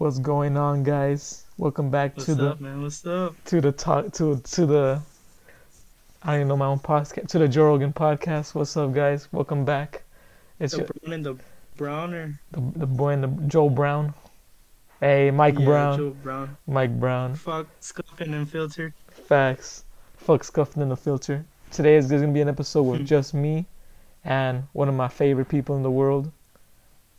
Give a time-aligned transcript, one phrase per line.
[0.00, 1.44] What's going on, guys?
[1.58, 2.80] Welcome back What's to the man?
[2.80, 3.34] What's up?
[3.44, 5.02] to the talk to to the
[6.22, 8.54] I don't even know my own podcast to the Joe Rogan podcast.
[8.54, 9.28] What's up, guys?
[9.30, 10.04] Welcome back.
[10.58, 11.36] It's The your, brown and the
[11.76, 12.40] browner.
[12.52, 14.14] the, the boy and the Joe Brown.
[15.00, 15.98] Hey, Mike yeah, Brown.
[15.98, 16.56] Joe Brown.
[16.66, 17.34] Mike Brown.
[17.34, 18.94] Fuck, scuffing and filter.
[19.10, 19.84] Facts.
[20.16, 21.44] Fuck scuffing and the filter.
[21.72, 23.04] Today is there's gonna be an episode with Hmm.
[23.04, 23.66] just me
[24.24, 26.32] and one of my favorite people in the world.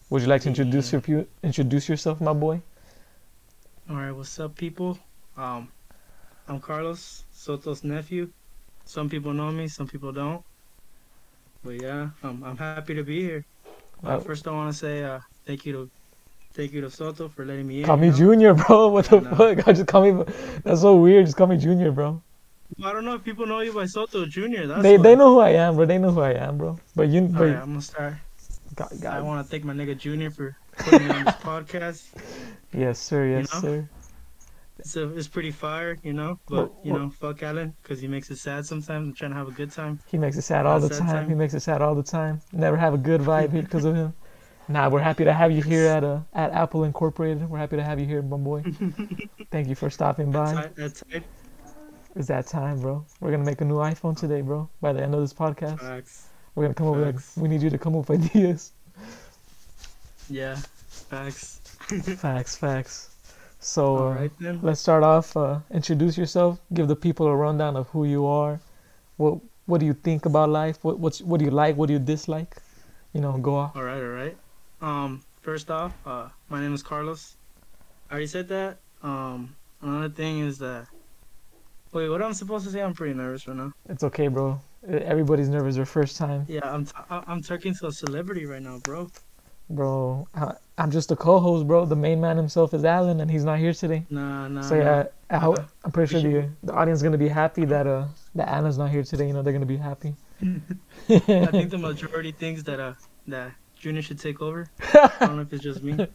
[0.09, 2.59] Would you like to introduce your introduce yourself, my boy?
[3.91, 4.97] All right, what's up, people?
[5.35, 5.69] Um,
[6.47, 8.31] I'm Carlos Soto's nephew.
[8.85, 10.41] Some people know me, some people don't.
[11.61, 13.43] But yeah, um, I'm happy to be here.
[14.01, 15.89] Uh, first, I want to say uh, thank you to
[16.55, 17.85] thank you to Soto for letting me in.
[17.85, 18.17] Call me you know?
[18.17, 18.87] Junior, bro.
[18.93, 19.67] What the I fuck?
[19.67, 20.23] I just call me.
[20.63, 21.25] That's so weird.
[21.25, 22.23] Just call me Junior, bro.
[22.81, 24.67] I don't know if people know you by Soto Junior.
[24.67, 25.03] That's they why.
[25.03, 25.85] they know who I am, bro.
[25.85, 26.79] They know who I am, bro.
[26.95, 28.13] But you, All but right, I'm gonna start.
[28.73, 32.03] God, I want to thank my nigga Junior for putting on this podcast.
[32.73, 33.27] yes, sir.
[33.27, 33.61] Yes, know?
[33.61, 33.89] sir.
[34.79, 36.39] It's it's pretty fire, you know.
[36.47, 39.07] But you know, fuck Alan, because he makes it sad sometimes.
[39.09, 39.99] I'm trying to have a good time.
[40.07, 41.07] He makes it sad all the Sad time.
[41.07, 41.29] time.
[41.29, 42.41] He makes it sad all the time.
[42.51, 44.13] Never have a good vibe here because of him.
[44.67, 47.49] Nah, we're happy to have you here at uh, at Apple Incorporated.
[47.49, 48.63] We're happy to have you here, my boy.
[49.51, 50.53] Thank you for stopping by.
[50.53, 51.23] That's, that's it.
[52.15, 53.03] It's that time, bro.
[53.19, 54.69] We're gonna make a new iPhone today, bro.
[54.79, 56.27] By the end of this podcast, Facts.
[56.55, 57.15] we're gonna come up with.
[57.15, 57.35] Facts.
[57.37, 58.71] We need you to come up with ideas.
[60.31, 60.55] Yeah.
[61.09, 61.59] Facts.
[62.17, 63.09] Facts, facts.
[63.59, 64.59] So All uh, then.
[64.63, 65.35] let's start off.
[65.35, 66.59] Uh, introduce yourself.
[66.73, 68.59] Give the people a rundown of who you are.
[69.17, 70.83] What What do you think about life?
[70.83, 71.75] What What's What do you like?
[71.77, 72.55] What do you dislike?
[73.13, 73.75] You know, go off.
[73.75, 74.01] All right.
[74.01, 74.37] All right.
[74.81, 75.23] Um.
[75.41, 77.35] First off, uh, my name is Carlos.
[78.09, 78.77] I already said that.
[79.03, 79.55] Um.
[79.81, 80.87] Another thing is that.
[81.91, 82.81] Wait, what I'm supposed to say?
[82.81, 83.73] I'm pretty nervous right now.
[83.89, 84.61] It's okay, bro.
[84.87, 88.79] Everybody's nervous their first time, Yeah, I'm t- I'm talking to a celebrity right now,
[88.79, 89.09] bro.
[89.69, 90.27] Bro.
[90.33, 91.85] I, I'm just a co-host, bro.
[91.85, 94.05] The main man himself is Alan, and he's not here today.
[94.09, 94.61] Nah, nah.
[94.61, 94.83] So nah.
[94.83, 97.85] yeah, I hope, Uh, I'm pretty sure the the audience is gonna be happy that
[97.87, 99.27] uh that Anna's not here today.
[99.27, 100.15] You know, they're gonna be happy.
[100.41, 102.93] I think the majority thinks that uh
[103.27, 104.69] that Junior should take over.
[104.93, 105.93] I don't know if it's just me.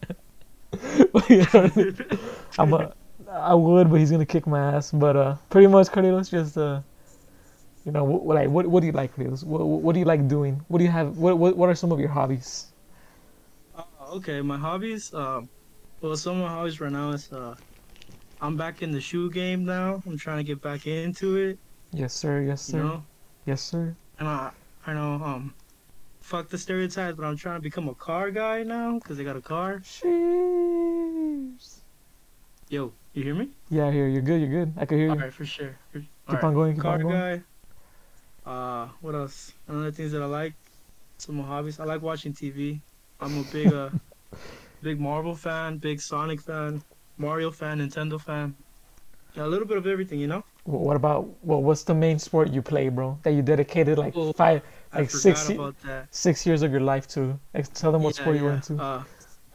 [2.58, 2.92] I'm a,
[3.30, 4.90] I would, but he's gonna kick my ass.
[4.92, 6.80] But uh, pretty much, Carlitos, just uh,
[7.84, 9.44] you know, what, like, what, what do you like, Carlitos?
[9.44, 10.60] What, what do you like doing?
[10.68, 11.16] What do you have?
[11.18, 12.66] What, what, what are some of your hobbies?
[14.06, 15.12] Uh, okay, my hobbies.
[15.12, 15.48] Um,
[16.00, 17.54] well, some of my hobbies right now is uh,
[18.40, 20.00] I'm back in the shoe game now.
[20.06, 21.58] I'm trying to get back into it.
[21.92, 22.42] Yes, sir.
[22.42, 22.82] Yes, You sir.
[22.82, 23.06] know,
[23.46, 23.96] Yes, sir.
[24.18, 24.50] and I,
[24.86, 25.54] I know um,
[26.20, 29.36] fuck the stereotypes, but I'm trying to become a car guy now because I got
[29.36, 29.80] a car.
[29.80, 30.22] Cheers.
[32.68, 33.50] Yo, you hear me?
[33.70, 34.08] Yeah, here.
[34.08, 34.40] You're good.
[34.40, 34.74] You're good.
[34.76, 35.12] I can hear you.
[35.12, 35.78] All right, for sure.
[35.92, 36.74] For- keep right, on going.
[36.74, 37.14] Keep car on going.
[37.14, 37.42] guy.
[38.44, 39.52] Uh, what else?
[39.66, 40.54] Another things that I like.
[41.18, 41.78] Some of my hobbies.
[41.80, 42.82] I like watching TV.
[43.20, 43.90] I'm a big uh,
[44.82, 46.82] big Marvel fan, big Sonic fan,
[47.18, 48.56] Mario fan, Nintendo fan.
[49.34, 50.42] Yeah, a little bit of everything, you know.
[50.64, 51.62] Wh- What about well?
[51.62, 53.18] What's the main sport you play, bro?
[53.22, 54.62] That you dedicated like Oh, five,
[54.94, 56.08] Like six ye- about that.
[56.10, 57.38] six years of your life to?
[57.54, 58.54] Like, tell them what Yeah, sport you were yeah.
[58.54, 58.82] into.
[58.82, 59.04] Uh,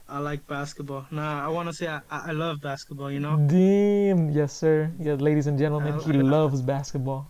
[0.07, 1.07] I like basketball.
[1.11, 3.11] Nah, I want to say I, I I love basketball.
[3.11, 3.41] You know.
[3.47, 4.91] Damn, yes, sir.
[4.99, 7.27] Yeah, ladies and gentlemen, I- he I- loves basketball.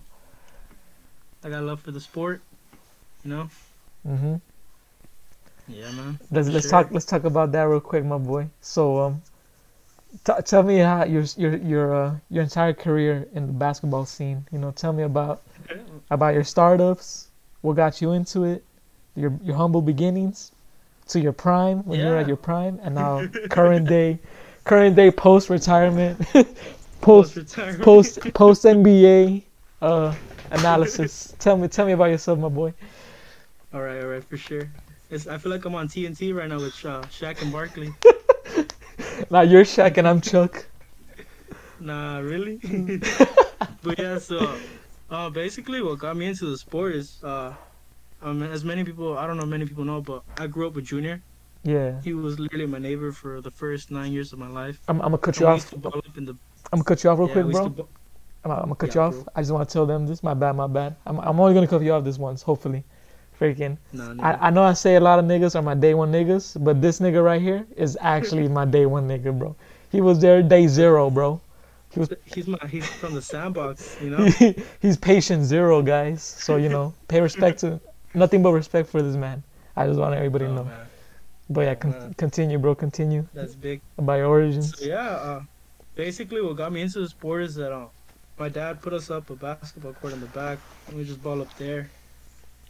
[1.43, 2.43] I got love for the sport.
[3.23, 3.49] You know.
[4.05, 4.35] hmm
[5.67, 6.19] Yeah, man.
[6.31, 6.71] Let's let's sure.
[6.71, 8.47] talk let's talk about that real quick, my boy.
[8.61, 9.21] So um,
[10.25, 14.45] t- tell me how your your your uh, your entire career in the basketball scene.
[14.51, 15.41] You know, tell me about
[16.09, 17.27] about your startups,
[17.61, 18.63] what got you into it,
[19.15, 20.51] your your humble beginnings,
[21.07, 24.19] to your prime when you were at your prime, and now current day,
[24.65, 26.19] current day post retirement,
[27.01, 27.39] post
[27.81, 29.43] post post NBA
[29.81, 30.13] uh
[30.51, 31.33] analysis.
[31.39, 32.73] tell me tell me about yourself, my boy.
[33.73, 34.71] all right, all right, for sure.
[35.11, 37.97] It's, I feel like I'm on TNT right now with uh, Shaq and Barkley.
[39.31, 40.67] Now you're Shaq and I'm Chuck.
[41.79, 42.59] Nah, really?
[43.83, 44.61] but yeah, so
[45.09, 47.53] uh, basically, what got me into the sport is, uh,
[48.21, 50.85] um, as many people, I don't know, many people know, but I grew up with
[50.85, 51.21] Junior.
[51.63, 54.79] Yeah, He was literally my neighbor for the first nine years of my life.
[54.87, 55.57] I'm I'm gonna cut you off.
[55.57, 56.35] used to ball up in the
[56.73, 57.65] I'm gonna cut you off real yeah, quick, bro.
[58.43, 59.15] I'm, I'm gonna cut Yeah, you off.
[59.15, 59.25] bro.
[59.35, 60.23] I just want to tell them this.
[60.23, 60.95] My bad, my bad.
[61.05, 62.83] I'm, I'm only gonna cut you off this once, hopefully.
[63.41, 63.77] Freaking.
[64.19, 66.81] I, I know I say a lot of niggas are my day one niggas, but
[66.81, 69.55] this nigga right here is actually my day one nigga, bro.
[69.91, 71.41] He was there day zero, bro.
[71.91, 74.31] He was He's my he's from the sandbox, you know.
[74.39, 76.23] he, he's patient zero, guys.
[76.23, 77.79] So you know, pay respect to
[78.13, 79.43] nothing but respect for this man.
[79.75, 80.63] I just want everybody to Oh, know.
[80.63, 80.87] man,
[81.49, 82.13] But yeah, con- man.
[82.17, 82.75] continue, bro.
[82.75, 83.81] Continue that's big.
[83.97, 84.77] By origins.
[84.77, 85.41] So yeah, uh,
[85.95, 87.87] basically what got me into the sport is that uh,
[88.39, 91.41] my dad put us up a basketball court in the back, and we just ball
[91.41, 91.91] up there.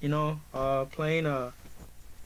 [0.02, 1.52] You know, uh, playing uh,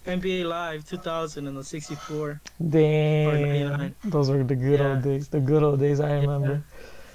[0.05, 2.39] NBA Live 2000 and the 64.
[2.69, 3.95] Damn, 99.
[4.05, 4.93] those were the good Yeah.
[4.93, 5.27] old days.
[5.27, 5.99] The good old days.
[5.99, 6.63] I remember.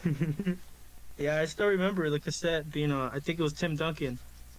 [1.19, 2.93] yeah, I still remember the cassette being.
[2.93, 4.19] Uh, I think it was Tim Duncan.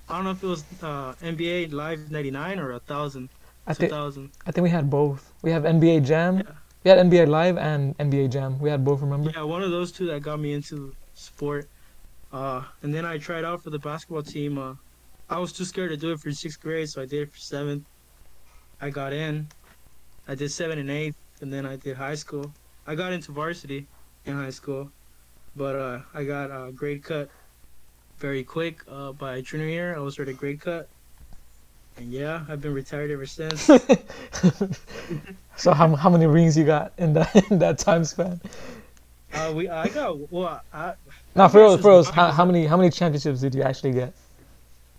[0.09, 3.29] I don't know if it was uh, NBA Live 99 or 1000.
[3.67, 5.31] I think I think we had both.
[5.43, 6.37] We have NBA Jam.
[6.37, 6.43] Yeah.
[6.83, 8.59] We had NBA Live and NBA Jam.
[8.59, 9.01] We had both.
[9.01, 9.29] Remember?
[9.29, 11.69] Yeah, one of those two that got me into sport.
[12.33, 14.57] Uh, and then I tried out for the basketball team.
[15.31, 17.31] Uh, I was too scared to do it for sixth grade, so I did it
[17.31, 17.85] for seventh.
[18.81, 19.47] I got in.
[20.27, 22.51] I did seven and eighth, and then I did high school.
[22.85, 23.87] I got into varsity
[24.25, 24.91] in high school,
[25.55, 27.29] but uh, I got a grade cut
[28.17, 28.81] very quick.
[28.89, 30.87] Uh, by junior year, I was at a grade cut.
[31.97, 33.69] And yeah, I've been retired ever since.
[35.57, 38.41] So how how many rings you got in that in that time span?
[39.33, 40.93] uh, we I got well, I,
[41.35, 44.13] Now, for real, for real, how, how many how many championships did you actually get?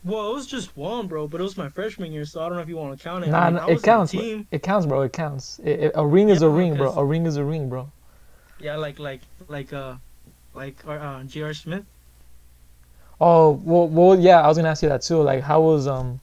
[0.05, 2.57] Well, it was just one, bro, but it was my freshman year, so I don't
[2.57, 3.31] know if you want to count it.
[3.31, 4.13] Nah, I mean, nah, I was it counts.
[4.13, 4.23] Bro.
[4.23, 4.49] the team.
[4.51, 5.03] It counts, bro.
[5.03, 5.61] It counts.
[5.65, 6.93] It, it- a ring is a ring, bro.
[6.93, 7.89] A ring is a ring, bro.
[8.59, 9.97] Yeah, like like like uh
[10.55, 11.55] like uh, uh J.R.
[11.55, 11.85] Smith.
[13.21, 14.41] Oh, well, well, yeah.
[14.43, 15.23] I was gonna ask you that too.
[15.23, 16.21] Like, how was um,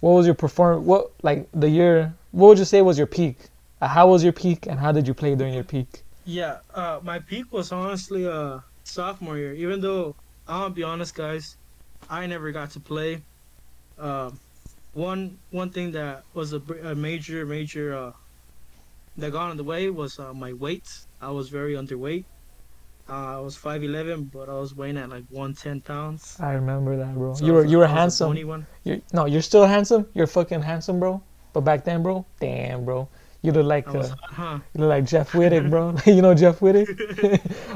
[0.00, 0.86] what was your perform?
[0.86, 2.14] What like the year?
[2.30, 3.38] What would you say was your peak?
[3.80, 6.02] Uh, how was your peak, and how did you play during your peak?
[6.24, 9.54] Yeah, uh, my peak was honestly uh sophomore year.
[9.54, 10.16] Even though
[10.46, 11.56] I'll be honest, guys,
[12.08, 13.22] I never got to play.
[13.98, 14.38] Um,
[14.94, 18.12] one one thing that was a, a major major uh
[19.16, 20.86] that got in the way was uh, my weight.
[21.20, 22.24] I was very underweight.
[23.08, 26.36] Uh, I was five eleven, but I was weighing at like one ten pounds.
[26.40, 27.34] I remember that, bro.
[27.34, 28.28] So you were you were I was a handsome.
[28.30, 28.66] bony one.
[28.84, 30.06] You no, you're still handsome.
[30.14, 31.22] You're fucking handsome, bro.
[31.52, 33.08] But back then, bro, damn, bro,
[33.42, 34.58] you look like was, uh, huh?
[34.74, 35.94] you look like Jeff Wittek, bro.
[36.06, 36.86] you know Jeff Wittek,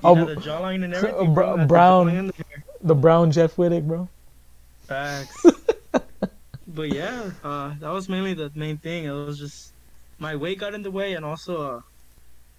[0.05, 1.35] Oh, the jawline and everything.
[1.35, 1.67] bro.
[1.67, 2.29] Brown.
[2.29, 2.33] the
[2.83, 4.09] the brown Jeff Wittek, bro.
[4.87, 5.45] Facts.
[6.69, 9.05] but yeah, uh, that was mainly the main thing.
[9.05, 9.73] It was just
[10.19, 11.81] my weight got in the way, and also uh,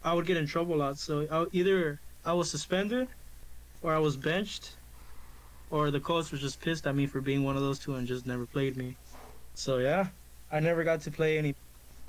[0.03, 0.97] I would get in trouble a lot.
[0.97, 3.07] So I, either I was suspended,
[3.81, 4.77] or I was benched,
[5.69, 8.07] or the coach was just pissed at me for being one of those two and
[8.07, 8.97] just never played me.
[9.55, 10.07] So yeah,
[10.51, 11.55] I never got to play any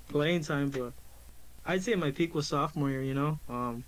[0.09, 0.71] playing time.
[0.71, 0.93] But
[1.65, 3.03] I'd say my peak was sophomore year.
[3.03, 3.85] You know, um,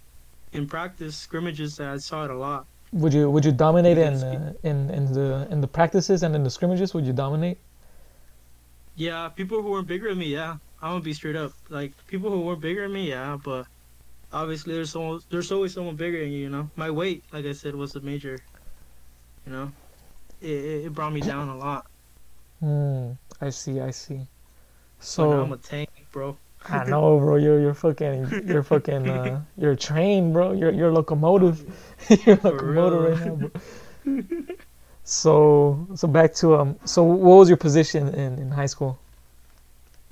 [0.52, 2.66] in practice scrimmages, I saw it a lot.
[2.92, 6.42] Would you would you dominate in uh, in in the in the practices and in
[6.42, 6.92] the scrimmages?
[6.94, 7.58] Would you dominate?
[8.96, 10.56] Yeah, people who weren't bigger than me, yeah.
[10.82, 11.52] I'm gonna be straight up.
[11.68, 13.66] Like people who weren't bigger than me, yeah, but
[14.32, 16.70] obviously there's someone there's always someone bigger than you, you know.
[16.76, 18.38] My weight, like I said, was a major
[19.46, 19.72] you know.
[20.40, 21.86] It it, brought me down a lot.
[22.60, 23.12] Hmm.
[23.40, 23.80] I see.
[23.80, 24.26] I see.
[25.00, 26.36] So So I'm a tank, bro.
[26.68, 27.36] I know, bro.
[27.36, 30.52] You're you're fucking you're fucking uh, you're trained, bro.
[30.52, 31.64] You're you're locomotive.
[32.26, 34.56] you're locomotive right now, bro.
[35.04, 36.78] so so back to um.
[36.84, 38.98] So what was your position in in high school?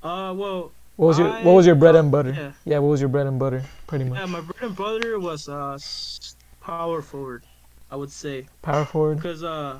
[0.01, 2.31] Uh well What was your I- what was your bread and butter?
[2.31, 2.51] yeah.
[2.65, 3.63] Yeah, what was your bread and butter?
[3.87, 4.19] Pretty much.
[4.19, 5.77] Yeah, my bread and butter was uh
[6.61, 7.43] power forward,
[7.91, 8.47] I would say.
[8.61, 9.17] Power forward.
[9.17, 9.79] Because uh,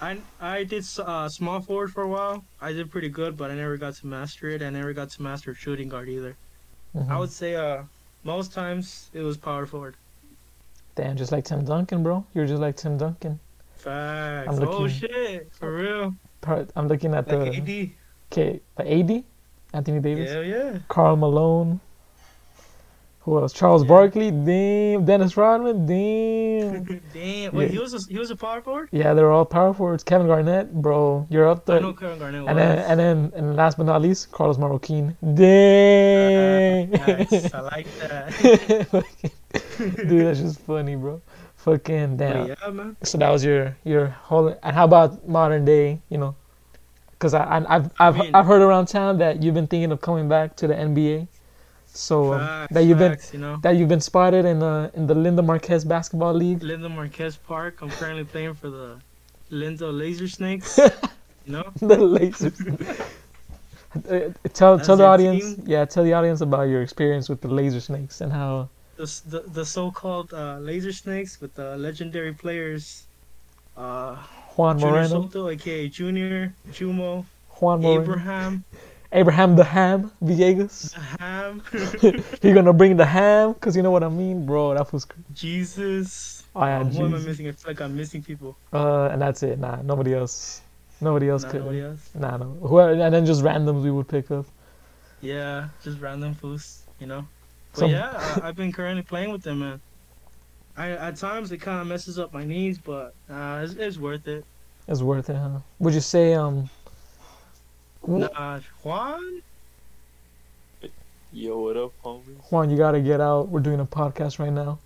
[0.00, 2.44] I I did uh, small forward for a while.
[2.60, 4.62] I did pretty good, but I never got to master it.
[4.62, 6.36] I never got to master shooting guard either.
[6.96, 7.10] Mhm.
[7.10, 7.82] I would say uh,
[8.24, 9.96] most times it was power forward.
[10.94, 12.24] Damn, just like Tim Duncan, bro.
[12.34, 13.38] You're just like Tim Duncan.
[13.76, 14.48] Facts.
[14.48, 16.14] I'm Oh looking- shit, for real.
[16.76, 17.90] I'm looking at Like the AD.
[18.32, 19.24] okay, the AD,
[19.74, 20.78] Anthony Davis, Hell yeah.
[20.88, 21.80] Karl Malone.
[23.28, 23.52] Who else?
[23.52, 23.88] Charles Yeah.
[23.88, 24.30] Barkley.
[24.30, 25.04] Damn.
[25.04, 25.84] Dennis Rodman.
[25.86, 26.84] Damn.
[27.12, 27.54] Damn.
[27.54, 27.72] Wait, Yeah.
[27.72, 28.88] he was a, he was a power forward.
[28.90, 30.02] yeah, they were all power forwards.
[30.02, 31.76] Kevin Garnett, bro, you're up there.
[31.76, 31.88] I there.
[31.88, 32.48] know Kevin Garnett was.
[32.50, 35.14] And then, and then, and last but not least, Carlos Marroquin.
[35.34, 36.90] Dang.
[37.08, 37.52] Nice.
[37.54, 39.04] I like that.
[39.78, 41.20] Dude, that's just funny, bro.
[41.56, 42.46] Fucking damn.
[42.48, 42.96] But yeah, man.
[43.02, 44.48] So that was your your whole.
[44.62, 46.00] And how about modern day?
[46.08, 46.36] You know,
[47.12, 50.00] because I, I I've I've mean- I've heard around town that you've been thinking of
[50.00, 51.26] coming back to the NBA.
[51.98, 53.56] So um, Facts, that you've been you know.
[53.62, 56.62] that you've been spotted in the in the Linda Marquez basketball league.
[56.62, 57.82] Linda Marquez Park.
[57.82, 59.00] I'm currently playing for the
[59.50, 60.78] Linda Laser Snakes.
[61.46, 61.64] you know.
[61.80, 62.56] the lasers.
[63.96, 65.64] Uh, tell That's tell the audience, team?
[65.66, 68.68] yeah, tell the audience about your experience with the laser snakes and how.
[68.96, 73.08] the the, the so-called uh, laser snakes with the legendary players
[73.76, 74.16] uh,
[74.56, 77.24] Juan Junior Moreno, Soto, aka Junior, Jumo,
[77.60, 78.64] Juan Moreno, Abraham,
[79.12, 80.92] Abraham the Ham Villegas.
[81.18, 81.62] Ham,
[82.42, 84.74] You're gonna bring the ham, cause you know what I mean, bro.
[84.74, 86.44] That was, cr- Jesus.
[86.54, 87.48] oh yeah, who am I missing?
[87.48, 88.56] I feel like I'm missing people.
[88.72, 89.58] Uh, and that's it.
[89.58, 90.60] Nah, nobody else.
[91.00, 91.60] Nobody else Not could.
[91.62, 92.10] nobody else.
[92.14, 92.44] Nah, no.
[92.60, 94.44] Whoever, and then just randoms we would pick up.
[95.22, 97.26] Yeah, just random fools, you know.
[97.72, 99.80] But Some- yeah, I, I've been currently playing with them, man.
[100.76, 104.28] I at times it kind of messes up my knees, but uh, it's, it's worth
[104.28, 104.44] it.
[104.86, 105.58] It's worth it, huh?
[105.80, 106.68] Would you say um?
[108.06, 109.42] Nah, Juan.
[111.32, 112.22] Yo, what up, homie?
[112.50, 113.48] Juan, you gotta get out.
[113.48, 114.78] We're doing a podcast right now.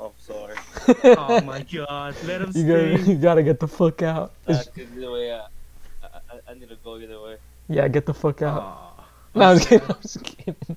[0.00, 0.56] I'm sorry.
[1.16, 3.12] Oh my god, let him You gotta, stay.
[3.12, 4.32] you gotta get the fuck out.
[4.48, 5.42] Nah, It's- 'cause either way, uh,
[6.02, 7.36] I, I, I need to go either way.
[7.68, 8.60] yeah, get the fuck out.
[8.60, 9.04] Aw.
[9.36, 9.86] no, I'm just kidding.
[9.88, 10.76] I'm just kidding.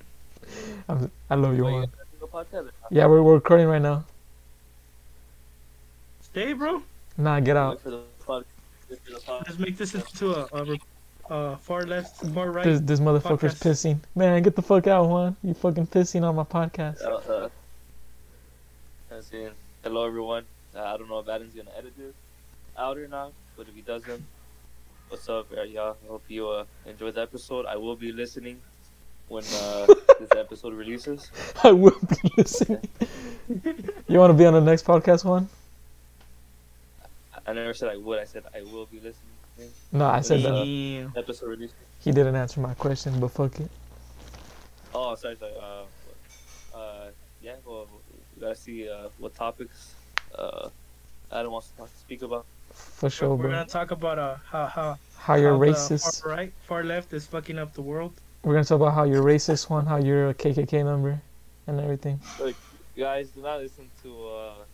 [0.88, 1.80] I'm, I love you, Wait, Juan.
[1.82, 2.70] guys do a podcast?
[2.90, 4.04] Yeah, we're, we're recording right now.
[6.22, 6.82] Stay, bro.
[7.18, 7.70] Nah, get out.
[7.76, 8.44] Wait for the pod-
[8.88, 10.80] wait for the pod- Let's make this into a, a, re-
[11.30, 12.64] uh, far left, far right.
[12.64, 13.96] This this motherfucker's Podcast.
[13.96, 13.98] pissing.
[14.14, 15.36] Man, get the fuck out, Juan.
[15.42, 17.02] You fucking pissing on my podcast.
[17.02, 17.48] Uh, uh,
[19.10, 19.52] I'm
[19.82, 20.44] hello, everyone.
[20.74, 22.14] Uh, I don't know if Adam's gonna edit this
[22.78, 24.22] out or not, but if he doesn't,
[25.08, 25.96] what's up, uh, y'all?
[26.04, 27.66] I hope you uh, enjoyed the episode.
[27.66, 28.60] I will be listening
[29.28, 29.86] when uh,
[30.20, 31.30] this episode releases.
[31.64, 32.88] I will be listening.
[34.08, 35.48] you want to be on the next podcast, Juan?
[37.46, 38.18] I never said I would.
[38.18, 39.25] I said I will be listening.
[39.92, 41.12] No, I said that.
[41.16, 41.72] Episode release.
[42.00, 43.70] He didn't answer my question, but fuck it.
[44.94, 45.54] Oh, sorry, sorry.
[45.60, 47.56] Uh, uh, yeah.
[47.64, 47.88] Well,
[48.34, 49.94] we gotta see uh, what topics
[50.36, 50.70] uh,
[51.30, 52.46] Adam wants to talk, speak about.
[52.72, 53.50] For sure, We're bro.
[53.52, 56.22] gonna talk about uh how how How you're how the racist.
[56.22, 58.20] Far right, far left is fucking up the world.
[58.44, 59.86] We're gonna talk about how you're racist, Juan.
[59.86, 61.20] How you're a KKK member,
[61.66, 62.20] and everything.
[62.40, 62.54] You
[63.04, 64.64] guys, do not listen to uh,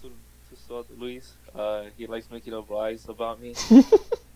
[0.00, 0.08] to
[0.48, 1.36] to Salt Luis.
[1.54, 3.54] Uh, he likes making up lies about me.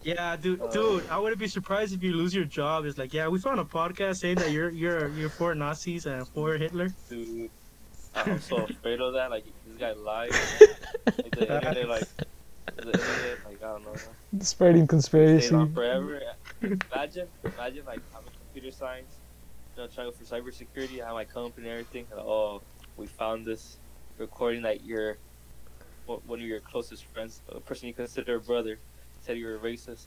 [0.03, 2.85] Yeah, dude, Uh, dude, I wouldn't be surprised if you lose your job.
[2.85, 6.29] It's like, yeah, we found a podcast saying that you're you're you're for Nazis and
[6.29, 6.91] for Hitler.
[7.09, 7.51] Dude,
[8.15, 9.31] I'm so afraid of that.
[9.31, 10.31] Like this guy lies.
[11.07, 12.09] Like, the internet, like
[12.77, 13.95] the internet, like I don't know.
[14.41, 15.55] Spreading Stayed conspiracy.
[15.55, 16.21] on forever.
[16.63, 19.17] Imagine, imagine like I'm a computer science,
[19.77, 21.01] you know, trying for cybersecurity.
[21.03, 22.07] I have my company and everything.
[22.13, 22.63] And, oh,
[22.97, 23.79] we found this
[24.19, 25.19] recording that your
[26.07, 28.79] one one of your closest friends, a person you consider a brother,
[29.23, 30.05] said you were a racist.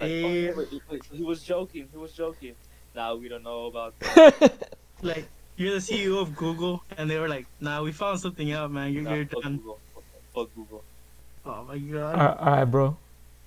[0.00, 0.52] Like, oh, yeah, Eh.
[0.54, 1.88] but- but he was joking.
[1.92, 2.54] He was joking.
[2.94, 3.98] Now we don't know about.
[4.00, 4.68] That.
[5.04, 5.26] Like,
[5.56, 8.92] you're the CEO of Google, and they were like, nah, we found something out, man.
[8.92, 9.56] You're, Nah, you're fuck done.
[9.56, 9.78] Google.
[10.32, 10.84] Fuck Google.
[11.44, 12.16] Oh my god.
[12.16, 12.96] right, all right, bro.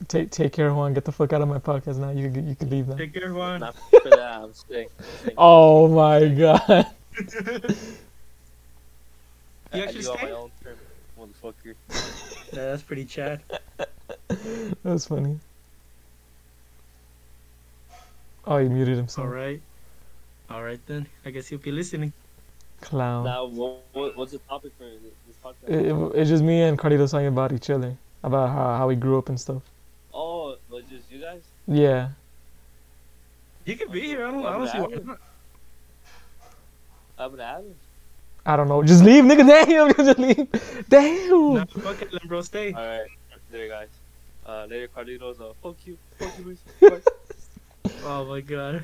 [0.10, 0.94] Take take care, Juan.
[0.94, 2.10] Get the fuck out of my podcast now.
[2.12, 2.96] You can- you can leave now.
[2.98, 3.62] Take care, Juan.
[3.62, 4.44] Not for that.
[4.44, 4.90] I'm staying.
[5.38, 6.62] Oh my god.
[6.68, 6.86] I-
[9.74, 10.50] You I actually leave
[11.54, 11.76] motherfucker.
[12.54, 13.42] Yeah, that's pretty Chad.
[14.84, 15.40] That's funny.
[18.46, 19.26] Oh, he muted himself.
[19.28, 19.60] All right.
[20.50, 21.08] All right then.
[21.26, 22.14] I guess you'll be listening.
[22.82, 23.24] Clown.
[23.26, 25.70] Now, what, what, what's the topic for this this podcast?
[25.70, 28.96] It, it- it's just me and Carlito talking about each other, about how, how we
[28.96, 29.64] grew up and stuff.
[30.14, 31.42] Oh, was it just you guys?
[31.68, 32.10] Yeah.
[33.66, 34.26] You can be here.
[34.26, 35.20] I don't, I don't see why not.
[37.18, 37.76] I'm gonna have it.
[38.46, 38.84] I don't know.
[38.84, 39.46] Just leave, nigga.
[39.66, 39.94] Damn.
[39.94, 40.48] Just leave.
[40.90, 41.54] Damn.
[41.56, 42.42] Nah, fuck it, then, bro.
[42.42, 42.74] Stay.
[42.74, 43.08] All right,
[43.52, 43.88] later, guys.
[44.46, 45.42] Uh, later, Carlitos.
[45.42, 46.46] Uh, fuck you, fuck you,
[46.82, 47.02] Luis.
[48.04, 48.84] Oh my god.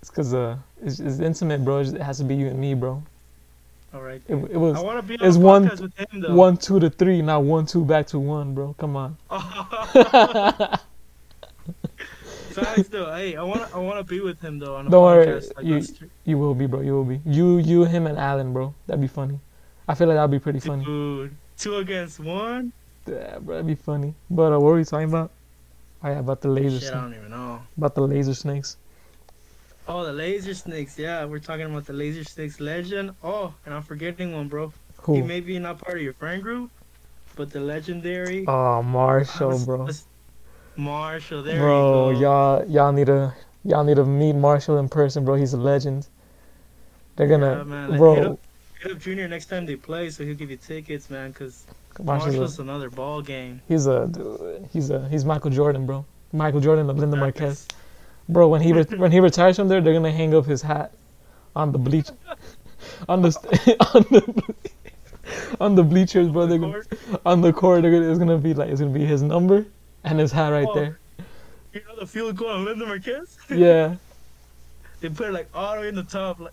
[0.00, 1.80] It's cause uh, it's, it's intimate, bro.
[1.80, 3.02] It has to be you and me, bro.
[3.92, 4.22] All right.
[4.28, 6.34] It, it was I want to be on it's a one- with him though.
[6.34, 8.74] one two to three, not one two back to one, bro.
[8.78, 9.16] Come on.
[12.52, 13.12] Facts though.
[13.14, 15.56] Hey, I want I want to be with him though on a Don't worry, podcast.
[15.56, 16.10] Like you-.
[16.24, 16.80] You will be, bro.
[16.80, 17.20] You will be.
[17.24, 18.74] You, you, him, and Alan, bro.
[18.86, 19.38] That'd be funny.
[19.88, 20.84] I feel like that'd be pretty funny.
[20.84, 22.72] Dude, two against one.
[23.06, 24.14] Yeah, bro, that'd be funny.
[24.30, 25.30] But uh, what were we talking about?
[26.02, 27.60] Oh yeah, about the laser Shit, I don't even know.
[27.76, 28.76] About the laser snakes.
[29.88, 30.98] Oh, the laser snakes.
[30.98, 33.12] Yeah, we're talking about the laser snakes legend.
[33.24, 34.68] Oh, and I'm forgetting one, bro.
[35.06, 35.24] He Who?
[35.24, 36.70] may be not part of your friend group,
[37.34, 39.78] but the legendary Oh, Marshall, What's- bro.
[39.84, 40.06] what's-
[40.76, 41.42] Marshall.
[41.42, 42.20] There Bro, you go.
[42.20, 43.34] y'all, y'all need to,
[43.64, 45.34] y'all need to meet Marshall in person, bro.
[45.34, 46.06] He's a legend.
[47.16, 48.32] They're gonna, Yeah, man, like, hit bro.
[48.32, 48.38] up-
[48.82, 51.34] Hit up Junior next time they play, so he'll give you tickets, man.
[51.34, 51.66] Cause
[52.02, 53.60] Marshall's, Marshall's a, another ball game.
[53.68, 54.10] he's a,
[54.72, 56.06] he's a, he's Michael Jordan, bro.
[56.32, 57.68] Michael Jordan of Linda Marquez,
[58.30, 58.48] bro.
[58.48, 60.92] When he re- when he retires from there, they're gonna hang up his hat
[61.54, 62.08] on the bleach,
[63.06, 64.54] on the st- on the
[65.60, 66.46] on the bleachers, bro.
[66.46, 66.88] They're gonna, Court.
[67.26, 67.84] on the court.
[67.84, 69.66] It's gonna be like it's gonna be his number
[70.04, 70.74] and his hat right Oh.
[70.74, 70.98] there.
[71.72, 73.38] You know the field goal on Linda Marquez?
[73.50, 73.96] Yeah,
[75.00, 76.40] They put it like all the way in the top.
[76.40, 76.52] Like,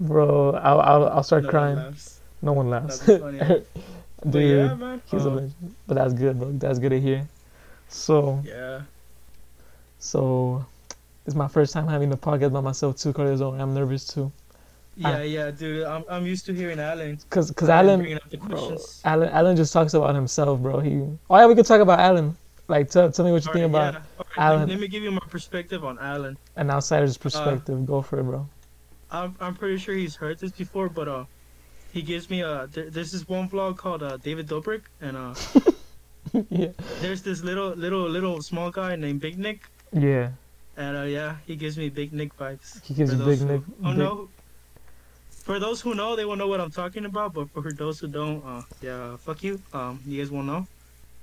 [0.00, 0.52] bro.
[0.52, 1.76] I'll I'll, I'll start no one crying.
[1.76, 2.20] laughs.
[2.42, 3.02] No one laughs.
[3.02, 3.38] Funny.
[3.38, 3.66] Dude,
[4.32, 5.02] But yeah, man.
[5.06, 5.74] he's a uh, legend.
[5.86, 6.52] But that's good, bro.
[6.52, 7.28] That's good to hear.
[7.88, 8.82] So, Yeah.
[9.98, 10.64] so
[11.26, 13.40] it's my first time having a podcast by myself too, Carlos.
[13.40, 14.32] I'm nervous too,
[14.96, 15.84] Yeah, yeah, dude.
[15.84, 17.18] I'm I'm used to hearing Alan.
[17.28, 18.76] cause cause Alan Alan, bringing up the bro.
[19.04, 20.80] Alan, Alan just talks about himself, bro.
[20.80, 21.02] He.
[21.28, 22.36] Oh yeah, we could talk about Alan.
[22.68, 24.24] Like, tell tell me what you think Alright, about yeah.
[24.44, 24.68] Alan.
[24.68, 26.36] Let, me give you my perspective on Alan.
[26.56, 27.84] an outsider's perspective.
[27.86, 28.48] Go for it, bro.
[29.10, 31.24] I'm I'm pretty sure he's heard this before, but uh,
[31.92, 32.66] he gives me a.
[32.72, 35.34] There, there's this one vlog called uh David Dobrik, and uh,
[36.48, 36.68] yeah.
[37.00, 39.60] There's this little little little small guy named Big Nick,
[39.92, 40.30] Yeah.
[40.76, 42.82] and uh, yeah, he gives me Big Nick vibes.
[42.82, 43.62] He gives you big who- Nick.
[43.84, 44.28] Oh big- no.
[45.46, 47.32] For those who know, they will know what I'm talking about.
[47.32, 49.60] But for those who don't, uh, yeah, fuck you.
[49.72, 50.66] Um, you guys won't know.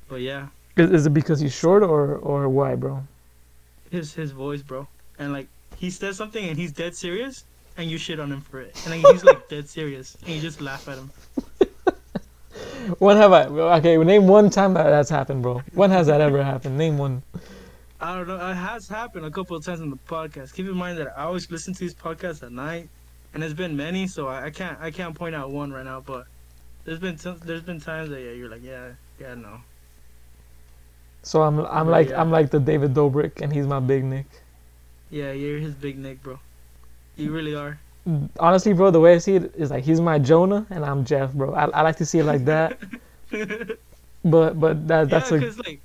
[0.08, 3.04] But yeah, Is, is it because he's short or or why, bro?
[3.92, 4.88] his his voice, bro,
[5.20, 7.44] and like he says something and he's dead serious,
[7.78, 10.42] and you shit on him for it, and like, he's like dead serious, and you
[10.42, 11.12] just laugh at him.
[13.00, 13.44] When have I?
[13.80, 15.62] Okay, name one time that that's happened, bro.
[15.74, 16.78] When has that ever happened?
[16.78, 17.24] Name one.
[18.02, 18.36] I don't know.
[18.50, 20.54] It has happened a couple of times on the podcast.
[20.54, 22.90] Keep in mind that I always listen to these podcasts at night,
[23.34, 26.02] and there's been many, so I, I can't I can't point out one right now.
[26.02, 26.28] But
[26.86, 29.62] there's been t- there's been times that yeah, you're like yeah yeah no
[31.24, 32.16] So I'm I'm But like yeah.
[32.16, 34.28] I'm like the David Dobrik, and he's my big Nick.
[35.10, 36.40] yeah you're his big Nick, bro.
[37.16, 37.82] You really are.
[38.40, 41.34] Honestly, bro, the way I see it is like he's my Jonah and I'm Jeff,
[41.34, 41.54] bro.
[41.54, 42.78] I, I like to see it like that.
[44.24, 45.82] But but that that's yeah, a cause like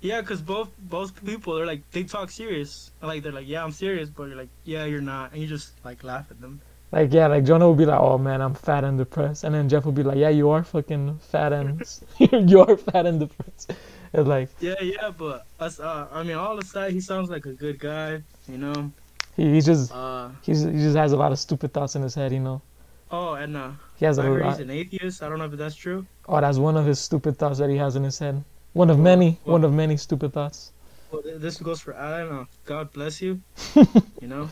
[0.00, 2.90] yeah, cause both both people are like they talk serious.
[3.02, 5.84] Like they're like yeah I'm serious, but you're like yeah you're not, and you just
[5.84, 6.62] like laugh at them.
[6.94, 9.68] Like yeah, like Jonah would be like, oh man, I'm fat and depressed, and then
[9.68, 11.82] Jeff would be like, yeah, you are fucking fat and
[12.50, 13.72] you are fat and depressed.
[14.12, 17.52] It's like Yeah yeah, but us uh I mean all aside, he sounds like a
[17.64, 18.92] good guy, you know.
[19.36, 22.14] he, he just Uh he's he just has a lot of stupid thoughts in his
[22.14, 22.62] head, you know.
[23.10, 24.50] oh and uh He has a heard lot.
[24.52, 25.22] he's an atheist.
[25.22, 26.06] I don't know if that's true.
[26.28, 28.44] Oh, that's one of his stupid thoughts that he has in his head.
[28.72, 30.70] One of many, well- one of many stupid thoughts.
[31.10, 32.28] Well, this goes for Alan.
[32.32, 33.40] Uh, God bless you.
[34.22, 34.48] you know,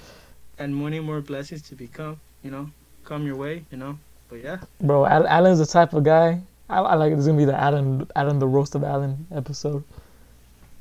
[0.59, 2.21] and many more blessings to become.
[2.43, 2.71] You know,
[3.05, 3.65] come your way.
[3.71, 4.59] You know, but yeah.
[4.81, 6.41] Bro, Alan's the type of guy.
[6.69, 9.85] I, I like it's gonna be the Alan, Alan the roast of Alan episode.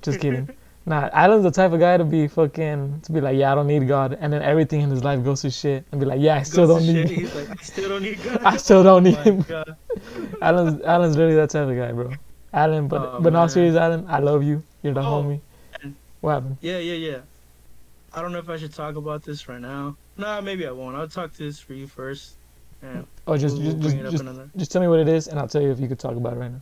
[0.01, 0.49] Just kidding.
[0.85, 3.67] nah, Alan's the type of guy to be fucking to be like, yeah, I don't
[3.67, 6.35] need God, and then everything in his life goes to shit, and be like, yeah,
[6.37, 7.09] I still don't need.
[7.09, 8.41] shit, He's like, I still don't need God.
[8.43, 9.41] I still don't oh need My him.
[9.41, 9.75] God.
[10.41, 12.13] Alan's Alan's really that type of guy, bro.
[12.53, 14.05] Alan, but Oh, but not serious, Alan.
[14.07, 14.63] I love you.
[14.83, 15.39] You're the Oh, homie.
[16.21, 16.57] What happened?
[16.61, 17.17] Yeah, yeah, yeah.
[18.13, 19.95] I don't know if I should talk about this right now.
[20.17, 20.95] Nah, maybe I won't.
[20.95, 22.35] I'll talk to this for you first.
[22.81, 24.49] And Oh, just we'll, just just, up just, another.
[24.57, 26.33] just tell me what it is, and I'll tell you if you could talk about
[26.33, 26.61] it right now.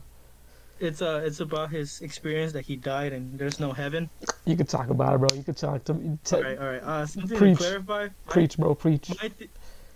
[0.78, 4.08] It's uh, it's about his experience that he died and there's no heaven.
[4.46, 5.28] You could talk about it, bro.
[5.36, 6.18] You could talk to me.
[6.24, 6.82] Te- all right, all right.
[6.82, 7.58] Uh, something Preach.
[7.58, 8.04] to clarify.
[8.06, 8.74] my- Preach, bro.
[8.74, 9.10] Preach.
[9.22, 9.50] My th-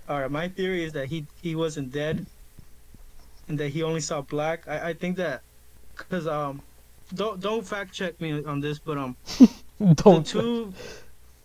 [0.08, 2.26] all right, my theory is that he he wasn't dead,
[3.48, 4.68] and that he only saw black.
[4.68, 5.40] I, I think that,
[5.96, 6.60] cause um,
[7.14, 9.16] don't don't fact check me on this, but um,
[9.94, 10.26] Don't.
[10.26, 10.72] two,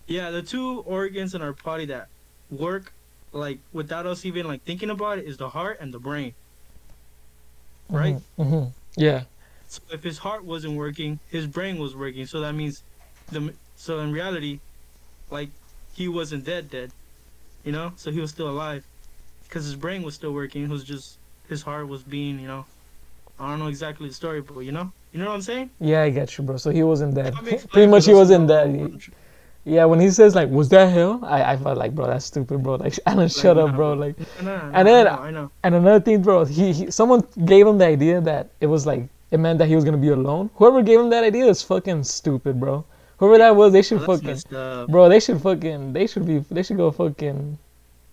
[0.09, 2.07] yeah, the two organs in our body that
[2.49, 2.91] work
[3.31, 6.33] like without us even like thinking about it is the heart and the brain.
[7.89, 8.17] right?
[8.37, 8.65] hmm
[8.97, 9.23] Yeah.
[9.67, 12.25] So if his heart wasn't working, his brain was working.
[12.25, 12.83] So that means,
[13.29, 14.59] the so in reality,
[15.29, 15.51] like
[15.93, 16.91] he wasn't dead dead,
[17.63, 17.93] you know.
[17.97, 18.83] So he was still alive,
[19.47, 20.63] because his brain was still working.
[20.63, 22.65] It was just his heart was being, you know.
[23.37, 25.69] I don't know exactly the story, but you know, you know what I'm saying.
[25.79, 26.57] Yeah, I get you, bro.
[26.57, 27.35] So he wasn't dead.
[27.35, 28.99] Let me explain Pretty much he wasn't dead.
[29.65, 32.63] Yeah, when he says like, "Was that hell?" I, I felt like, bro, that's stupid,
[32.63, 32.75] bro.
[32.75, 33.93] Like, Alan, shut nah, up, bro.
[33.93, 35.51] Like, Nah, nah, And then- I know.
[35.63, 39.07] and another thing, bro, he, he someone gave him the idea that it was like
[39.31, 40.49] it meant that he was gonna be alone.
[40.55, 42.83] Whoever gave him that idea is fucking stupid, bro.
[43.17, 44.39] Whoever that was, they should Oh, fucking,
[44.89, 45.09] bro.
[45.09, 47.57] They should fucking, they should be, they should go fucking.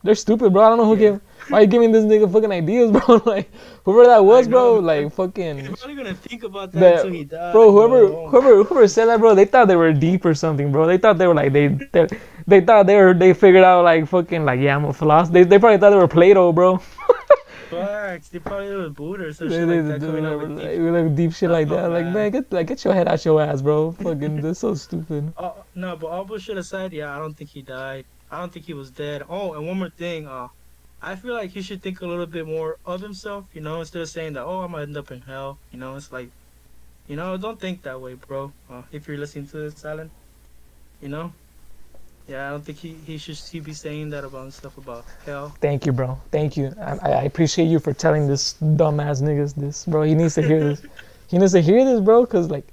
[0.06, 0.62] They're stupid, bro.
[0.62, 1.10] I don't know who Yeah.
[1.10, 1.20] gave.
[1.48, 3.22] Why you giving this nigga fucking ideas, bro?
[3.24, 3.48] like,
[3.84, 5.58] whoever that was, bro, like fucking.
[5.58, 7.52] He's probably gonna think about that The- until he dies.
[7.52, 8.28] Bro, whoever, bro.
[8.30, 10.86] whoever, whoever said that, bro, they thought they were deep or something, bro.
[10.86, 12.06] They thought they were like they, they,
[12.48, 15.34] they thought they were they figured out like fucking like yeah, I'm a philosopher.
[15.34, 16.80] They, they probably thought they were Plato, bro.
[17.70, 18.28] Facts.
[18.28, 20.00] They probably was Buddha or some shit they, like that.
[20.00, 21.88] they, coming up with like, deep- like deep shit like Oh, that.
[21.90, 22.12] Like man.
[22.14, 23.92] man, get like get your head out your ass, bro.
[23.92, 25.32] Fucking, that's so stupid.
[25.36, 28.04] Oh no, but all bullshit aside, yeah, I don't think he died.
[28.30, 29.22] I don't think he was dead.
[29.28, 30.48] Oh, and one more thing, uh,
[31.02, 33.44] I feel like he should think a little bit more of himself.
[33.54, 35.58] You know, instead of saying that, oh, I'm gonna end up in hell.
[35.72, 36.30] You know, it's like,
[37.06, 38.52] you know, don't think that way, bro.
[38.70, 40.10] Uh, if you're listening to this, Alan,
[41.00, 41.32] you know,
[42.28, 45.54] yeah, I don't think he he should he be saying that about stuff about hell.
[45.60, 46.18] Thank you, bro.
[46.32, 46.74] Thank you.
[46.80, 50.02] I, I I appreciate you for telling this dumbass niggas this, bro.
[50.02, 50.82] He needs to hear this.
[51.28, 52.68] He needs to hear this, bro, cause like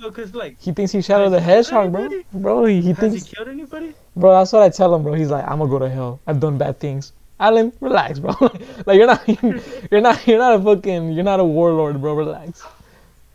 [0.00, 2.00] Though, cause like, he thinks he Shadow the Hedgehog, bro.
[2.04, 2.26] anybody?
[2.32, 3.94] Bro, he, he has thinks he killed anybody?
[4.16, 5.12] Bro, that's what I tell him, bro.
[5.14, 6.20] He's like, I'm gonna go to hell.
[6.26, 7.12] I've done bad things.
[7.40, 8.34] Alan, relax, bro.
[8.86, 9.22] like you're not,
[9.90, 12.14] you're not, you're not a fucking, you're not a warlord, bro.
[12.14, 12.62] Relax.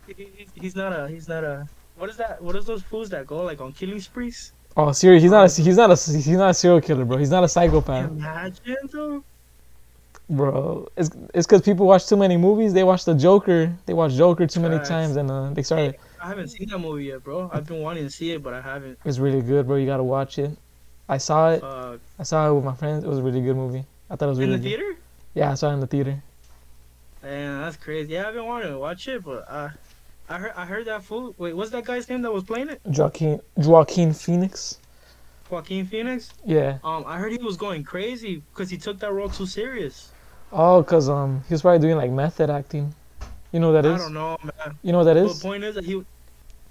[0.06, 1.66] He, he- he's not a he's not a.
[1.96, 2.42] What is that?
[2.42, 4.52] What is those fools that go like on killing sprees?
[4.76, 5.22] Oh, serious.
[5.22, 7.16] He's not, a, he's not a, he's not a serial killer, bro.
[7.16, 9.22] He's not a psychopath, Imagine though.
[10.28, 10.88] bro.
[10.96, 12.72] It's, it's because people watch too many movies.
[12.72, 13.72] They watch the Joker.
[13.86, 15.94] They watch Joker too many times, and uh, they started.
[16.24, 17.50] I haven't seen that movie yet, bro.
[17.52, 18.98] I've been wanting to see it, but I haven't.
[19.04, 19.76] It's really good, bro.
[19.76, 20.56] You gotta watch it.
[21.06, 21.62] I saw it.
[21.62, 23.04] Uh, I saw it with my friends.
[23.04, 23.84] It was a really good movie.
[24.08, 24.64] I thought it was really good.
[24.64, 24.84] in really the good.
[24.94, 25.00] theater?
[25.34, 26.22] Yeah, I saw it in the theater.
[27.22, 28.14] Man, that's crazy.
[28.14, 29.68] Yeah, I've been wanting to watch it, but uh,
[30.30, 31.34] I heard I heard that fool.
[31.36, 32.80] Wait, what's that guy's name that was playing it?
[32.86, 34.78] Joaquin Joaquin Phoenix.
[35.50, 36.32] Joaquin Phoenix.
[36.46, 36.78] Yeah.
[36.82, 40.10] Um, I heard he was going crazy because he took that role too serious.
[40.52, 42.94] Oh, cause um he was probably doing like method acting.
[43.54, 44.76] You know what that I don't know, man.
[44.82, 45.38] You know what that is?
[45.38, 46.02] the point is that he.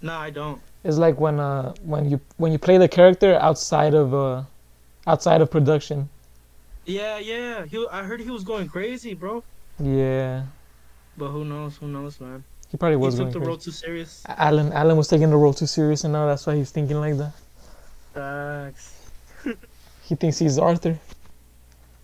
[0.03, 0.61] Nah, I don't.
[0.83, 4.43] It's like when uh when you when you play the character outside of uh
[5.07, 6.09] outside of production.
[6.85, 7.65] Yeah, yeah.
[7.65, 7.87] He.
[7.89, 9.43] I heard he was going crazy, bro.
[9.79, 10.43] Yeah.
[11.17, 11.77] But who knows?
[11.77, 12.43] Who knows, man?
[12.69, 13.13] He probably was.
[13.13, 13.47] He took going the crazy.
[13.47, 14.23] role too serious.
[14.27, 17.17] Alan Alan was taking the role too serious and now that's why he's thinking like
[17.17, 17.33] that.
[18.13, 18.99] Facts.
[20.03, 20.99] He thinks he's Arthur.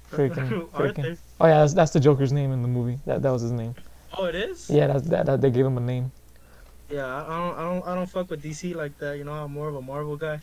[0.10, 0.94] Freaking, Arthur.
[0.94, 1.18] freaking.
[1.42, 2.98] Oh yeah, that's, that's the Joker's name in the movie.
[3.06, 3.76] That that was his name.
[4.18, 4.70] Oh, it is.
[4.70, 6.14] Yeah, that's that, that they gave him a name.
[6.90, 9.18] Yeah, I don't, I don't, I don't fuck with DC like that.
[9.18, 10.40] You know, I'm more of a Marvel guy.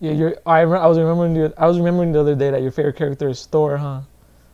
[0.00, 0.36] Yeah, you're.
[0.44, 2.96] I, re- I was remembering the I was remembering the other day that your favorite
[2.96, 4.02] character is Thor, huh?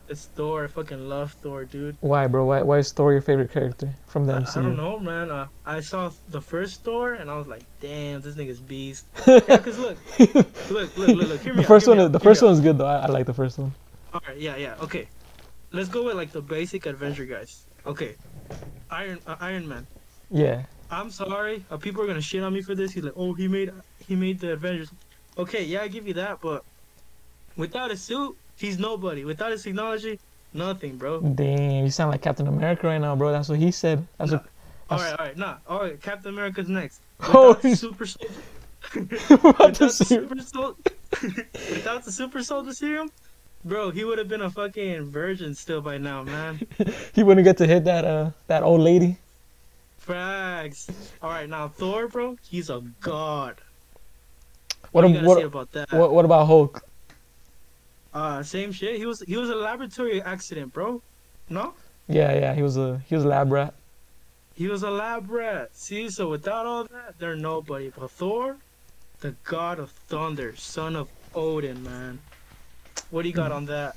[0.07, 0.63] It's Thor.
[0.63, 1.97] I fucking love Thor, dude.
[1.99, 2.45] Why, bro?
[2.45, 4.57] Why why is Thor your favorite character from the I, MCU?
[4.57, 5.31] I don't know, man.
[5.31, 9.05] Uh, I saw the first Thor and I was like, damn, this nigga's beast.
[9.27, 11.41] Yeah, cause look, look, look, look, look.
[11.41, 12.47] Hear me the out, first hear one, is, out, the first out.
[12.47, 12.85] one's good though.
[12.85, 13.73] I, I like the first one.
[14.13, 14.75] All right, yeah, yeah.
[14.81, 15.07] Okay,
[15.71, 17.65] let's go with like the basic adventure guys.
[17.85, 18.15] Okay,
[18.91, 19.87] Iron uh, Iron Man.
[20.29, 22.91] Yeah, I'm sorry, uh, people are gonna shit on me for this.
[22.91, 23.71] He's like, oh, he made
[24.07, 24.89] he made the Avengers.
[25.37, 26.63] Okay, yeah, I give you that, but
[27.57, 29.25] without a suit, he's nobody.
[29.25, 30.19] Without his technology,
[30.53, 31.21] nothing, bro.
[31.21, 33.31] damn, you sound like Captain America right now, bro.
[33.31, 34.05] That's what he said.
[34.17, 34.45] That's what.
[34.89, 35.99] All right, all right, nah, all right.
[36.01, 37.01] Captain America's next.
[37.21, 38.33] Oh, Without super soldier,
[39.41, 40.77] what without the super sol-
[41.71, 43.09] without the super soldier serum,
[43.65, 46.59] bro, he would have been a fucking virgin still by now, man.
[47.15, 49.17] He wouldn't get to hit that uh that old lady.
[50.07, 50.87] Facts.
[51.21, 53.55] All right, now Thor, bro, he's a god.
[54.91, 55.91] What What, do ab- you gotta what- about that?
[55.93, 56.83] What what about Hulk?
[58.13, 58.97] Uh, same shit.
[58.97, 61.01] He was he was a laboratory accident, bro.
[61.49, 61.73] No,
[62.07, 63.73] Yeah, yeah, he was a he was a lab rat.
[64.55, 65.69] he was a lab rat.
[65.73, 67.89] See, so without all that, they're nobody.
[67.97, 68.57] But Thor,
[69.21, 72.19] the god of thunder, son of Odin, man.
[73.09, 73.57] What do you got Hmm.
[73.57, 73.95] on that?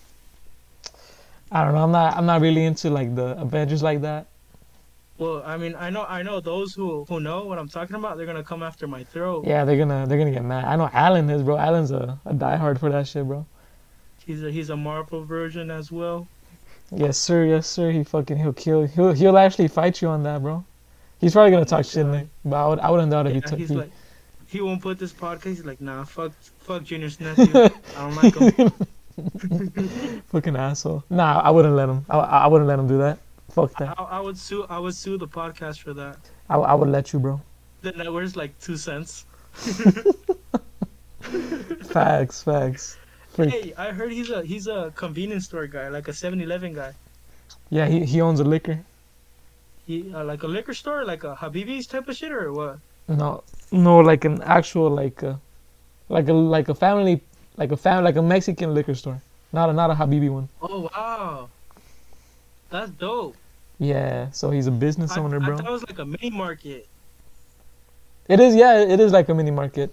[1.51, 1.83] I don't know.
[1.83, 4.27] I'm not I'm not really into like the Avengers like that.
[5.19, 8.17] Well, I mean, I know, I know those who who know what I'm talking about.
[8.17, 9.47] They're gonna come after my throat.
[9.47, 10.65] Yeah, they're gonna they're gonna get mad.
[10.65, 11.57] I know Alan is, bro.
[11.57, 13.47] Alan's a, a diehard for that shit, bro.
[14.27, 16.29] He's a he's a Marvel version as well.
[16.91, 17.45] Yes, sir.
[17.47, 17.91] Yes, sir.
[17.91, 18.87] He fucking he'll kill.
[18.87, 20.65] He'll he'll actually fight you on that, bro.
[21.19, 23.59] He's probably gonna talk shit, like, but I would I wouldn't doubt if he took.
[23.59, 23.91] he's He, like,
[24.47, 25.45] he won't put this podcast.
[25.45, 27.47] He's like, nah, fuck, fuck Junior's nephew.
[27.55, 28.73] I don't like him.
[30.27, 31.05] fucking asshole.
[31.09, 32.05] Nah, I wouldn't let him.
[32.11, 33.19] I, I wouldn't let him do that.
[33.57, 33.97] Fuck I, that.
[33.99, 34.67] I would sue.
[34.69, 36.19] I would sue the podcast for that.
[36.51, 37.41] I, I would let you, bro.
[37.81, 39.25] The network's like two cents.
[41.97, 42.99] Facts, facts.
[43.31, 43.51] Freak.
[43.51, 46.93] Hey, I heard he's a he's a convenience store guy, like a 7-Eleven guy.
[47.71, 48.79] Yeah, he he owns a liquor.
[49.87, 52.79] He uh, like a liquor store, like a Habibi's type of shit, or what?
[53.09, 53.43] No,
[53.73, 55.41] no, like an actual like a,
[56.09, 57.23] like a like a family,
[57.57, 59.21] like a fam like a Mexican liquor store.
[59.53, 60.49] Not a not a Habibi one.
[60.61, 61.49] Oh wow,
[62.71, 63.37] that's dope.
[63.79, 65.57] Yeah, so he's a business I, owner, I bro.
[65.57, 66.87] thought it was like a mini market,
[68.29, 69.93] It is, yeah, it is like a mini market,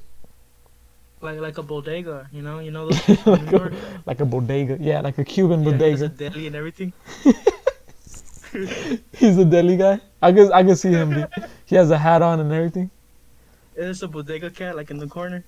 [1.22, 2.28] like like a bodega.
[2.32, 3.74] You know, you know those New York.
[4.06, 4.78] like a bodega.
[4.80, 6.30] Yeah, like a Cuban Yeah, there's a bodega.
[6.32, 6.94] deli and everything.
[9.18, 10.00] He's a deli guy.
[10.22, 11.10] I guess I can see him.
[11.14, 11.28] Dude.
[11.66, 12.90] He has a hat on and everything.
[13.76, 15.44] There's a bodega cat like in the corner.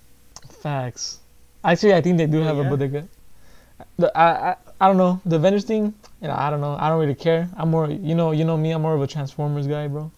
[0.61, 1.19] Facts.
[1.63, 3.07] Actually, I think they do Oh, have a bodega.
[3.97, 5.93] The, I, I I don't know the Avengers thing.
[6.21, 6.75] You know, I don't know.
[6.79, 7.49] I don't really care.
[7.57, 8.71] I'm more, you know, you know me.
[8.71, 10.11] I'm more of a Transformers guy, bro.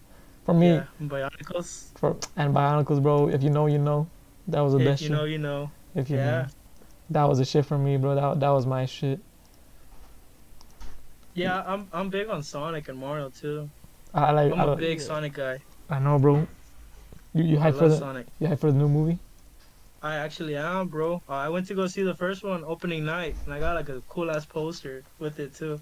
[0.44, 1.92] For me, Yeah, Bionicles.
[1.96, 3.28] for and Bionicles, bro.
[3.28, 4.08] If you know, you know.
[4.48, 5.16] That was the If best you shit.
[5.16, 5.70] know, you know.
[5.94, 6.24] if you yeah.
[6.24, 6.46] know,
[7.10, 8.14] that was a shit for me, bro.
[8.14, 9.20] That that was my shit.
[11.34, 13.68] Yeah, I'm I'm big on Sonic and Mario too.
[14.14, 14.52] I like.
[14.52, 15.60] I'm I, a big Sonic guy.
[15.90, 16.46] I know, bro.
[17.34, 18.26] You you hype for the Sonic.
[18.40, 19.18] you hype for the new movie?
[20.08, 21.20] I actually am, bro.
[21.28, 23.90] Uh, I went to go see the first one opening night, and I got like
[23.90, 25.78] a cool ass poster with it too.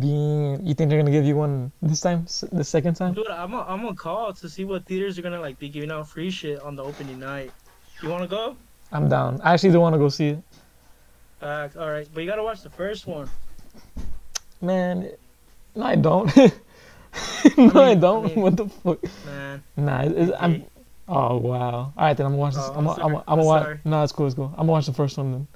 [0.00, 2.26] Being, you think they're gonna give you one this time?
[2.50, 3.14] The second time?
[3.14, 5.92] Dude, I'm a, I'm gonna call to see what theaters are gonna like be giving
[5.92, 7.52] out free shit on the opening night.
[8.02, 8.56] You wanna go?
[8.90, 9.40] I'm down.
[9.44, 10.42] I actually do want to go see it.
[11.40, 13.30] Uh, all right, but you gotta watch the first one.
[14.60, 15.08] Man,
[15.76, 16.36] no, I don't.
[16.36, 16.50] no,
[17.46, 18.24] I, mean- I don't.
[18.34, 18.98] mean- what the fuck?
[19.24, 20.64] Man, Nah, I'm.
[21.08, 21.70] Oh wow.
[21.74, 22.64] All right, then I'm gonna watch this.
[22.64, 23.62] Oh, I'm, I'm gonna- I'm, I'm gonna watch.
[23.62, 23.80] sorry.
[23.84, 24.26] No, it's cool.
[24.26, 24.50] It's cool.
[24.52, 25.46] I'm gonna watch the first one then.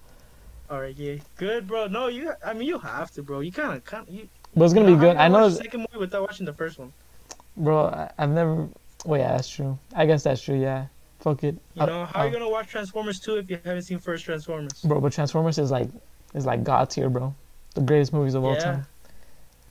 [0.71, 1.87] all right, yeah, good, bro.
[1.89, 2.33] No, you.
[2.45, 3.41] I mean, you have to, bro.
[3.41, 4.15] You kind of, kind of.
[4.15, 5.13] You, But it's gonna be how good.
[5.15, 6.93] you I know, watch the second movie without watching the first one.
[7.57, 7.87] bro.
[7.87, 8.69] I, I've never.
[9.05, 9.79] Well, yeah, that's true.
[9.95, 10.59] I guess that's true.
[10.59, 10.87] Yeah.
[11.21, 11.57] Fuck it.
[11.75, 13.59] You I- know, uh, how I- are you uh, gonna watch Transformers 2 if you
[13.65, 14.81] haven't seen first Transformers?
[14.83, 15.89] Bro, but Transformers is like,
[16.35, 17.35] is like god tier, bro.
[17.75, 18.61] The greatest movies of all Yeah.
[18.61, 18.87] time.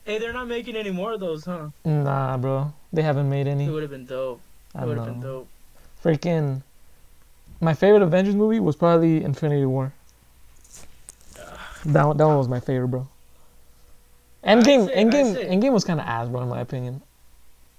[0.06, 1.70] Hey, they're not making any more of those, huh?
[1.86, 2.74] Nah, bro.
[2.94, 3.66] They haven't made any.
[3.66, 4.42] It would have been dope.
[4.76, 5.26] I would have been know.
[5.40, 5.48] dope.
[6.04, 6.62] Freaking.
[7.60, 9.94] My favorite Avengers movie was probably Infinity War.
[11.86, 13.08] That one, that one was my favorite, bro.
[14.44, 17.02] Endgame, say- Endgame, Endgame was kind of ass, bro, in my opinion.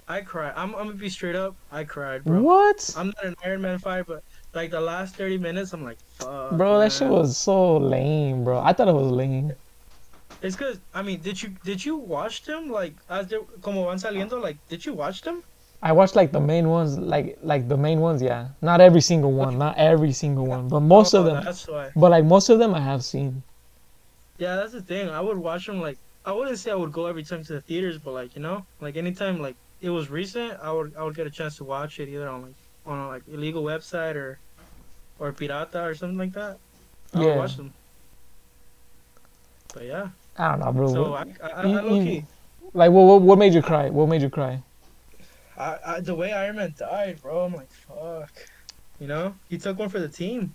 [0.08, 0.52] I cried.
[0.56, 1.54] I'm, I'm gonna be straight up.
[1.70, 2.40] I cried, bro.
[2.42, 2.92] What?
[2.96, 6.56] I'm not an Iron Man fan, but like the last 30 minutes, I'm like, fuck.
[6.56, 8.58] Bro, that shit was so lame, bro.
[8.60, 9.52] I thought it was lame.
[10.42, 13.96] It's cause I mean, did you did you watch them like as they como van
[13.98, 14.40] saliendo?
[14.42, 15.42] Like, did you watch them?
[15.82, 18.48] I watched like the main ones, like like the main ones, yeah.
[18.62, 21.44] Not every single one, not every single one, but most of Oh, them.
[21.44, 21.90] That's why.
[21.96, 23.42] But like most of them, I have seen.
[24.38, 25.08] Yeah, that's the thing.
[25.10, 27.60] I would watch them like I wouldn't say I would go every time to the
[27.60, 31.16] theaters, but like you know, like anytime like it was recent, I would I would
[31.16, 32.54] get a chance to watch it either on like
[32.86, 34.38] on a like illegal website or
[35.18, 36.58] or pirata or something like that.
[37.14, 37.36] I would Yeah.
[37.36, 37.72] watch them.
[39.74, 40.88] But yeah, I don't know, bro.
[40.92, 42.26] so I I, I, You- I low you- key.
[42.74, 43.90] like what, what what made you cry?
[43.90, 44.62] What made you cry?
[45.56, 47.44] I, I the way Iron Man died, bro.
[47.44, 48.32] I'm like fuck.
[49.00, 50.52] You know, he took one for the team.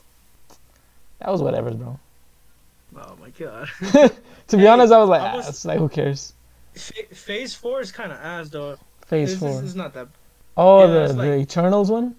[1.19, 1.99] That was whatever, bro.
[2.95, 3.69] Oh my god.
[4.47, 6.33] To be Hey, honest, I was like, I ah, was- it's like who cares?
[6.73, 8.77] Fa- Phase four is kind of ass though.
[9.07, 9.49] Phase This, four.
[9.61, 10.07] this is not that.
[10.55, 12.15] oh, yeah, the it's the like- Eternals one.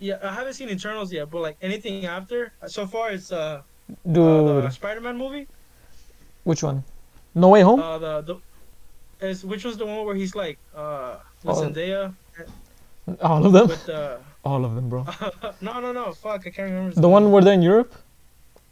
[0.00, 3.62] Yeah, I haven't seen Eternals yet, but like anything after so far, it's uh, uh
[4.10, 5.46] Dude, the Spider-Man movie.
[6.44, 6.82] which one?
[7.34, 7.80] No Way Home.
[7.80, 11.62] Uh, the the is which was the one where he's like uh with Oh.
[11.62, 12.14] Zendaya
[13.22, 13.68] All of them.
[13.68, 15.06] with the All of them, bro.
[15.60, 17.94] no no no fuck I can't remember The one where they're in Europe.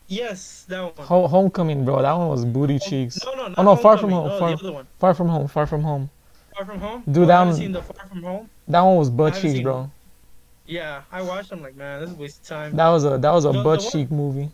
[0.08, 1.06] yes that one.
[1.06, 2.02] Ho- Homecoming, bro.
[2.02, 3.18] That one was booty cheeks.
[3.24, 4.86] No no Oh, no, Far From Home, No, Far- the other one.
[4.98, 5.48] Far from home.
[5.48, 6.10] Far from home.
[6.54, 7.02] Far from home.
[7.06, 8.50] Dude, oh, that I haven't one- seen the Far from Home.
[8.68, 9.90] That one was butt cheeks, bro.
[10.66, 11.52] Yeah, I watched.
[11.52, 12.74] I'm like, man, this is a waste of time.
[12.76, 14.50] That was a that was a The- the butt one- cheek movie.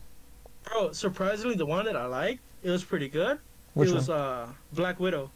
[0.64, 3.38] Bro, surprisingly, the one that I liked, it was pretty good.
[3.74, 3.96] Which it one?
[3.98, 5.30] was uh Black Widow.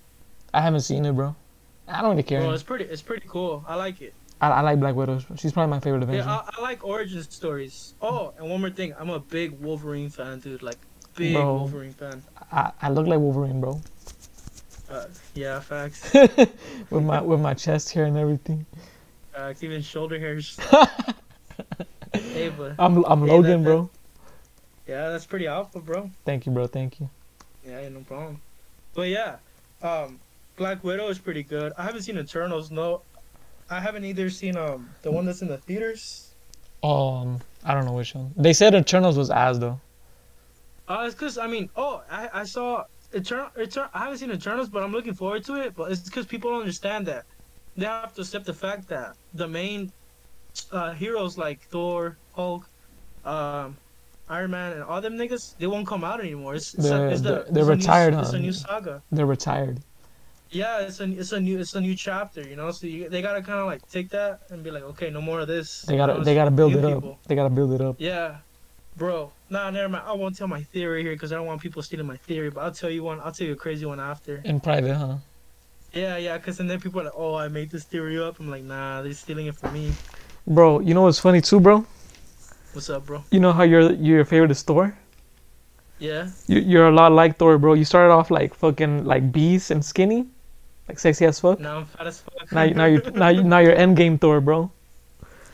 [0.54, 1.34] I haven't seen it, bro.
[1.88, 2.40] I don't really care.
[2.40, 2.84] Bro, it's pretty.
[2.84, 3.64] It's pretty cool.
[3.68, 4.14] I like it.
[4.40, 5.20] I, I like Black Widow.
[5.36, 6.24] She's probably my favorite Avenger.
[6.24, 7.94] Yeah, I, I like origin stories.
[8.02, 10.62] Oh, and one more thing, I'm a big Wolverine fan, dude.
[10.62, 10.76] Like
[11.14, 11.56] big Bro.
[11.56, 12.22] Wolverine fan.
[12.52, 13.80] I, I look like Wolverine, bro.
[14.90, 16.12] Uh, yeah, facts.
[16.90, 18.66] with my with my chest hair and everything.
[19.32, 19.62] Facts.
[19.62, 20.58] Even shoulder hairs.
[22.12, 23.90] hey, but I'm I'm Hey, Logan, that- bro.
[24.86, 26.10] yeah, that's pretty alpha, bro.
[26.24, 26.66] Thank you, bro.
[26.66, 27.08] Thank you.
[27.66, 28.40] Yeah, yeah, no problem.
[28.94, 29.36] But yeah,
[29.82, 30.20] um,
[30.56, 31.72] Black Widow is pretty good.
[31.78, 32.70] I haven't seen Eternals.
[32.70, 33.02] No,
[33.70, 36.30] I haven't either seen um the one that's in the theaters.
[36.82, 38.32] Um, I don't know which one.
[38.36, 39.80] They said Eternals was ass though.
[40.88, 43.48] Uh, it's cause I mean, oh, I I saw Eternal.
[43.56, 43.90] Eternal.
[43.94, 45.74] I haven't seen Eternals, but I'm looking forward to it.
[45.74, 47.24] But it's because people don't understand that
[47.76, 49.92] they have to accept the fact that the main
[50.72, 52.68] uh, heroes like Thor, Hulk,
[53.24, 53.76] um,
[54.28, 56.54] Iron Man, and all them niggas, they won't come out anymore.
[56.54, 59.02] It's, it's, They're- it's, the, they're- it's they're a new- retired, It's a new saga.
[59.12, 59.80] They're retired.
[60.50, 62.70] Yeah, it's a it's a new it's a new chapter, you know.
[62.70, 65.40] So you, they gotta kind of like take that and be like, okay, no more
[65.40, 65.82] of this.
[65.82, 67.02] They gotta know, they gotta build it up.
[67.26, 67.96] They gotta build it up.
[67.98, 68.38] Yeah,
[68.96, 69.32] bro.
[69.50, 70.04] Nah, never mind.
[70.06, 72.50] I won't tell my theory here because I don't want people stealing my theory.
[72.50, 73.20] But I'll tell you one.
[73.20, 74.40] I'll tell you a crazy one after.
[74.44, 75.16] In private, huh?
[75.92, 76.36] Yeah, yeah.
[76.38, 78.38] Because then people are like, oh, I made this theory up.
[78.38, 79.92] I'm like, nah, they're stealing it from me.
[80.46, 81.84] Bro, you know what's funny too, bro?
[82.72, 83.24] What's up, bro?
[83.32, 84.96] You know how your your favorite is Thor?
[85.98, 86.28] Yeah.
[86.46, 87.74] You, you're a lot like Thor, bro.
[87.74, 90.26] You started off like fucking like beast and skinny,
[90.88, 91.58] like sexy as fuck.
[91.60, 92.52] Now I'm fat as fuck.
[92.52, 94.70] Now you now you now you now you're endgame Thor, bro.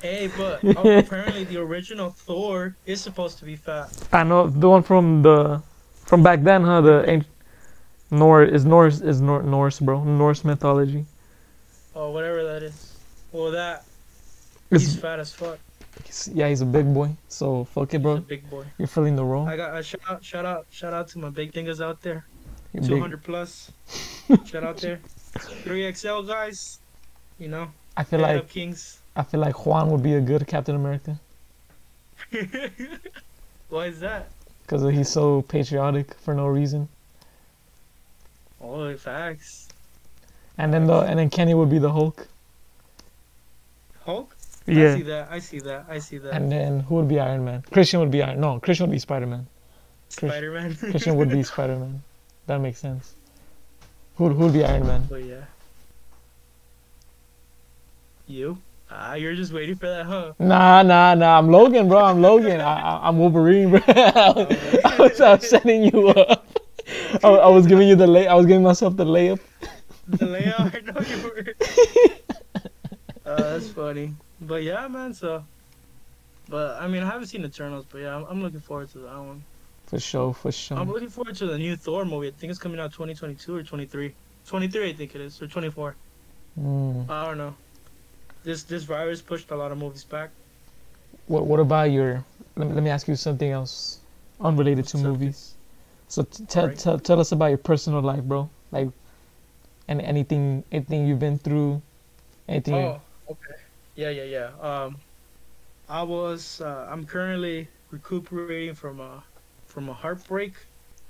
[0.02, 3.90] hey, but oh, apparently the original Thor is supposed to be fat.
[4.12, 5.62] I know the one from the
[5.94, 6.80] from back then, huh?
[6.80, 7.32] The ancient
[8.10, 10.04] Norse is Norse is Nor- Norse, bro.
[10.04, 11.06] Norse mythology.
[11.94, 12.96] Oh, whatever that is.
[13.32, 13.84] Well, that
[14.70, 15.58] he's It's, fat as fuck.
[16.04, 17.16] he's- yeah, he's a big boy.
[17.28, 18.16] So fuck it, He's a bro.
[18.18, 18.64] big boy.
[18.76, 19.46] You're feeling the role.
[19.48, 22.26] I got a shout out, shout out, shout out to my big dingers out there.
[22.84, 23.70] 200 plus.
[24.46, 24.98] shout out there.
[25.34, 26.78] 3XL guys.
[27.38, 29.00] You know, I feel like kings.
[29.16, 31.20] I feel like Juan would be a good Captain America
[33.68, 34.28] Why is that?
[34.62, 36.88] because he's so patriotic for no reason.
[38.60, 39.68] Oh, facts.
[40.56, 42.26] And then the and then Kenny would be the Hulk.
[44.04, 44.34] Hulk?
[44.66, 44.92] Yeah.
[44.92, 45.28] I see that.
[45.30, 45.86] I see that.
[45.88, 46.32] I see that.
[46.32, 47.62] And then who would be Iron Man?
[47.70, 48.40] Christian would be Iron.
[48.40, 49.46] No, Christian would be Spider Man.
[50.08, 50.76] Spider Man.
[50.76, 52.02] Christian would be Spider Man.
[52.46, 53.14] That makes sense.
[54.22, 55.04] Who who would be Iron Man?
[55.10, 55.42] But yeah.
[58.28, 58.56] You?
[58.88, 60.34] Ah, you're just waiting for that, huh?
[60.38, 61.38] Nah, nah, nah.
[61.38, 61.98] I'm Logan, bro.
[61.98, 62.60] I'm Logan.
[62.60, 63.80] I, I'm Wolverine, bro.
[63.88, 66.46] I, was, I was setting you up.
[67.24, 68.28] I, I was giving you the lay.
[68.28, 69.40] I was giving myself the layup.
[70.06, 70.60] The layout.
[70.76, 71.54] I know you were.
[73.26, 74.14] uh, that's funny.
[74.40, 75.14] But yeah, man.
[75.14, 75.44] So,
[76.48, 79.16] but I mean, I haven't seen Eternals, but yeah, I'm, I'm looking forward to that
[79.18, 79.42] one.
[79.92, 80.78] For sure, for sure.
[80.78, 82.28] I'm looking forward to the new Thor movie.
[82.28, 84.16] I think it's coming out 2022 or 23.
[84.46, 85.98] 23, I think it is, or 24.
[86.58, 87.10] Mm.
[87.10, 87.56] I don't know.
[88.44, 90.32] this this virus pushed a lot of movies back.
[91.26, 92.24] What What about your?
[92.56, 94.00] Let me, let me ask you something else,
[94.40, 95.20] unrelated to What's dude?
[95.20, 95.56] movies.
[96.08, 96.78] So t- tell Alright.
[96.78, 98.50] tell tell us about your personal life, bro.
[98.70, 98.90] Like,
[99.88, 101.82] and anything anything you've been through,
[102.48, 102.74] anything.
[102.74, 103.56] Oh, okay.
[103.94, 104.50] Yeah, yeah, yeah.
[104.60, 105.00] Um,
[105.88, 106.60] I was.
[106.60, 109.24] Uh, I'm currently recuperating from a
[109.72, 110.52] from a heartbreak.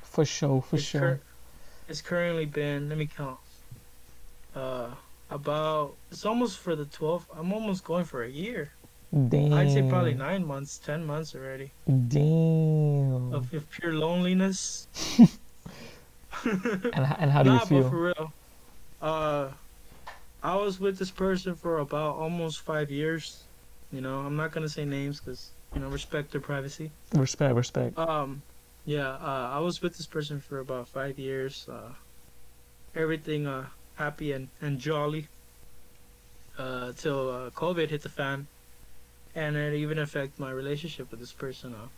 [0.01, 1.01] For sure, for it's sure.
[1.01, 1.21] cur-
[1.89, 2.89] it's currently been.
[2.89, 3.39] Let me count.
[4.55, 4.91] Uh,
[5.31, 5.95] about.
[6.11, 7.25] It's almost for the 12th.
[7.37, 8.71] I'm almost going for a year.
[9.29, 9.53] Damn.
[9.53, 13.35] I'd say probably nine months, ten months already Damn.
[13.35, 14.87] of, of pure loneliness.
[16.45, 17.83] And and how do nah, you feel?
[17.83, 18.33] but for real.
[19.03, 19.49] Uh,
[20.43, 23.45] I was with this person for about almost five years.
[23.93, 26.91] You know, I'm not gonna say names because you know respect their privacy.
[27.15, 27.99] Respect, respect.
[27.99, 28.41] Um,
[28.85, 31.67] yeah, uh, I was with this person for about five years.
[31.69, 31.93] Uh,
[32.95, 35.29] everything uh happy and and jolly.
[36.59, 38.47] Uh, till uh, COVID hit the fan,
[39.35, 41.75] and it even affected my relationship with this person.
[41.75, 41.89] Uh,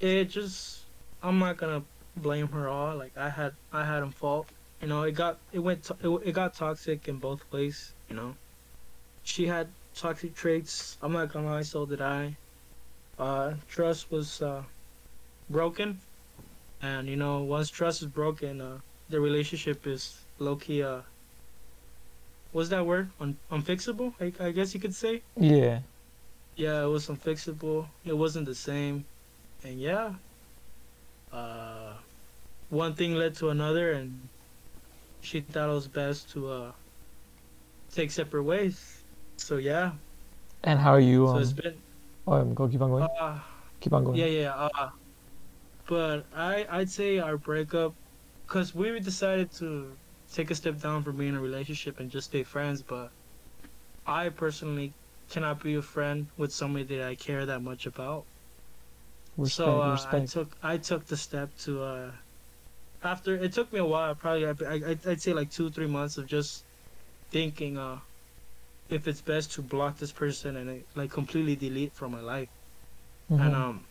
[0.00, 0.80] it just,
[1.22, 1.82] I'm not gonna
[2.16, 2.96] blame her all.
[2.96, 4.48] Like I had, I had him fault.
[4.80, 7.92] You know, it got, it went, to, it, it got toxic in both ways.
[8.08, 8.34] You know,
[9.24, 10.96] she had toxic traits.
[11.02, 12.36] I'm not gonna lie, so did I.
[13.18, 14.62] Uh, trust was uh,
[15.50, 16.00] broken,
[16.80, 20.82] and you know, once trust is broken, uh, the relationship is low key.
[20.82, 21.02] Uh,
[22.52, 23.12] what's that word?
[23.20, 24.14] Un- unfixable?
[24.20, 25.24] I, I guess you could say.
[25.36, 25.82] Yeah.
[26.56, 27.92] Yeah, it was unfixable.
[28.04, 29.06] It wasn't the same,
[29.62, 30.16] and yeah.
[31.32, 31.98] Uh,
[32.68, 34.30] one thing led to another, and
[35.20, 36.72] she thought it was best to uh
[37.90, 39.04] take separate ways.
[39.38, 39.92] So yeah.
[40.64, 41.26] And how are you?
[41.26, 41.82] So Um, it's been
[42.26, 43.08] oh, um, go keep on going.
[43.20, 43.40] uh
[43.80, 44.16] keep on going.
[44.18, 44.90] yeah yeah uh.
[45.90, 47.92] But I I'd say our breakup,
[48.48, 49.98] cause we decided to
[50.32, 52.82] take a step down from being in a relationship and just stay friends.
[52.82, 53.12] But
[54.06, 54.96] I personally
[55.30, 58.28] cannot be a friend with somebody that I care that much about.
[59.36, 62.16] Respect, so uh, I took I took the step to uh
[63.02, 66.18] after it took me a while probably I, I I'd say like two three months
[66.18, 66.66] of just
[67.30, 68.00] thinking uh
[68.88, 72.50] if it's best to block this person and like completely delete from my life
[73.28, 73.38] Mhm.
[73.44, 73.89] and um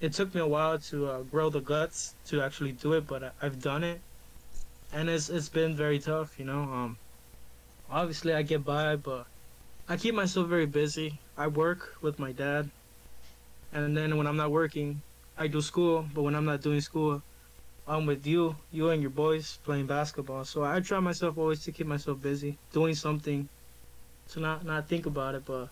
[0.00, 3.22] it took me a while to uh, grow the guts to actually do it but
[3.22, 4.00] I, I've done it.
[4.92, 6.96] And it's it's been very tough you know um
[7.90, 9.26] obviously I get by but
[9.88, 11.20] I keep myself very busy.
[11.36, 12.70] I work with my dad.
[13.72, 15.02] And then when I'm not working
[15.38, 17.22] I do school but when I'm not doing school
[17.86, 20.44] I'm with you you and your boys playing basketball.
[20.44, 23.48] So I try myself always to keep myself busy doing something
[24.30, 25.68] to not not think about it but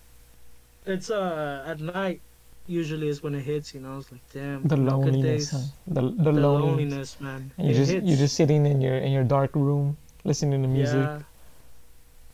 [0.86, 2.20] it's uh at night
[2.68, 5.66] usually is when it hits you know it's like damn the loneliness, huh?
[5.86, 6.44] the the, the loneliness.
[6.44, 8.06] loneliness man And you just hits.
[8.06, 11.08] you're just sitting in your in your dark room listening to music.
[11.08, 11.22] Yeah.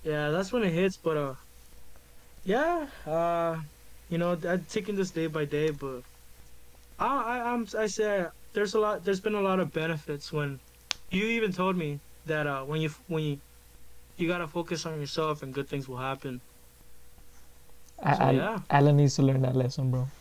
[0.02, 1.34] Yeah, that's when it hits, but uh
[2.42, 3.60] yeah, uh
[4.08, 6.02] you know, I'm taking this day by day, but
[6.98, 7.06] I
[7.38, 10.60] I I'm I say there's a lot there's been a lot of benefits when
[11.10, 13.38] you even told me that uh when you when you
[14.16, 16.42] you got to focus on yourself and good things will happen.
[18.02, 18.60] I, So, I- yeah.
[18.70, 20.12] Alan needs to learn that lesson, bro.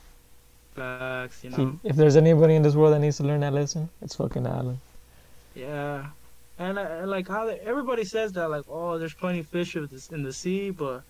[0.76, 3.90] Facts, you He- if there's anybody in this world that needs to learn that lesson,
[4.02, 4.80] it's fucking Alan.
[5.56, 6.08] Yeah.
[6.60, 9.76] And, uh, and like how they, everybody says that like oh there's plenty of fish
[9.76, 11.04] in the sea but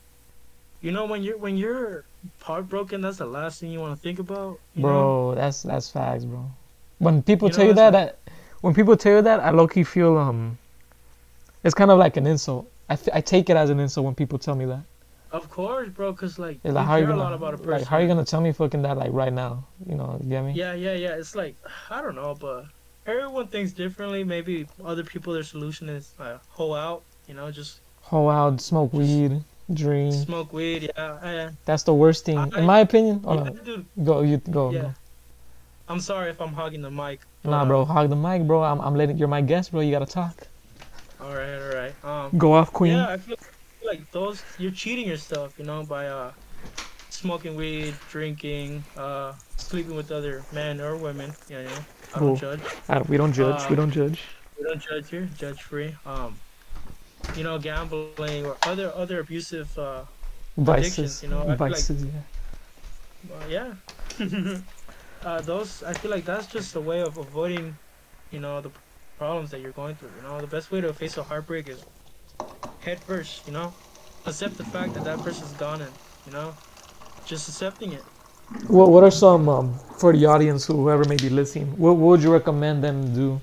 [0.82, 2.06] you know when you're when you're
[2.42, 4.88] heartbroken that's the last thing you want to think about you know?
[4.88, 6.46] Bro, that's that's facts, bro.
[7.00, 8.20] When people You tell know, you that, that,
[8.62, 10.58] when people tell you that, I low key feel um,
[11.64, 12.70] it's kind of like an insult.
[12.90, 14.82] I I take it as an insult when people tell me that.
[15.34, 17.58] Of course, bro, because like It's you like, how you a gonna lot about a
[17.58, 17.72] person.
[17.72, 19.66] like how are you gonna tell me fucking that like right now?
[19.90, 20.52] You know, you get me?
[20.54, 21.16] Yeah, yeah, yeah.
[21.16, 21.56] It's like
[21.90, 22.66] I don't know, but
[23.08, 24.24] everyone thinks differently.
[24.24, 27.02] Maybe other people, their solution is uh, hoe out.
[27.28, 29.44] You know, just Hoe out, smoke weed,
[29.74, 30.12] dream.
[30.12, 30.92] smoke weed.
[30.96, 31.50] Yeah, yeah.
[31.66, 33.24] That's the worst thing, I- in my opinion.
[33.24, 33.86] Hold yeah, on, dude.
[34.04, 34.70] go you go.
[34.72, 34.82] Yeah.
[34.82, 34.94] go.
[35.90, 37.22] I'm sorry if I'm hogging the mic.
[37.44, 38.62] Nah, bro, hog the mic, bro.
[38.64, 39.82] I'm I'm letting you're my guest, bro.
[39.82, 40.48] You gotta talk.
[41.20, 41.94] All right, all right.
[42.04, 42.94] Um, Go off, queen.
[42.98, 43.38] yeah, I feel
[43.86, 45.58] like those you're cheating yourself.
[45.58, 46.34] You know, by uh
[47.10, 51.36] smoking weed, drinking, uh sleeping with other men or women.
[51.48, 51.86] Yeah, you know.
[52.14, 52.36] I don't Cool.
[52.36, 52.78] judge.
[52.90, 53.68] I don't- we don't judge.
[53.70, 54.20] we Uh, don't judge.
[54.58, 55.96] We don't judge here, judge free.
[56.06, 56.40] Um,
[57.34, 59.56] you know, gambling or other other abusive.
[59.58, 59.86] Uh,
[60.42, 62.04] Vices, you know, I feel like- vices.
[62.06, 62.22] yeah.
[63.32, 63.74] uh, yeah.
[65.22, 67.78] uh, those I feel like that's just a way of avoiding,
[68.32, 68.72] you know, the
[69.18, 70.12] problems that you're going through.
[70.16, 71.86] You know, the best way to face a heartbreak is
[72.80, 73.46] head first.
[73.48, 73.74] You know,
[74.26, 75.94] accept the fact that that person's gone, and
[76.26, 76.54] you know,
[77.26, 78.04] just accepting it.
[78.68, 81.68] What What are some um, for the audience, whoever may be listening?
[81.78, 83.40] What, what would you recommend them do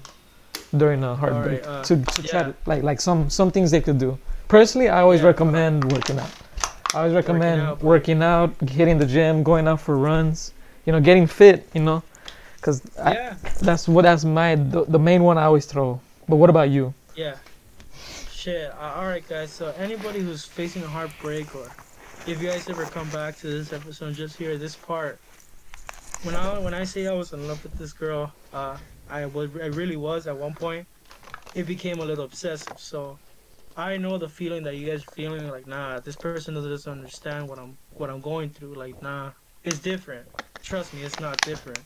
[0.76, 3.98] during a heartbreak uh, to, to try to, like like some some things they could
[3.98, 4.18] do?
[4.48, 5.26] Personally, I always Yeah.
[5.28, 6.30] recommend working out.
[6.94, 10.52] I always recommend out, working out, hitting the gym, going out for runs.
[10.86, 11.68] You know, getting fit.
[11.74, 12.02] You know,
[12.56, 16.00] because Yeah, that's what that's my the, the main one I always throw.
[16.28, 16.94] But what about you?
[17.14, 17.36] yeah.
[18.40, 18.72] Shit.
[18.72, 19.50] Uh, all right, guys.
[19.50, 21.70] So anybody who's facing a heartbreak, or
[22.26, 25.18] if you guys ever come back to this episode, just hear this part.
[26.22, 28.78] When I when I say I was in love with this girl, uh,
[29.10, 30.86] I was I really was at one point.
[31.54, 32.80] It became a little obsessive.
[32.80, 33.18] So
[33.76, 35.46] I know the feeling that you guys are feeling.
[35.50, 38.72] Like, nah, this person doesn't understand what I'm what I'm going through.
[38.72, 39.32] Like, nah,
[39.64, 40.26] it's different.
[40.62, 41.80] Trust me, it's not different.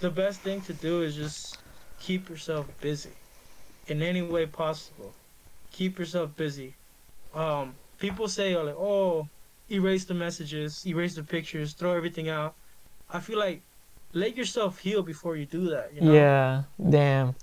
[0.00, 1.58] The best thing to do is just
[2.00, 3.10] keep yourself busy
[3.86, 5.14] in any way possible.
[5.72, 6.74] Keep yourself busy.
[7.34, 9.28] Um, people say like, oh,
[9.70, 12.54] erase the messages, erase the pictures, throw everything out.
[13.08, 13.62] I feel like
[14.12, 15.92] let yourself heal before you do that.
[15.94, 16.12] You know?
[16.12, 17.34] Yeah, damn.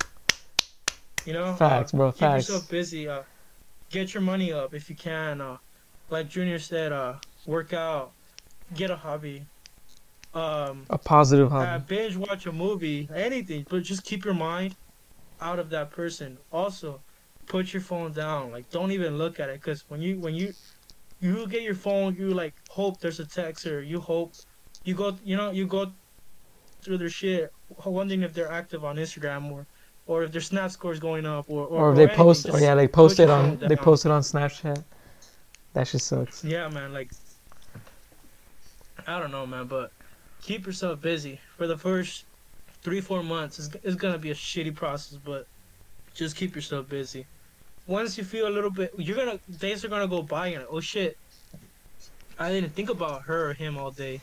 [1.26, 1.56] You know.
[1.56, 2.12] Facts, Uh, bro.
[2.12, 2.48] keep Facts.
[2.50, 3.08] yourself busy.
[3.08, 3.22] Uh,
[3.90, 5.42] get your money up if you can.
[5.42, 5.58] Uh,
[6.10, 7.16] like Junior said, uh,
[7.46, 8.12] work out,
[8.76, 9.46] get a hobby.
[10.34, 11.84] Um, A positive uh, hobby.
[11.88, 14.76] binge watch a movie, anything, but just keep your mind
[15.42, 16.38] out of that person.
[16.52, 17.02] Also,
[17.48, 18.52] put your phone down.
[18.52, 20.54] Like, don't even look at it, cause when you when you
[21.20, 24.34] you get your phone, you like hope there's a text or you hope
[24.84, 25.92] you go, you know, you go
[26.82, 27.52] through their shit,
[27.86, 29.66] wondering if they're active on Instagram or
[30.06, 32.18] or if their snap scores going up or or, Or they anything.
[32.18, 34.84] post, or oh, yeah, they post it on, they post it on Snapchat.
[35.74, 36.44] That shit sucks.
[36.44, 36.94] Yeah, man.
[36.94, 37.12] Like,
[39.06, 39.92] I don't know, man, but
[40.42, 42.26] keep yourself busy for the first
[42.82, 43.60] three, four months.
[43.60, 45.48] It's, it's gonna be a shitty process, but
[46.14, 47.26] just keep yourself busy.
[47.88, 50.82] Once you feel a little bit, you're gonna days are gonna go by and oh
[50.82, 51.16] shit,
[52.38, 54.22] I didn't think about her or him all day.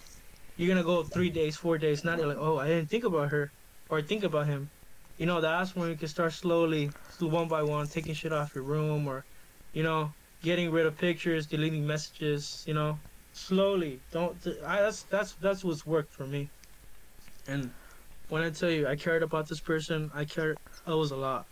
[0.57, 3.51] You're gonna go three days, four days, not like oh I didn't think about her
[3.89, 4.71] or think about him.
[5.17, 6.91] You know that's when you can start slowly,
[7.21, 9.25] one by one, taking shit off your room or,
[9.73, 10.13] you know,
[10.43, 12.99] getting rid of pictures, deleting messages, you know,
[13.33, 14.03] slowly.
[14.13, 14.37] Don't.
[14.65, 16.51] I, that's that's that's what's worked for me.
[17.47, 17.73] And
[18.29, 20.57] when I tell you I cared about this person, I cared.
[20.87, 21.47] It was a lot.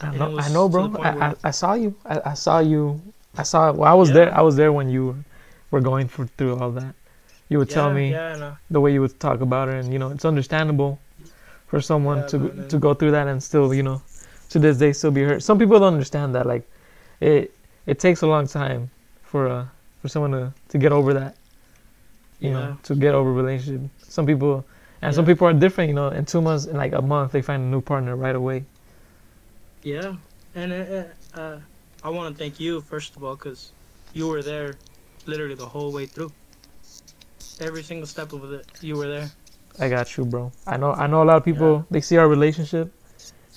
[0.00, 0.94] I know, I know, bro.
[1.02, 1.94] I, I, I saw you.
[2.04, 3.00] I, I saw you.
[3.36, 3.72] I saw.
[3.72, 4.14] Well, I was Yeah.
[4.14, 4.34] there.
[4.38, 5.24] I was there when you
[5.70, 6.94] were going for, through all that.
[7.48, 8.56] You would tell me Yeah, no.
[8.70, 10.98] the way you would talk about her, and you know, it's understandable
[11.66, 14.02] for someone Yeah, to to go through that and still, you know,
[14.50, 15.42] to this day still be hurt.
[15.42, 16.46] Some people don't understand that.
[16.46, 16.68] Like,
[17.20, 17.52] it
[17.86, 18.90] it takes a long time
[19.22, 19.64] for uh
[20.02, 21.34] for someone to to get over that.
[22.40, 22.54] You Yeah.
[22.54, 23.90] know, to get over a relationship.
[24.08, 24.64] Some people.
[25.00, 26.08] And some people are different, you know.
[26.08, 28.64] In two months, in like a month, they find a new partner right away.
[29.82, 30.16] Yeah,
[30.54, 31.04] and uh,
[31.38, 31.60] uh,
[32.02, 33.72] I want to thank you first of all because
[34.12, 34.76] you were there,
[35.26, 36.32] literally the whole way through.
[37.60, 39.30] Every single step of it, you were there.
[39.78, 40.52] I got you, bro.
[40.66, 40.92] I know.
[40.92, 41.86] I know a lot of people.
[41.90, 42.92] They see our relationship,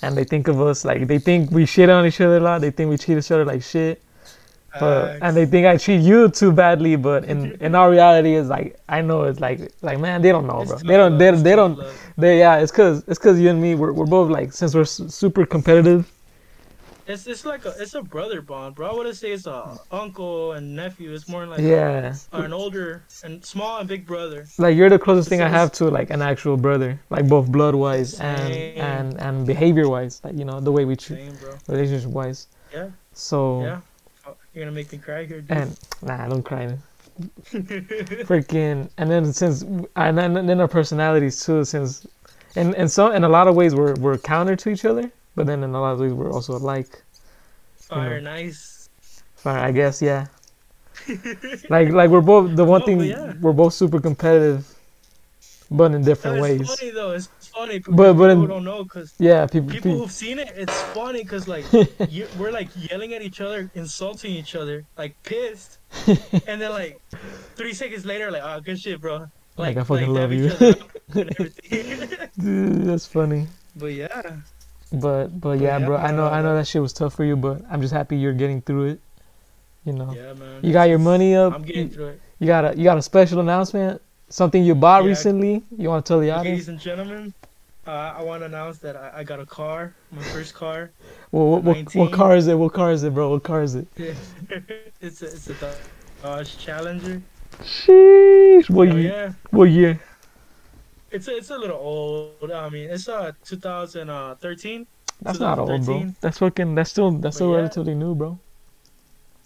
[0.02, 2.60] and they think of us like they think we shit on each other a lot.
[2.60, 4.02] They think we treat each other like shit,
[4.80, 6.96] but and they think I treat you too badly.
[6.96, 10.46] But in in our reality, is like I know it's like like man, they don't
[10.46, 10.78] know, It's bro.
[10.78, 11.18] They don't.
[11.18, 11.78] They, they don't.
[12.16, 12.58] They yeah.
[12.58, 13.74] It's cause it's cause you and me.
[13.74, 16.10] We're we're both like since we're su- super competitive.
[17.04, 18.88] It's it's like a it's a brother bond, bro.
[18.90, 21.12] I wouldn't say it's a uncle and nephew.
[21.12, 22.14] It's more like Yeah.
[22.32, 24.46] a, an older and small and big brother.
[24.56, 27.74] Like you're the closest thing I have to like an actual brother, like both blood
[27.74, 31.18] wise and and and behavior wise, like you know the way we treat
[31.68, 32.46] relationship wise.
[32.72, 32.90] Yeah.
[33.12, 33.80] So Yeah.
[34.54, 35.50] Oh, You're gonna make me cry here, dude.
[35.56, 36.66] and nah, I don't cry.
[36.66, 36.82] man.
[38.24, 42.06] freaking and then since and then, and then our personalities too since
[42.56, 45.46] and and so in a lot of ways we're we're counter to each other but
[45.46, 47.02] then in a lot of ways we're also alike
[47.76, 48.88] Fire, nice.
[49.34, 50.26] fine i guess yeah
[51.68, 53.34] like like we're both the one No, thing yeah.
[53.40, 54.71] we're both super competitive
[55.76, 57.10] but in different it's ways funny though.
[57.12, 57.78] It's funny.
[57.80, 60.52] But- But but people in- don't know because yeah people, people pe- who've seen it,
[60.56, 61.64] it's funny because like
[62.08, 65.78] you, we're like yelling at each other, insulting each other, like pissed,
[66.46, 67.00] and then like
[67.56, 69.26] three seconds later, like, oh, good shit, bro.
[69.58, 70.46] Like, I fucking dab love you.
[70.48, 72.28] other up and everything.
[72.38, 73.46] Dude, that's funny
[73.76, 74.36] but yeah,
[74.92, 77.36] but but yeah yeah, bro i know i know that shit was tough for you
[77.36, 79.00] but i'm just happy you're getting through it
[79.84, 80.60] you know yeah, man.
[80.62, 82.20] you got your money up I'm getting you, through it.
[82.38, 84.02] you got a you got a special announcement
[84.32, 85.12] something you bought Yeah.
[85.12, 87.34] recently you want to tell the Ladies audience and gentlemen,
[87.86, 90.94] uh, I want to announce that I, I got a car, my first car.
[91.32, 92.54] Well, what, what, what car is it?
[92.54, 93.30] What car is it, bro?
[93.30, 93.88] What car is it?
[95.00, 97.24] it's a it's a Dodge Challenger.
[97.62, 98.70] Sheesh.
[98.70, 99.12] What Oh year?
[99.12, 100.00] yeah, What year?
[101.10, 102.50] it's a, it's a little old.
[102.52, 104.64] I mean, it's uh 2013.
[105.22, 106.12] That's not old, bro.
[106.20, 106.74] That's fucking.
[106.74, 107.10] That's still.
[107.12, 107.56] That's still yeah.
[107.56, 108.38] relatively new, bro.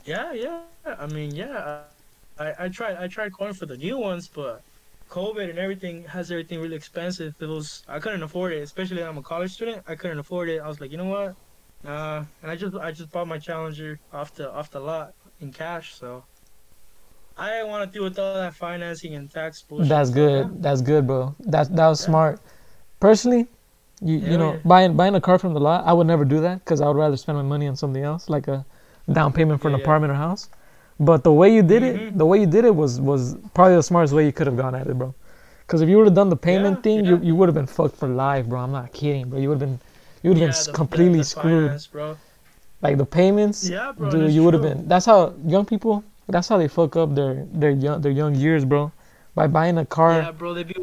[0.04, 0.62] Yeah, yeah.
[0.84, 1.84] I mean, yeah.
[2.38, 4.62] I, I tried I tried calling for the new ones, but
[5.10, 7.34] COVID and everything has everything really expensive.
[7.40, 9.82] It was I couldn't afford it, especially I'm a college student.
[9.86, 10.60] I couldn't afford it.
[10.60, 11.34] I was like, you know what?
[11.84, 12.24] Nah.
[12.42, 15.94] And I just I just bought my Challenger off the off the lot in cash.
[15.94, 16.24] So
[17.36, 19.88] I didn't want to deal with all that financing and tax bullshit.
[19.88, 20.62] That's good.
[20.62, 21.34] That's good, bro.
[21.40, 22.06] That that was Yeah.
[22.06, 22.40] smart.
[22.98, 23.46] Personally,
[24.00, 24.58] you you know yeah.
[24.64, 26.96] buying buying a car from the lot, I would never do that because I would
[26.96, 28.64] rather spend my money on something else, like a
[29.12, 29.82] down payment for an Yeah, yeah.
[29.84, 30.48] apartment or house.
[30.98, 32.18] But the way you did it, Mhm.
[32.18, 34.74] the way you did it was was probably the smartest way you could have gone
[34.74, 35.14] at it, bro.
[35.66, 37.22] Because if you would have done the payment Yeah, thing, you yeah.
[37.28, 38.60] you would have been fucked for life, bro.
[38.60, 39.38] I'm not kidding, bro.
[39.38, 39.78] You would have been
[40.22, 41.70] you would Yeah, have been the- completely the- the screwed.
[41.70, 42.16] finance, bro.
[42.82, 44.10] Like the payments, Yeah, bro.
[44.10, 44.88] dude, you would have been.
[44.88, 46.02] That's how young people.
[46.28, 48.90] That's how they fuck up their their young their young years, bro.
[49.34, 50.54] By buying a car Yeah, bro.
[50.54, 50.74] They be.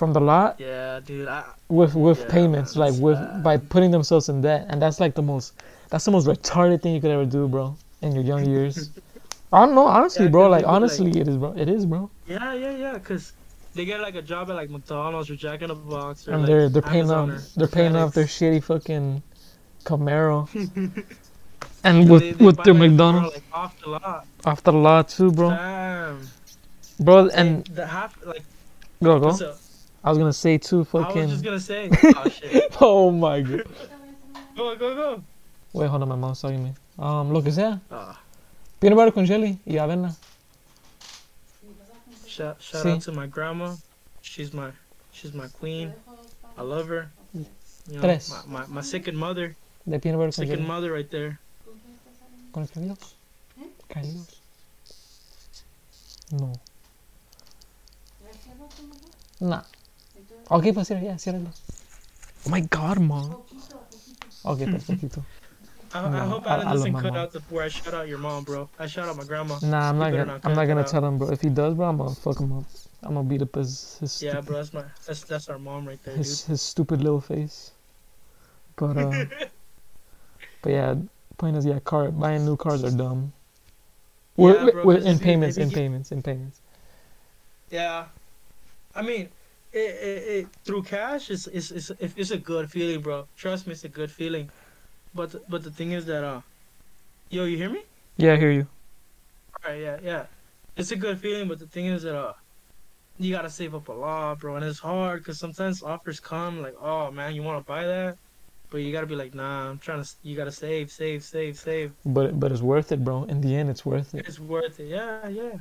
[0.00, 1.28] from the lot Yeah, dude.
[1.28, 3.42] I, with with Yeah, payments, like with bad.
[3.42, 5.52] by putting themselves in debt, and that's like the most
[5.90, 8.90] that's the most retarded thing you could ever do, bro, in your young years.
[9.52, 10.48] I don't know, honestly, Yeah, bro.
[10.48, 11.52] Like they would, like- honestly, it is, bro.
[11.56, 12.10] It is, bro.
[12.26, 12.98] yeah, yeah, yeah.
[12.98, 13.32] Cause
[13.74, 16.46] they get like a job at like McDonald's or Jack in the Box or And
[16.46, 19.22] they're they're paying off they're paying off their shitty fucking
[19.84, 20.48] Camaro,
[21.84, 24.26] and They- with they with their like, McDonald's like off the lot.
[24.44, 25.50] off the lot too, bro.
[25.50, 26.28] Damn.
[27.00, 28.42] Bro, and the half like
[29.02, 29.28] go go.
[29.30, 29.56] up?
[30.04, 31.22] I was gonna say too, fucking.
[31.22, 31.90] I was just gonna say.
[32.04, 32.76] oh shit.
[32.80, 33.64] Oh my god.
[34.56, 35.22] Go go go.
[35.72, 36.74] Wait, hold on, my mom's talking to me.
[36.98, 37.78] Um, lo que sea.
[37.90, 38.18] Ah,
[38.80, 40.16] Peanut butter con jelly y avena.
[42.26, 42.90] shout shout Sí.
[42.92, 43.76] out to my grandma.
[44.22, 44.70] She's my
[45.12, 45.92] she's my queen.
[46.56, 47.10] I love her.
[47.34, 47.44] You
[47.88, 48.30] know, Tres.
[48.46, 49.54] my, my, my second mother.
[49.86, 50.66] De peanut butter con Second jelly.
[50.68, 51.38] mother right there.
[52.52, 53.14] ¿Con el Carlos?
[53.88, 54.40] Carlos.
[56.32, 56.52] No.
[59.40, 59.62] Nah.
[60.48, 61.50] Ok, pues cierra, ya, ciérralo.
[62.46, 63.42] Oh my god, mom.
[64.42, 65.24] Ok, perfectito.
[65.92, 67.16] I, I hope I- Alan I my cut mom.
[67.16, 68.68] out the where I shout out your mom, bro.
[68.78, 69.58] I shout out my grandma.
[69.62, 70.24] Nah, I'm not gonna.
[70.24, 71.30] not I'm not gonna tell him, bro.
[71.30, 72.64] If he does, bro, I'm gonna fuck him up.
[73.02, 75.88] I'm gonna beat up his his Yeah, stupid, bro, that's my that's that's our mom
[75.88, 76.26] right there, dude.
[76.26, 77.72] his, his stupid little face.
[78.76, 79.24] But uh,
[80.62, 80.94] but yeah,
[81.38, 83.32] point is, yeah, car buying new cars are dumb.
[84.36, 86.60] We're, Yeah, bro, we're in payments, in payments, in payments.
[87.70, 88.06] Yeah,
[88.94, 89.28] I mean,
[89.72, 93.26] it, it, it through cash is is is it's a good feeling, bro.
[93.36, 94.50] Trust me, it's a good feeling.
[95.14, 96.40] But the- but the thing is that uh,
[97.30, 97.82] yo, you hear me?
[98.16, 98.68] Yeah, I hear you.
[99.64, 100.26] All right, yeah, yeah.
[100.76, 102.32] It's a good feeling, but the thing is that uh,
[103.18, 106.74] you gotta save up a lot, bro, and it's hard because sometimes offers come like,
[106.80, 108.16] oh man, you want to buy that,
[108.70, 110.10] but you gotta be like, nah, I'm trying to.
[110.22, 111.92] You gotta save, save, save, save.
[112.04, 113.24] But but it's worth it, bro.
[113.24, 114.26] In the end, it's worth it.
[114.26, 114.88] It's worth it.
[114.88, 115.52] Yeah, yeah,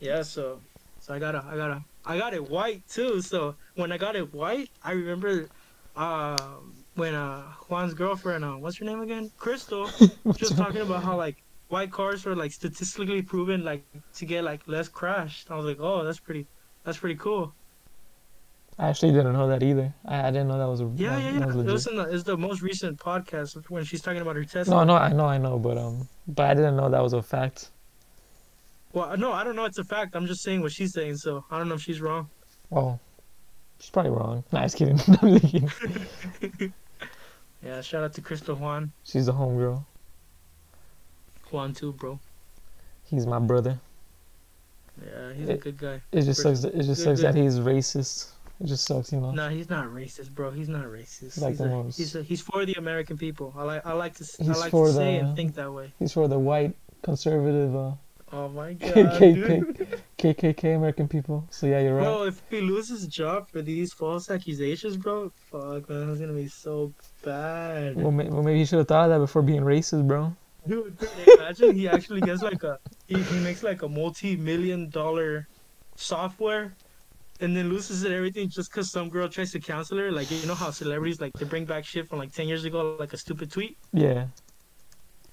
[0.00, 0.22] yeah.
[0.22, 0.62] So,
[0.98, 3.20] so I gotta, I gotta, I got it white too.
[3.22, 5.48] So when I got it white, I remember,
[5.96, 6.36] uh,
[7.00, 9.88] when uh Juan's girlfriend, uh, what's her name again, Crystal,
[10.36, 13.82] just talking about how like white cars were like statistically proven like
[14.14, 15.50] to get like less crashed.
[15.50, 16.46] I was like, oh, that's pretty,
[16.84, 17.54] that's pretty cool.
[18.78, 19.94] I actually didn't know that either.
[20.06, 21.46] I, I didn't know that was a Yeah, that, yeah, yeah.
[21.46, 24.44] was It was in the, it's the most recent podcast when she's talking about her
[24.44, 24.84] Tesla.
[24.84, 27.22] No, no, I know, I know, but um, but I didn't know that was a
[27.22, 27.70] fact.
[28.92, 29.64] Well, no, I don't know.
[29.64, 30.16] It's a fact.
[30.16, 31.16] I'm just saying what she's saying.
[31.16, 32.28] So I don't know if she's wrong.
[32.72, 32.98] Oh,
[33.78, 34.44] she's probably wrong.
[34.52, 34.98] Nah, just kidding.
[37.62, 37.74] I'm just kidding.
[37.76, 38.92] Yeah, shout out to Crystal Juan.
[39.04, 39.84] She's a homegirl.
[41.50, 42.18] Juan too, bro.
[43.04, 43.78] He's my brother.
[45.04, 46.00] Yeah, he's a good guy.
[46.12, 46.60] It just Pretty- sucks.
[46.62, 48.30] That, it just good, sucks that he's racist.
[48.60, 49.30] It just sucks, you know.
[49.30, 50.50] No, he's not racist, bro.
[50.50, 51.40] He's not racist.
[51.40, 53.52] Like he's, the a, most- he's, a, he's for the American people.
[53.56, 55.72] I like I like to s- I He's like to say the- and think that
[55.72, 55.92] way.
[55.98, 57.92] He's for the white conservative uh,
[58.32, 59.76] Oh my god, dude.
[60.18, 61.46] KKK, KKK American people.
[61.50, 62.04] So yeah, you're right.
[62.04, 66.32] Bro, if he loses his job for these false accusations, bro, fuck man, it's gonna
[66.32, 66.92] be so
[67.24, 67.96] bad.
[67.96, 70.32] Well, may, well, maybe he should have thought of that before being racist, bro.
[70.66, 72.78] Dude, imagine he actually gets like a
[73.08, 75.46] he, he makes like a multi-million dollar
[75.96, 76.74] software
[77.40, 80.46] and then loses it everything just because some girl tries to cancel her like you
[80.46, 83.16] know how celebrities like they bring back shit from like 10 years ago like a
[83.16, 84.26] stupid tweet Yeah,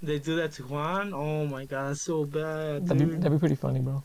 [0.01, 3.39] they do that to juan oh my god that's so bad that'd be that'd be
[3.39, 4.03] pretty funny, bro.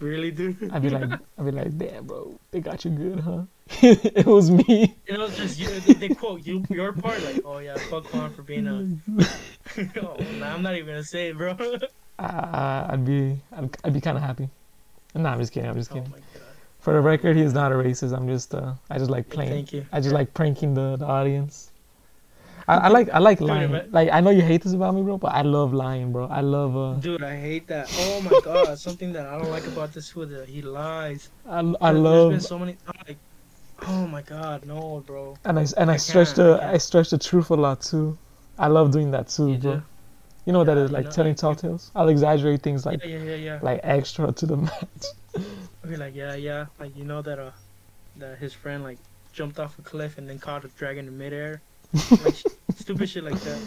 [0.00, 3.42] really dude I'd be like, I'd be like, damn, bro, they got you good, huh?
[3.82, 4.96] it was me.
[5.06, 8.32] you know it's just you they, quote you your part like oh yeah fuck juan
[8.32, 8.72] for being a
[10.02, 11.78] oh, nah, i'm not even gonna say it bro oh
[12.18, 14.48] I, I'd be, I'd, I'd be kind of happy.
[15.14, 15.68] Nah, I'm just kidding.
[15.68, 16.12] I'm just my kidding.
[16.12, 16.42] god
[16.80, 18.16] For the record, he's not a racist.
[18.16, 19.50] I'm just, uh, I just like playing.
[19.50, 21.71] thank you I just like pranking the, the audience.
[22.68, 23.70] I, I like I like Dude, lying.
[23.70, 26.26] but- Like I know you hate this about me, bro, but I love lying, bro.
[26.28, 27.88] I love uh, Dude, I hate that.
[27.98, 31.28] Oh my god, something that I don't like about this food that he lies.
[31.48, 32.76] I, I There- There's been love so many.
[32.86, 33.18] I'm like,
[33.88, 35.36] oh my god, no, bro.
[35.44, 38.16] and I and I, I stretch the I I, stretch the truth a lot too.
[38.58, 39.74] I love doing that too, You bro.
[39.76, 39.82] do?
[40.44, 41.90] You know what Yeah, is you like know, telling tall tales.
[41.94, 43.58] I'll exaggerate things like yeah, yeah, yeah, yeah.
[43.62, 45.14] like extra to the max.
[45.84, 46.66] Okay, like yeah, yeah.
[46.80, 47.50] Like you know that uh,
[48.16, 48.98] that his friend like
[49.32, 51.60] jumped off a cliff and then caught a dragon in midair.
[52.24, 52.34] Like
[52.76, 53.58] stupid shit like that.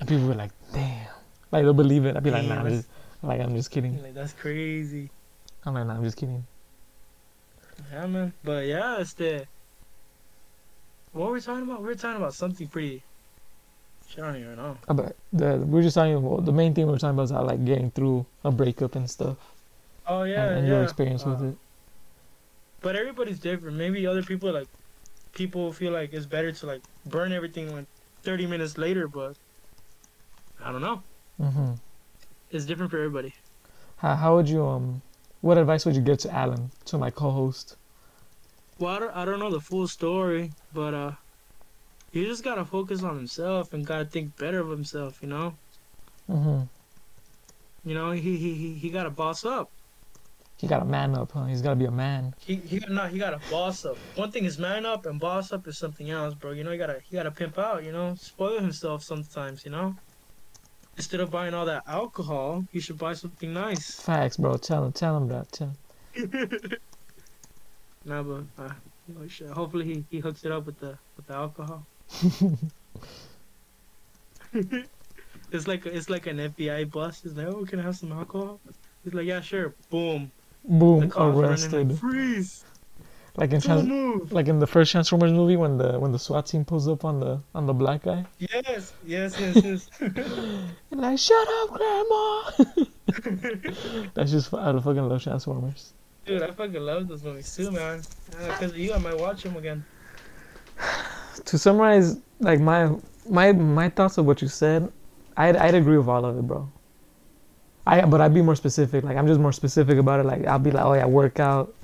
[0.00, 1.06] And people were like, damn.
[1.52, 2.16] Like they'll believe it.
[2.16, 2.88] I'd be like, Damn, nah, that's- just,
[3.22, 4.02] Like I'm just kidding.
[4.02, 5.10] Like that's crazy.
[5.66, 6.44] I'm like, nah, I'm just kidding.
[7.92, 8.32] Yeah, man.
[8.44, 9.46] But yeah, it's the.
[11.12, 11.80] What were we talking about?
[11.80, 13.02] We were talking about something pretty.
[14.08, 14.76] Shit, I don't even know.
[14.88, 16.22] About the we're just talking.
[16.22, 19.08] Well, the main thing we're talking about is how like getting through a breakup and
[19.10, 19.36] stuff,
[20.06, 20.74] Oh yeah, and, and yeah.
[20.74, 21.56] your experience with Uh, it.
[22.80, 23.76] But everybody's different.
[23.76, 24.68] Maybe other people are like,
[25.34, 27.86] people feel like it's better to like burn everything like
[28.24, 29.08] 30 minutes later.
[29.08, 29.34] But
[30.60, 31.04] I don't know.
[31.38, 31.72] hmm
[32.50, 33.32] It's different for everybody.
[33.98, 35.02] How how would you um,
[35.40, 37.76] what advice would you give to Alan, to my co-host?
[38.78, 41.12] Well, I don't, I don't know the full story, but uh,
[42.10, 45.22] he just gotta focus on himself and gotta think better of himself.
[45.22, 45.58] You know.
[46.28, 46.62] Mm-hmm.
[47.82, 49.68] You know, he he he, he gotta boss up.
[50.60, 51.46] He got to man up, huh?
[51.46, 52.34] He's got to be a man.
[52.38, 53.96] He he no, he gotta boss up.
[54.16, 56.50] One thing is man up, and boss up is something else, bro.
[56.50, 57.82] You know, you gotta he gotta pimp out.
[57.82, 59.64] You know, spoil himself sometimes.
[59.64, 59.96] You know,
[60.98, 64.00] instead of buying all that alcohol, you should buy something nice.
[64.00, 64.58] Facts, bro.
[64.58, 65.50] Tell him, tell him that.
[65.50, 65.72] Tell
[66.12, 66.50] him.
[68.04, 71.86] nah, but uh, hopefully he, he hooks it up with the with the alcohol.
[75.52, 77.24] it's like it's like an FBI bust.
[77.24, 78.60] It's like, oh, can I have some alcohol?
[79.04, 79.74] He's like, yeah, sure.
[79.88, 80.30] Boom.
[80.64, 81.90] Boom, arrested.
[81.90, 82.64] like, freeze.
[83.36, 86.64] Like in trans- like in the first Transformers movie when the when the SWAT team
[86.64, 88.26] pulls up on the on the black guy.
[88.38, 89.90] Yes, yes, yes, yes.
[90.90, 92.50] And like, shut up, grandma.
[94.14, 95.94] That's just of fucking love Transformers.
[96.26, 98.02] Dude, I fucking love those movies too, man.
[98.38, 99.84] Uh, because of you, I might watch them again.
[101.46, 102.90] To summarize, like my
[103.26, 104.92] my my thoughts of what you said,
[105.36, 106.68] I'd I'd agree with all of it, bro.
[107.90, 109.04] I but I'd be more specific.
[109.04, 110.26] Like I'm just more specific about it.
[110.26, 111.74] Like I'll be like, oh yeah, work out.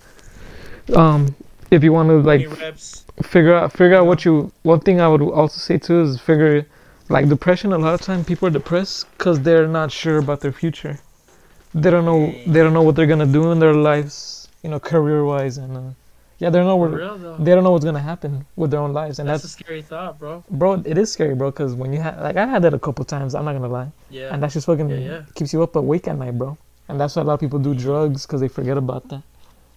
[0.95, 1.35] Um,
[1.71, 2.49] if you want to like
[3.23, 6.67] figure out figure out what you one thing i would also say too is figure
[7.09, 10.53] like depression a lot of time people are depressed because they're not sure about their
[10.53, 10.99] future
[11.75, 14.79] they don't know they don't know what they're gonna do in their lives you know
[14.79, 15.91] career wise and uh,
[16.39, 16.91] yeah they don't know where
[17.39, 19.83] they don't know what's gonna happen with their own lives and That's, that's, a scary
[19.83, 20.45] thought, bro.
[20.51, 23.05] bro it is scary bro because when you have like i had that a couple
[23.05, 24.33] times i'm not gonna lie Yeah.
[24.33, 25.23] and that's just fucking Yeah, yeah.
[25.35, 26.59] keeps you up awake at night bro
[26.89, 29.23] and that's why a lot of people do drugs because they forget about that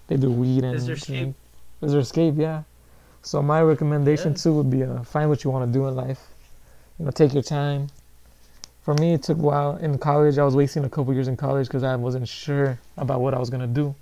[0.08, 1.34] they do weed and Is there escape?
[1.82, 2.34] Is there escape?
[2.38, 2.64] Yeah.
[3.22, 4.38] So my recommendation Yeah.
[4.44, 6.20] too would be uh, find what you want to do in life.
[6.98, 7.88] You know, take your time.
[8.82, 10.40] For me, it took a while in college.
[10.40, 13.40] I was wasting a couple years in college because I wasn't sure about what I
[13.40, 13.94] was gonna do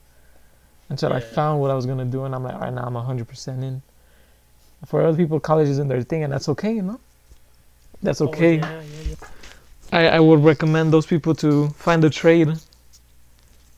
[0.90, 2.94] until I found what I was gonna do, and I'm like, all right, now I'm
[2.96, 3.82] 100% in.
[4.86, 7.00] For other people, college isn't their thing, and that's okay, you know.
[8.04, 8.58] That's Oh, okay.
[8.58, 9.16] yeah, yeah, yeah.
[9.92, 12.50] I, I would recommend those people to find a trade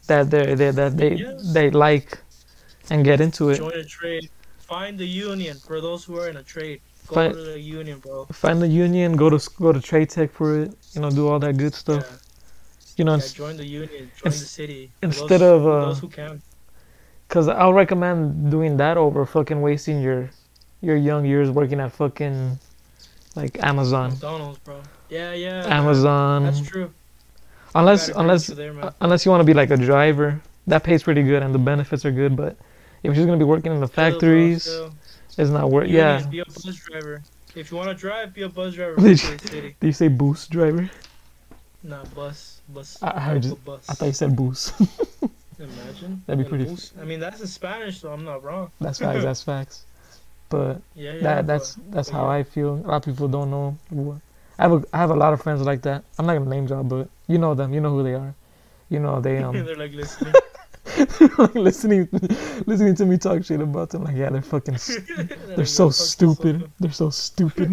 [0.08, 1.54] that they they that they Yes.
[1.54, 2.18] they like
[2.90, 3.58] and get into it.
[3.58, 4.30] Join a trade.
[4.58, 6.82] Find the union for those who are in a trade.
[7.08, 8.26] Go Find- to the union, bro.
[8.32, 10.74] Find the union, go to go to trade tech for it.
[10.94, 11.84] You know, do all that good Yeah.
[11.86, 12.06] stuff.
[12.98, 14.12] You know, yeah, join the union.
[14.22, 14.92] Join the city.
[15.02, 16.42] instead those, of, uh, those who can.
[17.30, 20.32] Because I'll recommend doing that over fucking wasting your
[20.82, 22.58] your young years working at fucking
[23.36, 24.82] like Amazon, McDonald's, bro.
[25.10, 25.64] Yeah, yeah.
[25.68, 26.46] Amazon.
[26.46, 26.92] That's true.
[27.76, 31.04] Unless unless you there, uh, unless you want to be like a driver, that pays
[31.04, 32.36] pretty good and the benefits are good.
[32.36, 32.58] But
[33.04, 34.92] if you're just gonna be working in the factories, still.
[35.38, 35.88] it's not worth.
[35.88, 36.26] Yeah.
[36.26, 37.22] Be a bus driver.
[37.56, 39.74] If you want to drive, be a bus driver Did you-.
[39.80, 40.90] Do you say boost driver?
[41.84, 42.98] Nah, bus, bus.
[43.02, 43.86] I- I you- bus.
[43.90, 44.74] I thought you said boost.
[45.60, 46.22] Imagine.
[46.26, 48.72] That'd be And pretty- bus- I mean, that's in Spanish, so I'm not wrong.
[48.80, 49.24] that's facts.
[49.24, 49.84] That's facts.
[50.50, 51.22] But Yeah, yeah.
[51.22, 52.38] that that's but- that's but how yeah.
[52.40, 52.76] I feel.
[52.76, 53.78] A lot of people don't know.
[53.90, 54.18] What,
[54.58, 56.04] I have a I have a lot of friends like that.
[56.18, 57.74] I'm not gonna name drop, but you know them.
[57.74, 58.34] You know who they are.
[58.90, 60.34] You know they um They're like listening.
[61.54, 62.10] listening
[62.66, 64.04] listening to me talk shit about them.
[64.06, 64.76] Like yeah, they're fucking.
[64.76, 65.24] s- They're
[65.58, 66.60] They're so "Yo, fuck this stupid.
[66.62, 67.70] sucker." They're so stupid.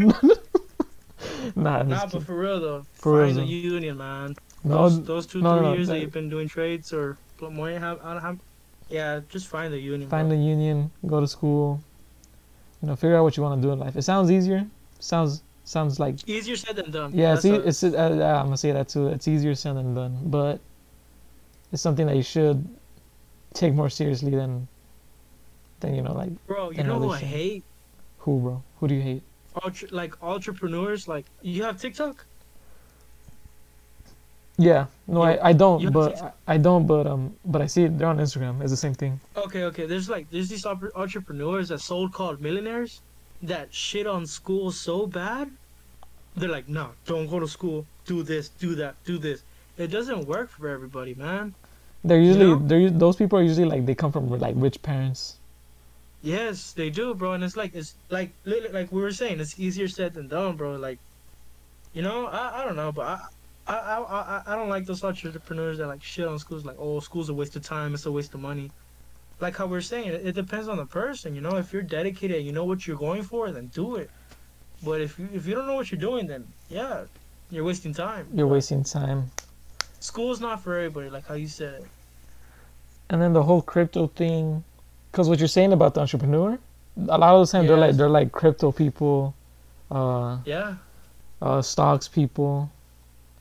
[1.57, 4.37] nah, Nah, but for real though, For real, a union, man.
[4.65, 7.17] no, those, those two, no, three no, years that, that- you've been doing trades or
[7.41, 8.39] more, have, I don't have,
[8.89, 10.09] yeah, just find a union.
[10.09, 10.37] find bro.
[10.39, 11.83] a union, go to school.
[12.83, 13.97] You know, figure out what you want to do in life.
[13.97, 14.67] It sounds easier.
[14.99, 17.11] Sounds sounds like Easier said than done.
[17.13, 17.35] yeah.
[17.35, 19.09] It's, e- it's uh, I'm gonna say that too.
[19.09, 20.61] It's easier said than done, but
[21.73, 22.67] it's something that you should
[23.55, 24.69] take more seriously than
[25.81, 26.71] than you know like bro.
[26.71, 27.29] You know who I shit.
[27.29, 27.65] hate?
[28.19, 28.63] who, bro?
[28.81, 29.23] Who do you hate?
[29.65, 31.09] Ultra, like entrepreneurs.
[31.09, 32.25] Like you have TikTok.
[34.59, 37.99] Yeah, no, You- I, I don't, but I, don't, but um, but I see it.
[37.99, 38.63] They're on Instagram.
[38.63, 39.21] It's the same thing.
[39.37, 39.87] Okay, okay.
[39.87, 43.03] There's like there's these entre- entrepreneurs that sold called millionaires
[43.43, 45.51] that shit on school so bad.
[46.37, 47.85] They're like, no, don't go to school.
[48.07, 49.43] Do this, do that, do this.
[49.77, 51.55] It doesn't work for everybody, man.
[52.03, 52.59] They're usually know?
[52.59, 55.37] they're those people are usually like they come from like rich parents.
[56.23, 57.33] Yes, they do, bro.
[57.33, 60.57] And it's like it's like li- like we were saying, it's easier said than done,
[60.57, 60.77] bro.
[60.77, 60.99] Like,
[61.93, 63.21] you know, I, I don't know, but I
[63.69, 66.65] I, I I I don't like those entrepreneurs that like shit on schools.
[66.65, 67.95] Like, oh, school's a waste of time.
[67.95, 68.71] It's a waste of money.
[69.41, 71.35] Like how we're saying, it, it depends on the person.
[71.35, 74.11] You know, if you're dedicated, you know what you're going for, then do it.
[74.83, 77.05] But if you if you don't know what you're doing, then yeah,
[77.51, 78.29] you're wasting time.
[78.33, 79.31] You're wasting time.
[80.01, 81.85] School's not for everybody, like how you said.
[83.09, 84.65] And then the whole crypto thing,
[85.11, 86.59] because what you're saying about the entrepreneur,
[87.09, 89.35] a lot of the time they're like they're like crypto people,
[89.91, 90.77] uh, Yeah,
[91.41, 92.71] uh, stocks people,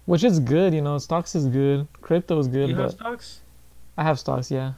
[0.06, 0.74] which is good.
[0.74, 3.44] You know, stocks is good, crypto is good, you have stocks.
[3.98, 4.52] I have stocks.
[4.52, 4.74] Yeah,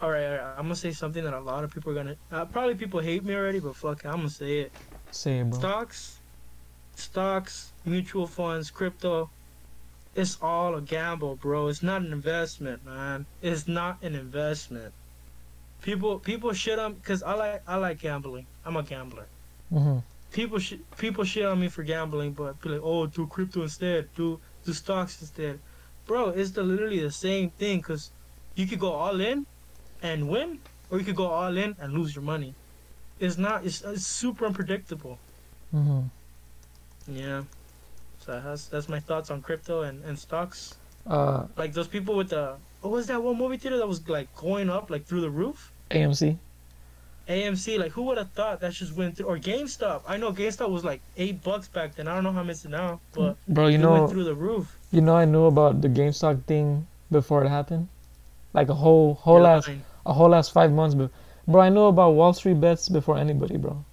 [0.00, 2.16] All right, all right, I'm gonna say something that a lot of people are gonna.
[2.30, 4.74] Uh, probably people hate me already, but fuck it, I'm gonna say it.
[5.10, 5.58] say it, bro.
[5.60, 6.22] Stocks,
[6.96, 9.30] stocks, mutual funds, crypto.
[10.14, 11.68] It's all a gamble, bro.
[11.68, 13.26] It's not an investment, man.
[13.40, 14.94] It's not an investment.
[15.82, 18.48] People people shit on because I like I like gambling.
[18.64, 19.30] I'm a gambler.
[19.70, 19.98] hmm
[20.32, 24.08] People sh- people shit on me for gambling, but be like, oh, do crypto instead,
[24.16, 25.60] do do stocks instead,
[26.06, 26.30] bro.
[26.30, 28.10] It's the, literally the same thing because
[28.54, 29.44] you could go all in
[30.02, 30.58] and win,
[30.90, 32.54] or you could go all in and lose your money.
[33.18, 33.64] It's not.
[33.66, 35.18] It's, it's super unpredictable.
[35.70, 36.00] hmm
[37.06, 37.42] Yeah.
[38.24, 40.78] So that's that's my thoughts on crypto and, and stocks.
[41.06, 44.28] Uh, Like those people with the what was that one movie theater that was like
[44.36, 45.72] going up like through the roof?
[45.90, 46.38] AMC.
[47.32, 50.02] AMC, like who would have thought that just went through or GameStop.
[50.06, 52.06] I know GameStop was like eight bucks back then.
[52.08, 54.34] I don't know how much it's now, but Bro, you it know, went through the
[54.34, 54.76] roof.
[54.90, 57.88] you know, I knew about the GameStop thing before it happened,
[58.52, 59.82] like a whole whole You're last lying.
[60.06, 60.94] a whole last five months.
[60.94, 61.10] But
[61.48, 63.84] bro, I knew about Wall Street bets before anybody, bro.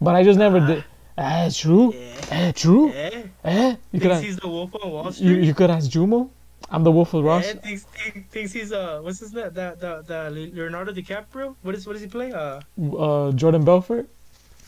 [0.00, 0.66] But I just never Ah.
[0.66, 0.84] did.
[1.18, 1.94] Eh, true.
[1.94, 2.12] Yeah.
[2.30, 2.92] Eh, true.
[2.92, 3.22] Yeah.
[3.44, 5.44] Eh, you could Thinks ask, the wolf on Wall you, Street.
[5.44, 6.28] you could ask Jumo.
[6.70, 7.46] I'm the Wolf of Ross.
[7.46, 9.50] Yeah, thinks, thinks, thinks he's uh what's his name?
[9.52, 11.54] That that that Leonardo DiCaprio.
[11.62, 12.32] What is what does he play?
[12.32, 12.60] Uh,
[12.98, 14.08] Uh, Jordan Belfort.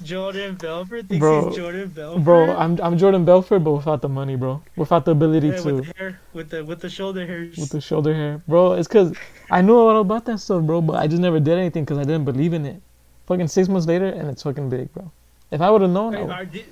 [0.04, 1.08] Jordan Belfort.
[1.08, 2.24] Thinks Bro, he's Jordan Belfort.
[2.24, 4.62] Bro, I'm I'm Jordan Belfort, but without the money, bro.
[4.76, 7.56] Without the ability yeah, to with the hair, with the with the shoulder hairs.
[7.56, 8.74] with the shoulder hair, bro.
[8.74, 9.12] It's cause
[9.50, 11.98] I knew a lot about that stuff, bro, but I just never did anything because
[11.98, 12.80] I didn't believe in it.
[13.26, 15.10] Fucking six months later, and it's fucking big, bro.
[15.50, 16.64] If I would have known, I would-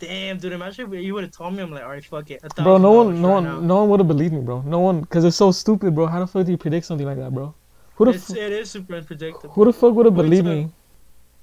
[0.00, 1.62] Damn, dude, imagine if you would have told me.
[1.62, 2.42] I'm like, all right, fuck it.
[2.56, 3.60] bro, no one, no right one, now.
[3.60, 4.60] no one would have believed me, bro.
[4.62, 6.06] No one, cause it's so stupid, bro.
[6.06, 7.54] How the fuck do you predict something like that, bro?
[7.96, 9.54] Who the It's, f- it is super unpredictable.
[9.54, 10.70] who the fuck would have believed me?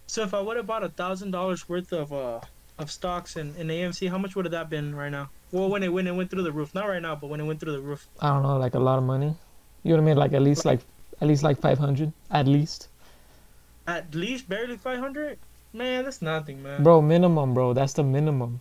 [0.07, 2.41] So if I would have bought a thousand dollars worth of uh
[2.77, 5.29] of stocks in, in AMC, how much would have that been right now?
[5.51, 7.45] Well, when it when it went through the roof, not right now, but when it
[7.45, 8.05] went through the roof.
[8.19, 9.33] I don't know, like a lot of money.
[9.83, 10.81] You would have made like at least like
[11.21, 12.89] at least like five hundred, at least,
[13.87, 15.39] At least barely five hundred.
[15.73, 16.83] Man, that's nothing, man.
[16.83, 17.01] bro.
[17.01, 17.73] Minimum, bro.
[17.73, 18.59] That's the minimum.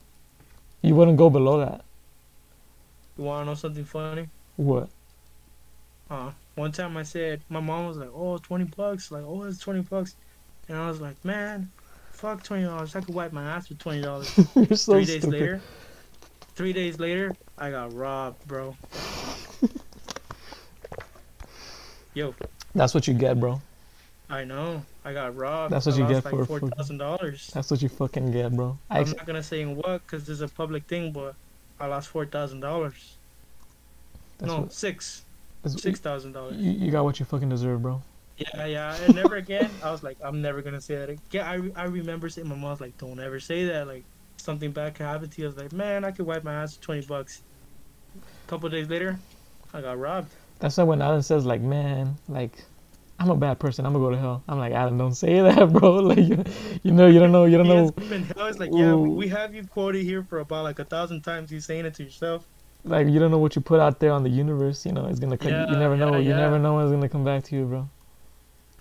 [0.82, 1.82] You wouldn't go below that.
[3.18, 4.28] You wanna know something funny?
[4.56, 4.88] What?
[6.08, 9.58] Uh, one time I said my mom was like, "Oh, 20 bucks." Like, "Oh, it's
[9.58, 10.16] 20 bucks,"
[10.68, 11.70] and I was like, "Man,
[12.12, 12.94] fuck twenty dollars.
[12.96, 15.32] I could wipe my ass with twenty dollars." You're so three days stupid.
[15.40, 15.60] later,
[16.54, 18.76] three days later, I got robbed, bro.
[22.14, 22.34] Yo,
[22.74, 23.60] That's what you get, bro.
[24.28, 24.84] I know.
[25.04, 25.72] I got robbed.
[25.72, 27.50] That's what I you get like for- four thousand dollars.
[27.54, 28.78] That's what you fucking get, bro.
[28.90, 31.34] I I'm ex- not gonna say in what, cause there's a public thing, but
[31.78, 33.16] I lost four thousand dollars.
[34.40, 35.22] No, what- six,
[35.66, 36.56] six thousand dollars.
[36.56, 38.02] You, you got what you fucking deserve, bro.
[38.36, 39.70] Yeah, yeah, and never again.
[39.82, 41.44] I was like, I'm never gonna say that again.
[41.46, 43.86] I, re- I remember saying, my mom's like, don't ever say that.
[43.86, 44.02] Like,
[44.38, 45.46] something bad could happen to you.
[45.46, 47.42] I was like, man, I could wipe my ass with 20 bucks.
[48.16, 49.18] A couple days later,
[49.74, 50.30] I got robbed.
[50.58, 52.64] That's why when Alan says like, man, like,
[53.20, 53.84] I'm a bad person.
[53.84, 54.42] I'm gonna go to hell.
[54.48, 55.96] I'm like, Adam, don't say that, bro.
[56.00, 56.42] Like, you,
[56.82, 57.92] you know, you don't know, you don't know.
[58.34, 58.46] hell.
[58.46, 61.52] It's like, yeah, we, have you quoted here for about like a thousand times.
[61.52, 62.46] You saying it to yourself.
[62.82, 64.86] Like, you don't know what you put out there on the universe.
[64.86, 65.36] You know, it's gonna.
[65.36, 66.12] Come, you Yeah, never know.
[66.14, 66.36] yeah, You yeah.
[66.36, 67.88] never know when it's gonna come back to you, bro.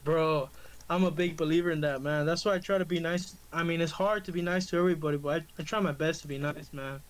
[0.06, 0.50] Bro,
[0.90, 2.26] I'm a big believer in that, man.
[2.26, 3.36] That's why I try to be nice.
[3.52, 6.22] I mean, it's hard to be nice to everybody, but I, I try my best
[6.22, 7.02] to be nice, man.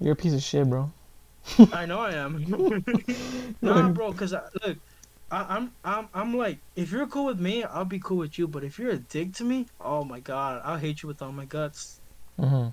[0.00, 0.90] You're a piece of shit, bro.
[1.72, 2.44] I know I am.
[3.62, 4.76] nah, bro, cause I, look,
[5.30, 8.48] I, I'm I'm I'm like, if you're cool with me, I'll be cool with you.
[8.48, 11.32] But if you're a dick to me, oh my god, I'll hate you with all
[11.32, 12.00] my guts.
[12.38, 12.70] hmm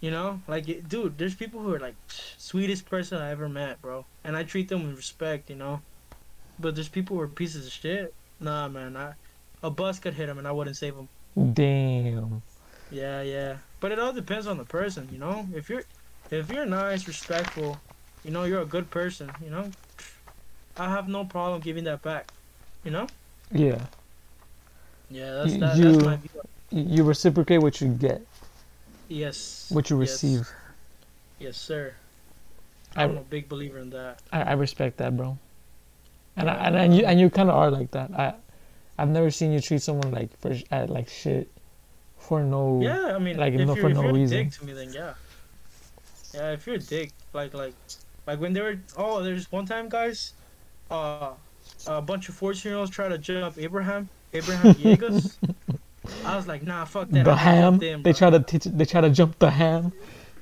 [0.00, 1.96] You know, like, it, dude, there's people who are like
[2.38, 5.80] sweetest person I ever met, bro, and I treat them with respect, you know.
[6.58, 8.10] But there's people who are pieces of shit.
[8.40, 9.14] Nah, man, I,
[9.62, 11.08] a bus could hit him and I wouldn't save him.
[11.54, 12.42] Damn.
[12.88, 13.60] Yeah, yeah.
[13.80, 15.46] But it all depends on the person, you know.
[15.52, 15.84] If you're,
[16.30, 17.84] if you're nice, respectful,
[18.22, 19.74] you know, you're a good person, you know.
[20.78, 22.30] I have no problem giving that back,
[22.84, 23.06] you know.
[23.52, 23.78] Yeah.
[25.10, 26.30] Yeah, that's that, you- that's my view.
[26.70, 28.20] You reciprocate what you get,
[29.08, 29.66] Yes.
[29.70, 30.46] what you receive.
[31.38, 31.94] Yes, sir.
[32.94, 34.20] I, I'm a big believer in that.
[34.32, 35.38] I, I respect that, bro.
[36.36, 38.10] And I, and, and you and you kind of are like that.
[38.12, 38.34] I
[38.98, 41.48] I've never seen you treat someone like for uh, like shit
[42.18, 42.80] for no.
[42.82, 44.36] Yeah, I mean, like, if no- you're, for no reason.
[44.38, 45.14] a dick to me, then yeah.
[46.34, 47.74] Yeah, if you're a dick, like like
[48.26, 50.34] like when they were oh, there's one time guys,
[50.90, 51.34] uh,
[51.86, 55.38] a bunch of fourteen year olds try to jump Abraham, Abraham Villegas.
[56.24, 57.24] I was like, nah, fuck that.
[57.24, 57.78] the ham.
[57.78, 58.64] they try to teach.
[58.64, 59.92] They try to jump the ham.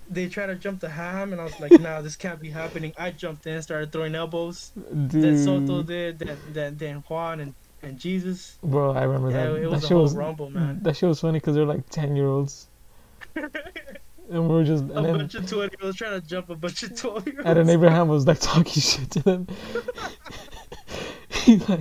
[0.09, 2.93] they try to jump the ham, and I was like, nah, this can't be happening.
[2.97, 4.73] I jumped in, started throwing elbows.
[4.77, 8.57] Then Soto Dude, did, then then then Juan and and Jesus.
[8.63, 9.57] bro, I remember Yeah, that.
[9.57, 10.79] it that was a whole was rumble, man.
[10.83, 12.69] that shit was funny because they're like ten year olds,
[14.31, 16.57] and we were just a then, bunch of twenty year olds trying to jump a
[16.57, 17.49] bunch of twelve year olds.
[17.49, 17.71] and then.
[17.71, 19.47] Abraham was like talking shit to them.
[21.31, 21.81] he like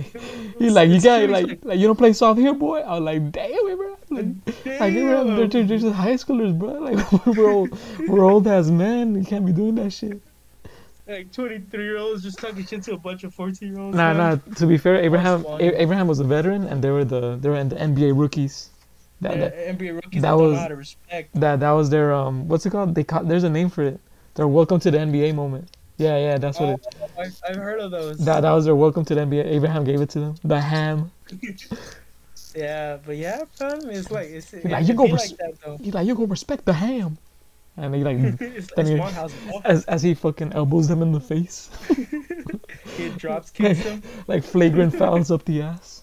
[0.58, 2.80] he like you got like like you don't play soft here, boy.
[2.80, 3.96] I was like, damn, Abraham.
[4.10, 4.26] Like,
[4.80, 6.74] like Abraham, they're, they're just high schoolers, bro.
[6.86, 7.78] Like we're old,
[8.08, 9.14] we're old as men.
[9.14, 10.20] You can't be doing that shit.
[11.08, 13.96] like 23 year olds just talking shit to a bunch of 14 year olds.
[13.96, 14.36] Nah, nah.
[14.56, 15.44] To be fair, Abraham.
[15.60, 18.70] Abraham was a veteran, and they were the they were in the NBA rookies.
[19.22, 21.34] That, that NBA rookies that was- know how to respect.
[21.40, 22.94] that that was their um what's it called?
[22.94, 24.00] They call there's a name for it.
[24.34, 25.74] Their welcome to the NBA moment.
[25.98, 27.10] Yeah, yeah, that's what Oh, it.
[27.18, 28.18] I, I've heard of those.
[28.18, 29.46] That that was their welcome to the NBA.
[29.46, 30.34] Abraham gave it to them.
[30.44, 31.10] The ham.
[32.54, 35.76] yeah, but yeah, fam, it's like it's, it, like, you go res- like that though.
[35.78, 37.16] He's like, you go respect the ham.
[37.78, 39.32] And he like Then it's you- one house.
[39.50, 39.60] boy.
[39.64, 41.70] as as he fucking elbows them in the face,
[42.96, 44.02] He drops kicks them.
[44.26, 46.02] like flagrant fouls up the ass.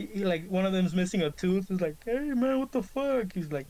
[0.00, 1.68] He, he, like one of them's missing a tooth.
[1.68, 3.34] He's like, hey man, what the fuck?
[3.34, 3.66] He's like,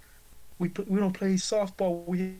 [0.60, 2.06] we pl- we don't play softball.
[2.06, 2.36] We,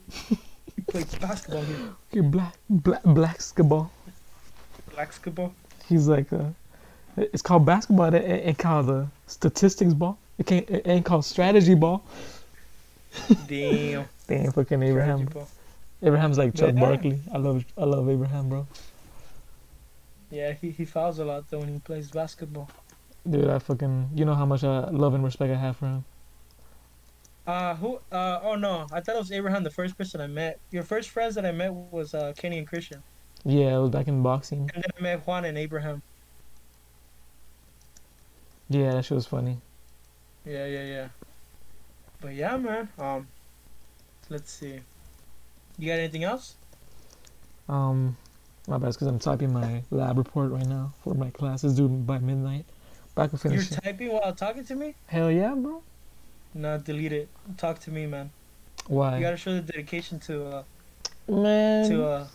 [0.76, 1.76] we play basketball here.
[2.12, 3.90] Okay, black black basketball.
[4.94, 5.54] Black basketball.
[5.88, 6.50] He's like, uh,
[7.16, 8.14] it's called basketball.
[8.14, 10.18] It it ain't called the statistics ball.
[10.38, 10.70] It can't.
[10.70, 12.04] It ain't called strategy ball.
[13.48, 14.04] Damn.
[14.28, 15.28] Damn, fucking Abraham.
[16.02, 16.80] Abraham's like Chuck Yeah.
[16.80, 17.18] Barkley.
[17.34, 18.66] I love I love Abraham, bro.
[20.30, 22.70] Yeah, he, he fouls a lot though when he plays basketball.
[23.28, 26.04] Dude, I fucking you know how much I love and respect I have for him.
[27.46, 27.98] Uh, who?
[28.12, 30.60] Uh, oh no, I thought it was Abraham, the first person I met.
[30.70, 33.02] Your first friends that I met was uh Kenny and Christian,
[33.44, 34.70] Yeah, it was back in boxing.
[34.74, 36.02] and then I met Juan and Abraham.
[38.68, 39.58] Yeah, that shit was funny.
[40.44, 41.08] Yeah, yeah, yeah.
[42.20, 42.88] But yeah, man.
[42.98, 43.28] Um,
[44.28, 44.80] let's see.
[45.78, 46.54] You got anything else?
[47.68, 48.16] Um,
[48.68, 52.18] my bad, because I'm typing my lab report right now for my classes due by
[52.18, 52.66] midnight.
[53.14, 53.78] But I can You're it.
[53.82, 54.94] typing while talking to me?
[55.06, 55.82] Hell yeah, bro.
[56.54, 57.28] No, delete it.
[57.56, 58.30] Talk to me, man.
[58.86, 59.16] Why?
[59.16, 60.62] You gotta show the dedication to uh
[61.28, 62.26] Man, to uh.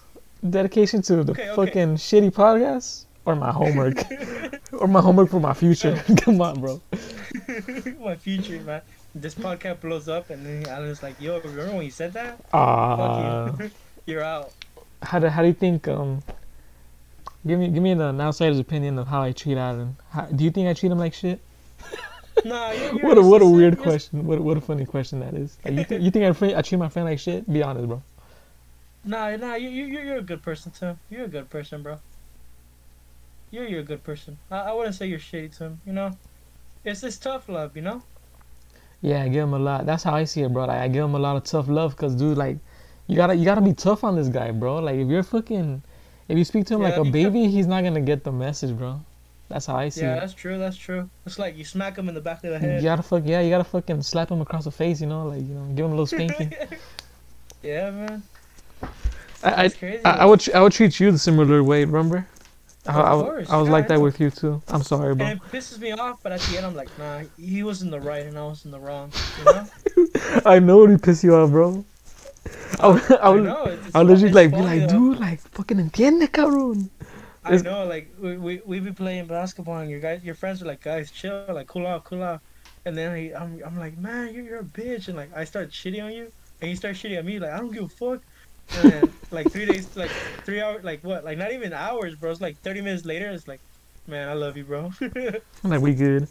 [0.49, 1.55] dedication to the Okay, okay.
[1.55, 3.97] fucking shitty podcast or my homework
[4.71, 6.01] or my homework for my future.
[6.17, 6.81] Come on, bro.
[7.99, 8.81] my future, man.
[9.15, 12.37] This podcast blows up, and then Alan's like, "Yo, remember when you said that?
[12.53, 13.71] Ah, Fuck you.
[14.05, 14.51] You're out."
[15.03, 15.87] how do how do you think?
[15.87, 16.21] Um,
[17.45, 19.97] give me give me an outsider's opinion of how I treat Adam.
[20.09, 21.39] How, do you think I treat him like shit?
[22.43, 24.25] Nah, What a what a weird question.
[24.25, 25.57] What a- what a funny question that is.
[25.63, 27.51] Like, you think you think I, I treat my friend like shit?
[27.51, 28.03] Be honest, bro.
[29.05, 30.97] Nah, nah, you you you're a good person too.
[31.09, 31.99] You're a good person, bro.
[33.51, 34.37] You're you're a good person.
[34.51, 35.81] I, I wouldn't say you're shitty to him.
[35.85, 36.17] You know,
[36.83, 37.75] it's this tough love.
[37.75, 38.03] You know.
[39.01, 39.85] Yeah, I give him a lot.
[39.85, 40.65] That's how I see it, bro.
[40.65, 42.57] Like, I give him a lot of tough love, cause dude, like,
[43.07, 44.79] you gotta you gotta be tough on this guy, bro.
[44.79, 45.83] Like, if you're fucking,
[46.27, 48.77] if you speak to him like a you baby, he's not gonna get the message,
[48.77, 48.99] bro.
[49.49, 50.15] That's how I see Yeah, it.
[50.15, 50.57] Yeah, that's true.
[50.57, 51.09] That's true.
[51.25, 52.69] It's like you smack him in the back of the head.
[52.69, 52.83] You head.
[52.83, 55.53] gotta fuck, yeah, you gotta fucking slap him across the face, you know, like you
[55.53, 56.53] know, give him a little spanking.
[57.61, 58.23] yeah, man.
[59.43, 60.03] I, I, crazy.
[60.03, 61.85] I, I would, I would treat you the similar way.
[61.85, 62.27] Remember?
[62.87, 64.61] I, Of I, w- course, I was yeah, like that with you too.
[64.67, 65.27] I'm sorry, bro.
[65.27, 67.89] And it pisses me off, but at the end I'm like, nah, he was in
[67.89, 69.13] the right and I was in the wrong.
[69.35, 69.69] You know?
[70.45, 71.85] I know it would piss you off, bro.
[72.79, 73.63] I, would- I, I would, know.
[73.65, 76.89] It's, it's I would it's like be like, dude, like fucking entiende, cabrón.
[77.43, 80.65] I know, like we we we be playing basketball, and your guys, your friends are
[80.65, 82.41] like, guys, chill, like cool off, cool off.
[82.85, 85.69] And then I, I'm I'm like, man, you're you're a bitch, and like I start
[85.69, 86.31] shitting on you,
[86.61, 88.21] and you start shitting on me, like I don't give a fuck.
[88.77, 90.09] And then like three days, like
[90.43, 92.31] three hours, like what, like not even hours, bro.
[92.31, 93.61] It's like thirty minutes later, it's like,
[94.07, 94.91] man, I love you, bro.
[95.01, 96.27] I'm like, we good.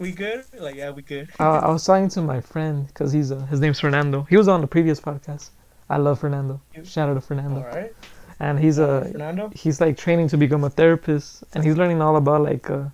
[0.00, 0.44] We good?
[0.58, 1.30] Like yeah, we good.
[1.38, 4.26] I, I was talking to my friend because he's uh, his name's Fernando.
[4.30, 5.50] He was on the previous podcast.
[5.90, 6.60] I love Fernando.
[6.84, 7.60] Shout out to Fernando.
[7.60, 7.92] All right,
[8.40, 9.50] And he's uh, Fernando.
[9.54, 12.84] he's like training to become a therapist, and he's learning all about like uh,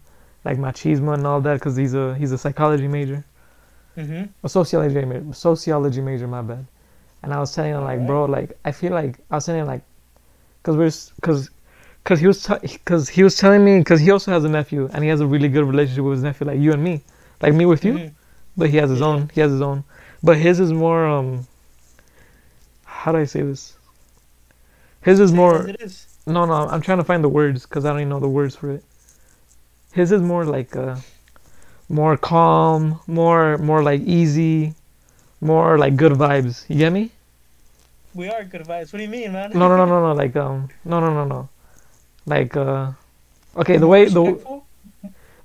[0.45, 3.25] like machismo and all that because he's a he's a psychology major,
[3.97, 4.29] Mhm.
[4.43, 6.27] a sociology major, sociology major.
[6.27, 6.67] My bad.
[7.23, 8.07] And I was telling him like, Alright.
[8.07, 9.83] bro, like I feel like I was telling him like,
[10.63, 10.91] cause we're
[11.23, 11.51] cause.
[12.05, 14.89] Cause he was, t- cause he was telling me, cause he also has a nephew,
[14.93, 17.03] and he has a really good relationship with his nephew, like you and me,
[17.43, 17.93] like me with you.
[17.95, 18.13] Mhm.
[18.57, 19.07] But he has his Yeah.
[19.07, 19.31] own.
[19.35, 19.85] He has his own.
[20.23, 21.07] But his is more.
[21.07, 21.47] Um.
[22.85, 23.77] How do I say this?
[25.03, 25.59] His is more.
[25.61, 26.07] as it is.
[26.27, 26.69] No, no.
[26.69, 28.83] I'm trying to find the words because I don't even know the words for it.
[29.93, 30.97] His is more like uh,
[31.89, 34.75] more calm, more more like easy,
[35.41, 36.65] more like good vibes.
[36.69, 37.11] You get me?
[38.15, 38.93] we are good vibes.
[38.93, 39.51] What do you mean, man?
[39.53, 40.13] No, no, no, no, no.
[40.15, 41.49] Like um, no, no, no, no.
[42.27, 42.93] Like uh,
[43.57, 43.77] okay.
[43.79, 44.63] The way the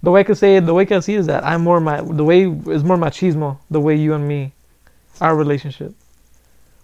[0.03, 1.63] the way I could say it, the way I could see it is that I'm
[1.63, 3.57] more my the way is more machismo.
[3.71, 4.53] The way you and me,
[5.21, 5.93] our relationship,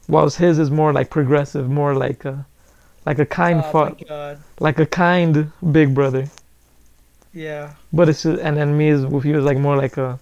[0.08, 2.46] whilst his is more like progressive, more like a
[3.06, 4.40] like a kind Oh god.
[4.60, 6.30] like a kind big brother.
[7.34, 7.74] Yeah.
[7.94, 10.20] But it's just, and then me is with you is like more like a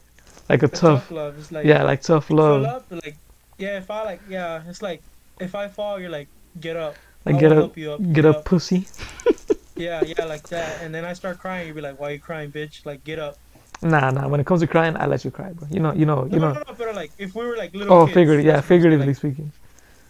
[0.49, 1.37] like a The tough, love.
[1.39, 2.63] It's like yeah, like tough love.
[2.63, 3.17] up, like
[3.57, 5.01] yeah, if I like yeah, it's like
[5.39, 6.27] if I fall, you're like
[6.59, 6.95] get up.
[7.25, 8.01] Like I get up, help you up.
[8.13, 8.87] get up, pussy.
[9.79, 10.81] Yeah, yeah, like that.
[10.81, 11.65] And then I start crying.
[11.67, 12.85] You'd be like, "Why are you crying, bitch?
[12.85, 13.37] Like get up."
[13.81, 14.27] Nah, nah.
[14.27, 15.67] When it comes to crying, I let you cry, bro.
[15.71, 16.53] You know, you know, you no, know.
[16.53, 17.93] no, no, but like if we were like little.
[17.93, 19.51] Oh, kids, figuratively, yeah, that's what I'm saying, figuratively like, speaking.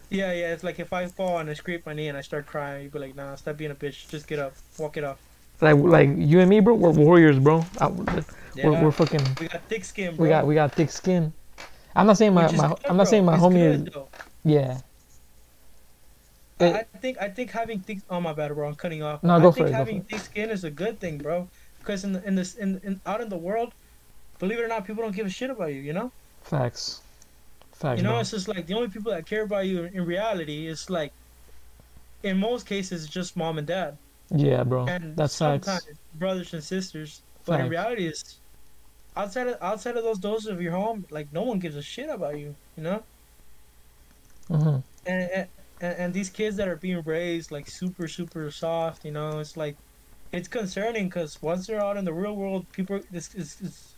[0.09, 0.53] yeah, yeah.
[0.53, 2.91] It's like if I fall and I scrape my knee and I start crying, you'd
[2.93, 4.09] be like, "Nah, stop being a bitch.
[4.09, 5.19] Just get up, walk it off."
[5.61, 6.73] Like, like you and me, bro.
[6.73, 7.63] We're warriors, bro.
[7.79, 8.81] I, we're, Yeah.
[8.81, 9.21] we're fucking.
[9.39, 10.23] we got thick skin, bro.
[10.23, 11.31] We got, we got thick skin.
[11.95, 13.11] I'm not saying my, my good, I'm not bro.
[13.11, 13.93] saying my It's homie good, is.
[13.93, 14.07] though.
[14.43, 14.79] Yeah.
[16.59, 17.99] I- It- I think I think having thick.
[18.09, 18.67] Oh my bad, bro.
[18.67, 19.23] I'm cutting off.
[19.23, 21.49] No, I go think for it, having thick skin is a good thing, bro.
[21.79, 23.73] Because in the, in this in, in out in the world,
[24.39, 25.81] believe it or not, people don't give a shit about you.
[25.81, 26.11] You know.
[26.43, 27.01] Facts.
[27.75, 28.19] Facts, You know, bro.
[28.19, 31.13] it's just like the only people that care about you in, in reality is like,
[32.23, 33.97] in most cases, just mom and dad,
[34.31, 34.85] Yeah, bro.
[34.85, 35.97] and That's sometimes facts.
[36.13, 37.23] brothers and sisters.
[37.45, 38.41] But in reality, it's
[39.15, 42.09] outside of outside of those doors of your home, like no one gives a shit
[42.09, 42.55] about you.
[42.75, 43.03] You know.
[44.49, 45.47] hmm and, and
[45.81, 49.75] and these kids that are being raised like super super soft you know it's like
[50.31, 53.95] it's concerning because once they're out in the real world people this is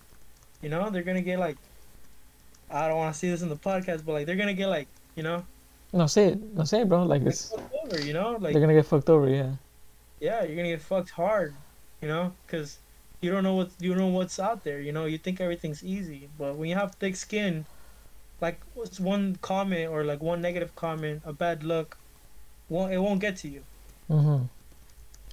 [0.62, 1.58] you know they're gonna get like
[2.70, 4.88] i don't want to see this in the podcast but like they're gonna get like
[5.16, 5.44] you know
[5.94, 6.40] No, say it.
[6.56, 7.04] No, say it, bro.
[7.04, 7.52] Like this.
[7.52, 9.28] fucked over you know like they're gonna get fucked over.
[9.28, 9.52] Yeah.
[10.20, 11.54] yeah you're gonna get fucked hard
[12.02, 12.80] you know because
[13.22, 15.84] you don't know what you don't know what's out there you know you think everything's
[15.84, 17.66] easy but when you have thick skin
[18.42, 21.98] like what's one comment or like one negative comment a bad look
[22.70, 23.62] won't it won't get to you
[24.08, 24.38] hmm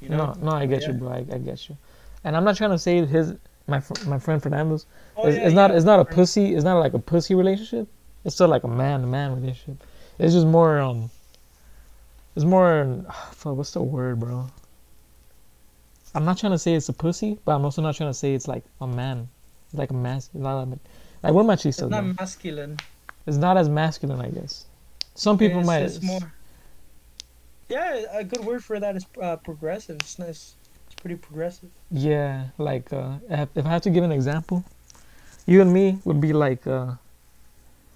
[0.00, 1.09] you know No, no, I get you, bro.
[1.11, 1.76] I, I get you.
[2.24, 3.34] And I'm not trying to say his
[3.66, 4.86] my fr- my friend Fernando's.
[5.16, 5.76] Oh, it's, yeah, it's not yeah.
[5.76, 6.54] it's not a pussy.
[6.54, 7.88] It's not like a pussy relationship.
[8.24, 9.82] It's still like a man to man relationship.
[10.18, 11.11] It's just more um.
[12.36, 13.04] It's more.
[13.32, 14.46] Fuck, what's the word, bro?
[16.14, 18.34] I'm not trying to say it's a pussy, but I'm also not trying to say
[18.34, 19.28] it's like a man,
[19.66, 20.30] It's like a mas.
[20.32, 20.78] Not like,
[21.22, 22.14] like we're It's not bro.
[22.18, 22.78] masculine.
[23.29, 24.64] It's not as masculine, I guess.
[25.14, 25.83] Some people it's, might.
[25.83, 26.33] It's more.
[27.68, 29.97] Yeah, a good word for that is uh, progressive.
[29.97, 30.55] It's nice.
[30.87, 31.68] It's pretty progressive.
[31.91, 34.64] Yeah, like uh, if I have to give an example,
[35.45, 36.93] you and me would be like uh,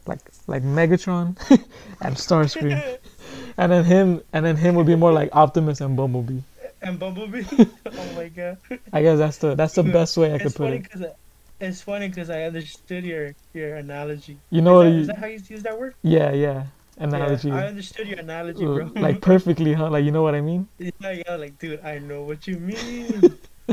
[0.06, 1.38] like like Megatron
[2.02, 2.98] and Starscream,
[3.56, 6.40] and then him and then him would be more like Optimus and Bumblebee.
[6.82, 7.44] and Bumblebee.
[7.86, 8.58] oh my god.
[8.92, 11.16] I guess that's the that's the best way I could put it.
[11.62, 14.38] It's funny because I understood your your analogy.
[14.50, 14.84] You know is, what?
[14.84, 15.94] that, You, is that how you use that word?
[16.02, 16.66] yeah, yeah,
[16.98, 18.90] analogy, Yeah, I understood your analogy, bro.
[18.96, 19.90] like perfectly, huh?
[19.90, 20.68] Like you know what I mean?
[20.78, 20.90] yeah,
[21.26, 23.38] yeah, like dude, I know what you mean.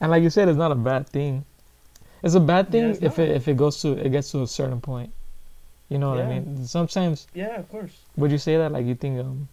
[0.00, 1.44] And like you said, it's not a bad thing.
[2.22, 3.28] It's a bad thing it's if not.
[3.28, 5.12] it if it goes to it gets to a certain point.
[5.88, 6.66] You know what I mean?
[6.66, 7.92] Sometimes yeah, of course.
[8.16, 8.72] Would you say that?
[8.72, 9.48] Like, you think um,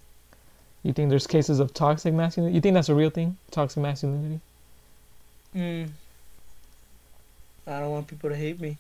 [0.83, 2.55] you think there's cases of toxic masculinity?
[2.55, 3.38] You think that's a real thing?
[3.51, 4.39] Toxic masculinity?
[5.55, 5.89] Mm.
[7.68, 8.78] I don't want people to hate me.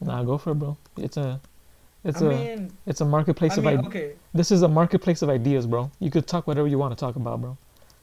[0.00, 0.76] Nah, go for it, bro.
[0.96, 1.40] It's a,
[2.04, 3.86] it's I a, mean, it's a marketplace I of mean, ideas.
[3.88, 4.12] okay.
[4.32, 5.90] This is a marketplace of ideas, bro.
[6.00, 7.56] You could talk whatever you want to talk about, bro.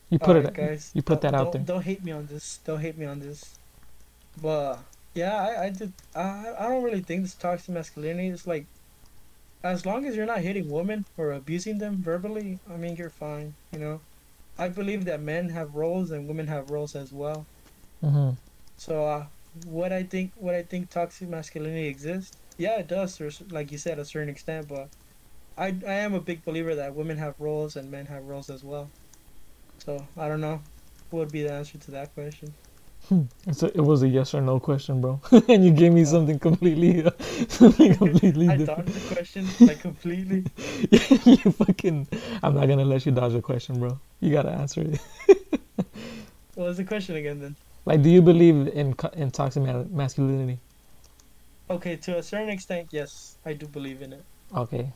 [0.10, 0.92] You put it, guys.
[0.94, 1.64] you put that out there.
[1.66, 2.60] Don't hate me on this.
[2.66, 3.56] Don't hate me on this.
[4.42, 4.80] But
[5.16, 5.94] yeah, I, I did.
[6.16, 8.68] I, I don't really think this toxic masculinity is like,
[9.64, 13.56] as long as you're not hitting women or abusing them verbally, I mean you're fine.
[13.72, 14.02] You know,
[14.58, 17.48] I believe that men have roles and women have roles as well.
[18.02, 18.32] hmm
[18.78, 19.26] So uh,
[19.66, 22.38] what I think, what I think toxic masculinity exists.
[22.58, 23.20] Yeah, it does.
[23.52, 24.90] Like you said, a certain extent, but
[25.58, 28.64] I I am a big believer that women have roles and men have roles as
[28.64, 28.90] well.
[29.80, 30.62] So I don't know.
[31.10, 32.54] What would be the answer to that question?
[33.46, 35.22] It's a, it was a yes or no question, bro.
[35.48, 37.12] and you gave me something completely, uh,
[37.48, 38.88] something completely I different.
[38.88, 40.46] dodged the question like completely.
[41.24, 42.08] you fucking.
[42.44, 44.00] I'm not gonna let you dodge a question, bro.
[44.20, 45.00] You gotta answer it.
[46.56, 47.56] What was the question again then?
[47.88, 50.60] Like, do you believe in in toxic masculinity?
[51.70, 54.24] Okay, to a certain extent, yes, I do believe in it.
[54.54, 54.92] Okay.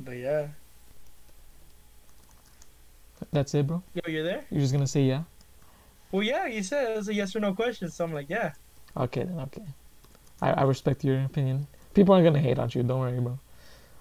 [0.00, 0.48] But yeah,
[3.32, 3.82] That's it, bro.
[3.94, 4.42] yo, you're there?
[4.50, 5.22] You're just gonna say yeah.
[6.10, 8.50] Well, yeah, you said it was a yes or no question, so I'm like, yeah.
[8.96, 9.62] Okay, then okay.
[10.42, 11.68] I, I respect your opinion.
[11.94, 12.82] People aren't gonna hate on you.
[12.82, 13.38] Don't worry, bro.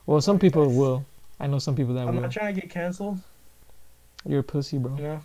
[0.07, 1.05] Well, some people will.
[1.39, 2.23] I know some people that I'm will.
[2.23, 3.19] not trying to get canceled,
[4.25, 4.95] You're a pussy, bro.
[4.95, 5.21] know.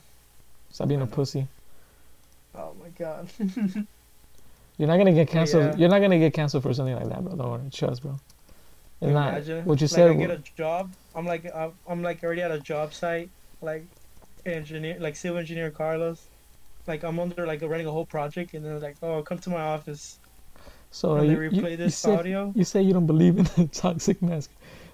[0.73, 1.47] Stop being a pussy.
[2.55, 3.29] Oh my god.
[4.79, 5.65] You're not gonna get canceled.
[5.65, 5.77] yeah.
[5.77, 7.37] You're not gonna get canceled for something like that, bro.
[7.37, 7.71] Don't worry.
[7.71, 8.19] Trust, bro.
[9.01, 9.65] It's not Imagine.
[9.65, 10.11] what you like said.
[10.11, 10.93] I get a job.
[11.15, 13.85] I'm like I'm, I'm like already at a job site, like
[14.47, 16.27] engineer, like civil engineer Carlos.
[16.87, 19.61] Like I'm under like running a whole project, and they're like, "Oh, come to my
[19.61, 20.19] office."
[20.91, 22.53] so and you, you, replay you this say, audio.
[22.55, 24.49] you say you don't believe in the toxic mas-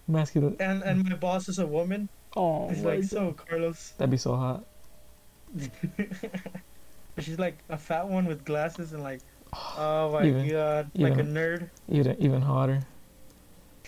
[0.07, 0.57] masculine.
[0.61, 2.09] And and my boss is a woman.
[2.37, 3.09] Oh, It's like God.
[3.11, 3.93] so, Carlos.
[3.99, 4.65] that'd be so hot.
[7.19, 9.21] She's like a fat one with glasses and like,
[9.53, 11.71] oh my Even- god, like a nerd.
[11.89, 12.83] Even even hotter.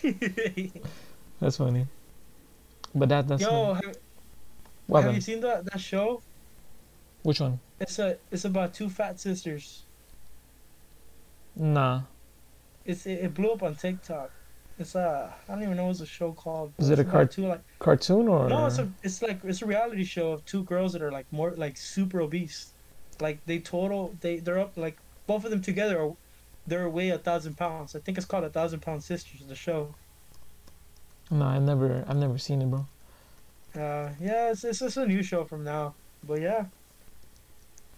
[1.40, 1.86] That's funny.
[2.94, 3.96] But that that's Yo, have,
[4.86, 6.22] what have you seen that that show?
[7.22, 7.60] Which one?
[7.78, 9.84] It's a it's about two fat sisters.
[11.54, 12.02] Nah.
[12.84, 14.30] It's it, it blew up on TikTok.
[14.80, 16.72] It's uh I don't even know what's a show called.
[16.78, 19.60] Is it a about cart- Two like Cartoon or no, it's a it's like it's
[19.60, 22.72] a reality show of two girls that are like more like super obese.
[23.20, 26.16] Like they total they they're up like both of them together are
[26.66, 27.94] they're weigh a thousand pounds.
[27.94, 29.42] I think it's called a thousand pound sisters.
[29.46, 29.94] The show.
[31.30, 32.86] No, I've never I've never seen it, bro.
[33.74, 36.64] Uh, yeah, it's, it's it's a new show from now, but yeah,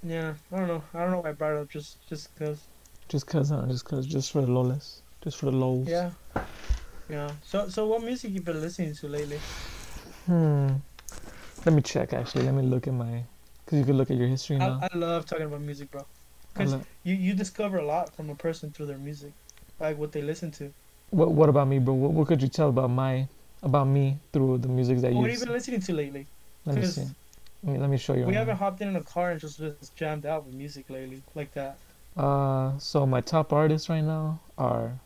[0.02, 0.34] yeah.
[0.52, 0.82] I don't know.
[0.92, 1.70] I don't know why I brought it up.
[1.70, 2.60] Just just cause.
[3.08, 3.66] Just cause, huh?
[3.68, 5.88] Just cause, just for the lolis, just for the lols.
[5.88, 6.12] Yeah.
[7.08, 7.36] Yeah.
[7.42, 9.44] So so what music you been listening to lately?
[10.26, 10.76] Hmm.
[11.64, 12.12] Let me check.
[12.12, 13.24] Actually, let me look at my.
[13.66, 14.82] Cause you could look at your history now.
[14.82, 16.04] I, I love talking about music, bro.
[16.54, 19.34] Cause lo- you you discover a lot from a person through their music,
[19.78, 20.72] like what they listen to.
[21.10, 21.94] what What about me, bro?
[21.94, 23.28] What, what could you tell about my
[23.62, 25.26] about me through the music that What you?
[25.30, 26.28] have you been listening to lately?
[26.66, 27.02] Let me see.
[27.62, 28.26] Let me, let me show you.
[28.26, 31.24] We haven't hopped in, in a car and just, just jammed out with music lately,
[31.34, 31.78] like that.
[32.16, 35.00] Uh, so my top artists right now are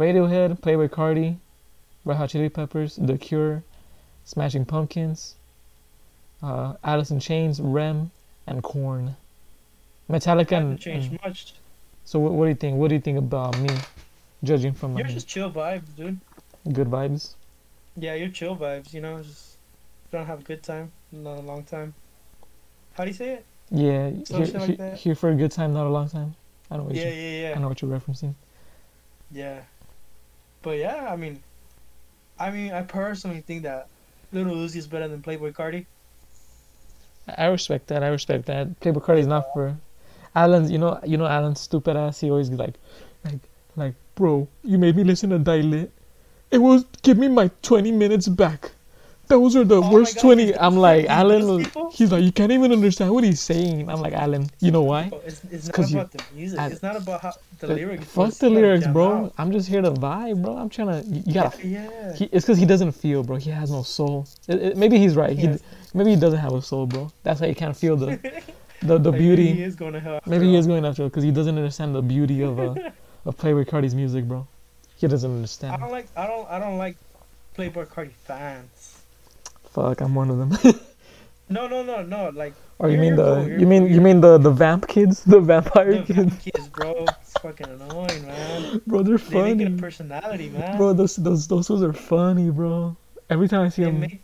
[0.00, 1.36] Radiohead, Playboi Carti,
[2.06, 3.62] Red Hot Chili Peppers, The Cure,
[4.24, 5.34] Smashing Pumpkins,
[6.42, 8.10] uh, Alice in Chains, Rem,
[8.46, 9.14] and Korn.
[10.08, 11.52] Metallica Hasn't and, changed and- much.
[12.06, 12.78] so what, what do you think?
[12.78, 13.68] What do you think about me?
[14.42, 16.18] Judging from my You're just chill vibes, dude.
[16.72, 17.34] good vibes.
[17.96, 18.94] Yeah, you're chill vibes.
[18.94, 19.56] You know, just
[20.10, 21.92] don't have a good time, not a long time.
[22.94, 23.44] How do you say it?
[23.70, 24.96] Yeah, here, like here, that?
[24.96, 26.34] here for a good time, not a long time.
[26.70, 27.54] I know what Yeah, you, yeah, yeah.
[27.54, 28.34] I know what you're referencing.
[29.30, 29.60] Yeah.
[30.62, 31.42] But yeah, I mean,
[32.38, 33.88] I mean, I personally think that
[34.32, 35.86] Little Uzi is better than Playboi Carti.
[37.36, 38.02] I respect that.
[38.02, 38.80] I respect that.
[38.80, 39.76] Playboi Carti is not for
[40.34, 40.70] Alan's.
[40.70, 42.20] You know, you know Alan's stupid ass.
[42.20, 42.74] He always like,
[43.24, 43.40] like,
[43.76, 45.92] like, bro, you made me listen to Die Lit.
[46.50, 48.72] It was give me my twenty minutes back.
[49.30, 50.56] Those are the Oh worst God, twenty.
[50.56, 51.64] I'm like Alan.
[51.92, 53.88] He's like, you can't even understand what he's saying.
[53.88, 54.50] I'm like Alan.
[54.58, 55.08] You know why?
[55.08, 56.58] Bro, It's, it's not 'cause you- about the music.
[56.58, 58.04] I- it's not about how the Like, lyrics.
[58.06, 59.08] Fuck the lyrics, bro.
[59.26, 59.34] out.
[59.38, 60.56] I'm just here to vibe, bro.
[60.56, 61.08] I'm trying to.
[61.08, 61.66] You you gotta.
[61.66, 62.14] Yeah.
[62.16, 63.36] He, it's because he doesn't feel, bro.
[63.36, 64.26] He has no soul.
[64.48, 65.38] It, it- maybe he's right.
[65.38, 65.48] He,
[65.94, 67.10] maybe he doesn't have a soul, bro.
[67.22, 68.06] That's why he can't feel the,
[68.82, 69.44] the, the Like, beauty.
[69.44, 70.20] Maybe he is going to hell.
[70.26, 72.74] Maybe he is going after it because he doesn't understand the beauty of uh,
[73.26, 74.46] of Playboi Carti's music, bro.
[74.96, 75.72] He doesn't understand.
[75.74, 76.08] I don't like.
[76.16, 76.50] I don't.
[76.50, 76.96] I don't like
[77.56, 78.79] Playboi Carti fans.
[79.70, 80.74] Fuck, I'm one of them.
[81.50, 82.30] No, no, no, no.
[82.32, 85.24] Like or you mean the cool, you're mean cool, you mean the the vamp kids,
[85.24, 87.04] the vampire the kids, vamp kids, bro.
[87.20, 88.80] It's fucking annoying, man.
[88.86, 89.02] bro?
[89.02, 89.54] They're funny.
[89.54, 90.76] They make it a personality, man.
[90.76, 90.92] bro.
[90.92, 92.96] Those those those fools are funny, bro.
[93.28, 94.20] Every time I see they them.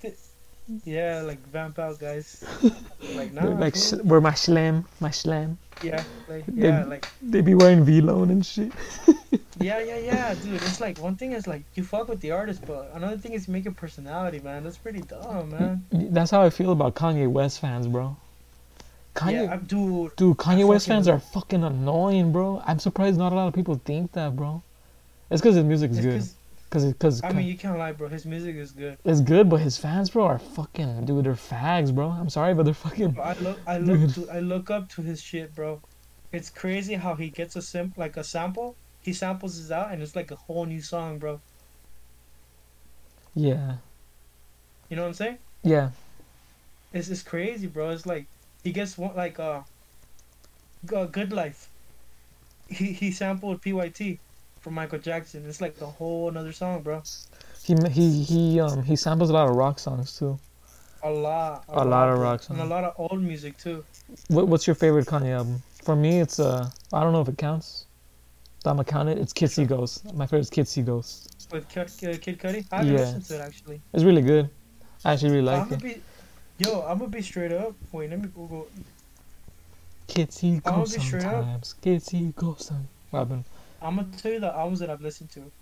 [0.85, 2.45] Yeah, like vamp out guys.
[3.14, 4.01] Like nah, they're like fool.
[4.01, 5.59] sh- where my slam, my slam.
[5.83, 8.73] yeah, like they- yeah, like They be wearing V-Lone and shit.
[9.61, 10.55] yeah, yeah, yeah, dude.
[10.62, 13.47] It's like one thing is like you fuck with the artist, but another thing is
[13.47, 14.64] you make a personality, man.
[14.64, 15.84] That's pretty dumb, man.
[16.13, 18.17] That's how I feel about Kanye West fans, bro.
[19.14, 20.17] Kanye, Yeah, I'm, dude.
[20.17, 22.61] dude, Kanye West fans are fucking annoying, bro.
[22.67, 24.63] I'm surprised not a lot of people think that, bro.
[25.30, 26.29] It's because his music's It's good.
[26.71, 28.09] 'Cause- Cause, it- cause, I mean, you can't lie, bro.
[28.09, 28.99] His music is good.
[29.05, 32.11] it's good, but his fans, bro, are fucking, dude, they're fags, bro.
[32.11, 33.13] I'm sorry, but they're fucking.
[33.13, 35.80] Bro, I look, I look, to, I look up to his shit, bro.
[36.33, 38.76] It's crazy how he gets a sim like a sample.
[39.01, 41.41] He samples it out, and it's like a whole new song, bro.
[43.34, 43.76] Yeah,
[44.88, 45.38] You know what I'm saying?
[45.63, 45.91] yeah,
[46.93, 47.91] It's it's crazy, bro.
[47.91, 48.26] It's like
[48.64, 49.61] he gets one like uh,
[50.88, 51.68] G- uh, Good Life.
[52.68, 54.18] He he sampled PYT
[54.67, 55.45] from Michael Jackson.
[55.49, 57.01] It's like a whole another song, bro.
[57.63, 60.37] he he he um he samples a lot of rock songs too.
[61.05, 61.63] A lot.
[61.68, 62.25] A lot of bro.
[62.25, 63.84] rock And a lot of old music too.
[64.26, 65.63] What what's your favorite Kanye album?
[65.84, 67.87] For me, it's uh I don't know if it counts.
[68.64, 69.18] But I'm gonna count it.
[69.18, 70.03] It's Kids Ghosts.
[70.14, 71.47] My favorite is Kids Ghosts.
[71.53, 72.67] With Kid, uh, Kid Cudi.
[72.72, 72.99] I haven't Yeah.
[73.03, 73.80] listened to it actually.
[73.93, 74.51] It's really good.
[75.05, 76.03] I actually really I'm like gonna it.
[76.59, 77.72] be, yo, I'm gonna be straight up.
[77.93, 78.67] Wait, let me Google.
[80.09, 81.45] Kids See I'll be straight up.
[81.45, 81.75] sometimes.
[81.83, 82.67] Kids See Ghosts.
[82.67, 83.45] some- What happened?
[83.81, 85.53] I'm gonna tell you the albums that I've listened to.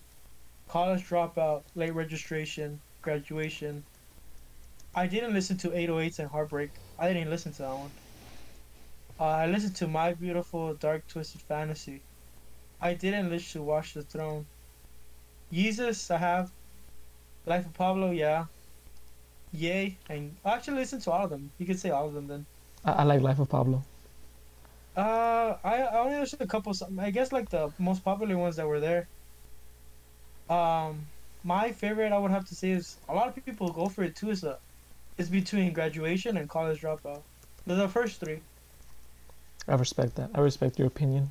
[0.68, 3.86] College Dropout, Late Registration, Graduation.
[4.94, 6.70] I didn't listen to 808s and Heartbreak.
[6.98, 7.94] I didn't listen to that one.
[9.18, 12.04] Uh, I listened to My Beautiful Dark Twisted Fantasy.
[12.80, 14.48] I didn't listen to Watch the Throne.
[15.50, 16.50] Jesus, I have.
[17.46, 18.44] Life of Pablo, yeah.
[19.52, 21.52] Yay, and I actually listened to all of them.
[21.58, 22.46] You could say all of them then.
[22.84, 23.86] I, I like Life of Pablo.
[24.96, 26.72] Uh, I, I only listened to a couple.
[26.98, 29.08] I guess like the most popular ones that were there.
[30.48, 31.10] Um,
[31.42, 34.16] my favorite I would have to say is a lot of people go for it
[34.16, 34.30] too.
[34.30, 34.56] Is uh,
[35.18, 37.24] is between graduation and college dropout.
[37.66, 38.42] They're the first three.
[39.68, 40.30] I respect that.
[40.34, 41.30] I respect your opinion.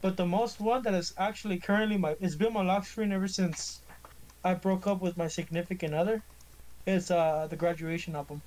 [0.00, 3.28] But the most one that is actually currently my it's been my lock screen ever
[3.28, 3.84] since
[4.44, 6.22] I broke up with my significant other.
[6.86, 8.42] It's uh the graduation album.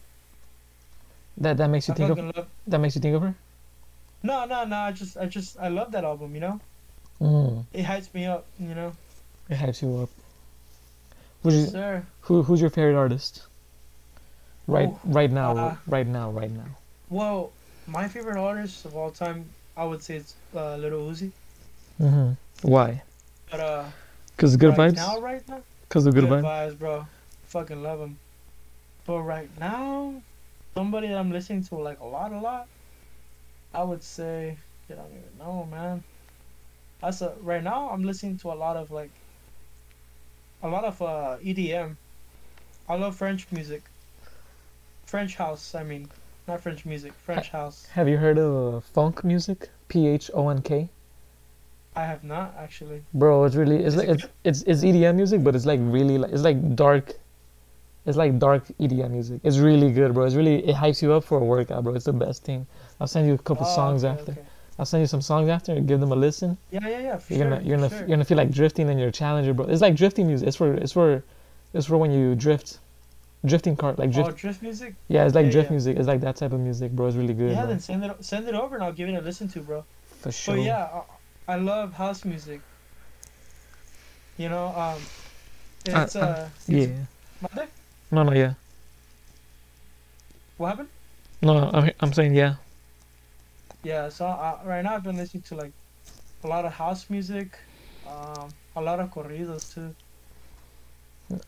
[1.37, 2.51] That that makes you I think of love.
[2.67, 3.35] that makes you think of her.
[4.23, 4.77] No, no, no.
[4.77, 6.33] I just, I just, I love that album.
[6.35, 6.59] You know,
[7.21, 8.45] Mm, it hypes me up.
[8.59, 8.93] You know,
[9.49, 10.09] it hypes you up.
[11.43, 12.05] Who's your, sir.
[12.21, 13.43] who who's your favorite artist?
[14.67, 16.77] Right Oh, right now, uh, right now, right now.
[17.09, 17.51] Well,
[17.87, 21.31] my favorite artist of all time, I would say it's uh, Little Uzi.
[21.99, 22.31] Mm hmm
[22.67, 23.01] Why?
[23.51, 23.85] But uh,
[24.37, 24.95] Cause of good right vibes.
[24.95, 26.43] now, right now, Cause of good, good vibes.
[26.43, 27.05] vibes, bro.
[27.47, 28.17] Fucking love him.
[29.05, 30.21] But right now,
[30.75, 32.67] somebody that I'm listening to like a lot, a lot.
[33.73, 34.57] I would say,
[34.89, 36.03] I don't even know, man.
[37.01, 37.89] That's a right now.
[37.89, 39.11] I'm listening to a lot of like,
[40.63, 41.95] a lot of uh EDM.
[42.87, 43.83] I love French music.
[45.05, 45.75] French house.
[45.75, 46.09] I mean,
[46.47, 47.13] not French music.
[47.23, 47.85] French house.
[47.93, 49.69] Have you heard of uh, phonk music?
[49.87, 50.89] P H O N K.
[51.95, 53.03] I have not actually.
[53.13, 56.31] Bro, it's really it's like it's, it's it's EDM music, but it's like really like
[56.31, 57.13] it's like dark.
[58.05, 59.41] It's like dark EDM music.
[59.43, 60.25] It's really good, bro.
[60.25, 61.93] It's really it hypes you up for a workout, bro.
[61.95, 62.65] It's the best thing.
[62.99, 64.31] I'll send you a couple Oh, songs okay, after.
[64.33, 64.41] okay.
[64.77, 66.57] I'll send you some songs after and give them a listen.
[66.71, 66.99] Yeah, yeah, yeah.
[67.01, 67.37] You're sure.
[67.49, 69.65] gonna you're gonna for you're gonna feel like drifting and you're challenger, bro.
[69.65, 70.47] It's like drifting music.
[70.47, 71.23] It's for it's for
[71.73, 72.79] it's for when you drift,
[73.45, 74.29] drifting cart like drift.
[74.29, 74.95] Oh, drift music.
[75.09, 75.71] yeah, it's like yeah, drift yeah.
[75.73, 75.97] music.
[75.97, 77.07] It's like that type of music, bro.
[77.07, 77.67] It's really good, yeah, bro.
[77.67, 79.83] then send it send it over and I'll give it a listen to, bro.
[80.21, 80.55] For sure.
[80.55, 81.01] But yeah,
[81.47, 82.61] I, I love house music.
[84.37, 85.01] You know, um,
[85.85, 86.83] it's uh, uh, Yeah.
[86.83, 86.91] it's,
[87.41, 87.67] Mother?
[88.11, 88.53] No, no, yeah.
[90.57, 90.89] What happened?
[91.41, 92.55] No, no, I'm I'm saying yeah.
[93.83, 95.71] Yeah, so uh, right now I've been listening to like
[96.43, 97.47] a lot of house music,
[98.05, 99.95] um, a lot of corridos too.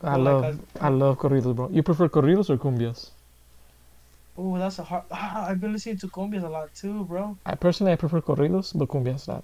[0.01, 1.69] I like love I love corridos, bro.
[1.71, 3.11] You prefer corridos or cumbias?
[4.37, 5.03] Oh, that's a hard.
[5.11, 7.37] Ah, I've been listening to cumbias a lot too, bro.
[7.45, 9.43] I personally I prefer corridos, but cumbias not.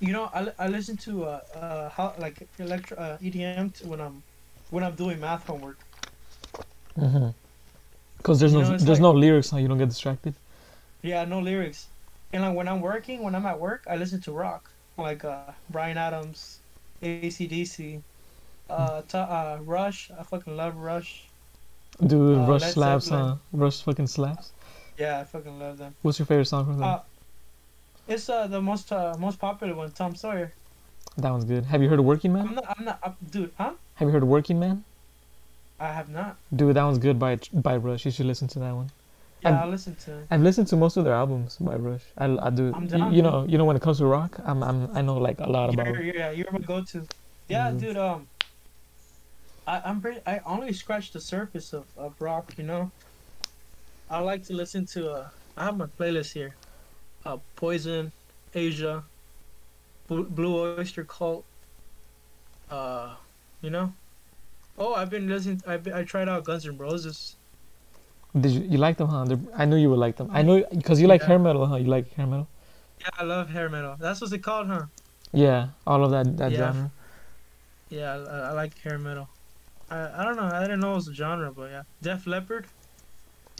[0.00, 4.00] You know, I, I listen to uh uh how like electro uh, EDM t- when
[4.00, 4.22] I'm
[4.70, 5.78] when I'm doing math homework.
[6.98, 7.28] Mm-hmm.
[8.22, 9.58] Cause there's You no know, there's like- no lyrics, huh?
[9.58, 10.34] You don't get distracted.
[11.02, 11.90] Yeah, no lyrics.
[12.32, 15.52] And like when I'm working, when I'm at work, I listen to rock, like uh
[15.68, 16.62] Bryan Adams,
[17.02, 18.04] ACDC,
[18.68, 20.10] uh, t- uh Rush.
[20.18, 21.32] I fucking love Rush.
[22.04, 23.26] Dude, Uh, Rush Led slaps, Zeppelin.
[23.28, 23.36] huh?
[23.52, 24.52] Rush fucking slaps.
[24.96, 25.96] Yeah, I fucking love them.
[26.02, 26.84] What's your favorite song from them?
[26.88, 27.00] Uh,
[28.06, 30.52] It's uh the most uh most popular one, Tom Sawyer.
[31.16, 31.66] that one's good.
[31.66, 32.54] Have you heard of Working I'm Man?
[32.54, 33.74] not, I'm not, uh, dude, huh?
[33.96, 34.84] Have you heard of Working Man?
[35.80, 36.36] I have not.
[36.54, 38.04] Dude, that one's good by by Rush.
[38.04, 38.90] You should listen to that one.
[39.42, 40.26] Yeah, I'm- I'll listen to.
[40.30, 42.02] I've listened to most of their albums by Rush.
[42.18, 42.72] I, I do.
[42.74, 43.32] I'm you, down, you man.
[43.32, 45.72] know, you know when it comes to rock, I'm, I'm I know like a lot
[45.72, 45.86] about.
[45.86, 47.06] You're, yeah, you're my go-to.
[47.48, 47.80] Yeah, Mhm.
[47.80, 47.96] dude.
[47.96, 48.28] Um,
[49.66, 50.20] I, I'm pretty.
[50.26, 52.52] I only scratched the surface of, of rock.
[52.58, 52.90] You know.
[54.10, 55.10] I like to listen to.
[55.10, 56.54] Uh, I have my playlist here.
[57.24, 58.12] Uh, Poison,
[58.54, 59.04] Asia,
[60.08, 61.44] Blue, Blue Oyster Cult.
[62.70, 63.14] Uh,
[63.62, 63.92] you know.
[64.78, 65.62] Oh, I've been listening.
[65.66, 67.36] I I tried out Guns N' Roses.
[68.38, 69.24] Did you you like them, huh?
[69.24, 70.30] They're, I knew you would like them.
[70.32, 71.28] I know because you like Yeah.
[71.28, 71.76] hair metal, huh?
[71.76, 72.48] You like hair metal.
[73.00, 73.96] Yeah, I love hair metal.
[73.98, 74.86] That's what's it called, huh?
[75.32, 76.72] Yeah, all of that that Yeah.
[76.72, 76.90] genre.
[77.88, 79.28] Yeah, I, I like hair metal.
[79.90, 80.44] I I don't know.
[80.44, 81.82] I didn't know it was a genre, but yeah.
[82.02, 82.66] Def Leppard.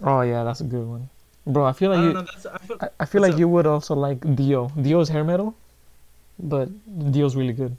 [0.03, 1.09] Oh yeah, that's a good one,
[1.47, 1.65] bro.
[1.67, 2.15] I feel like don't you.
[2.15, 2.27] know.
[2.53, 2.79] I feel.
[2.81, 3.39] I, I feel like up?
[3.39, 4.69] you would also like Dio.
[4.81, 5.55] Dio's hair metal,
[6.39, 6.69] but
[7.13, 7.77] Dio's really good.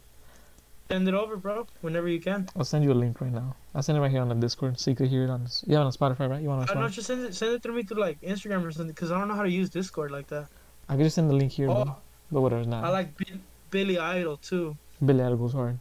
[0.92, 1.68] Send it over, bro.
[1.82, 2.48] Whenever you can.
[2.56, 3.56] I'll send you a link right now.
[3.74, 5.48] I'll send it right here on the Discord so you could hear it on.
[5.66, 6.42] You have it on Spotify, right?
[6.42, 6.88] You want I on know.
[6.88, 6.92] Spotify?
[6.92, 7.34] Just send it.
[7.36, 9.50] Send it through me through like Instagram or something, cause I don't know how to
[9.52, 10.48] use Discord like that.
[10.90, 11.96] I could just send the link here, Oh, bro.
[12.32, 12.82] But whatever, nah.
[12.86, 13.40] I like Bi-
[13.70, 14.76] Billy Idol too.
[15.06, 15.80] Billy Idol goes hard.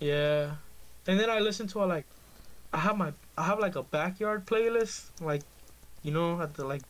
[0.00, 0.52] Yeah.
[1.06, 2.06] And then I listen to a like,
[2.72, 5.42] I have my I have like a backyard playlist, like,
[6.02, 6.82] you know, at the like.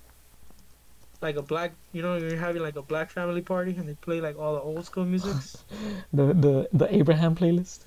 [1.21, 4.21] Like a black, you know, you're having like a black family party and they play
[4.21, 5.37] like all the old school music.
[6.13, 7.85] The the the Abraham playlist.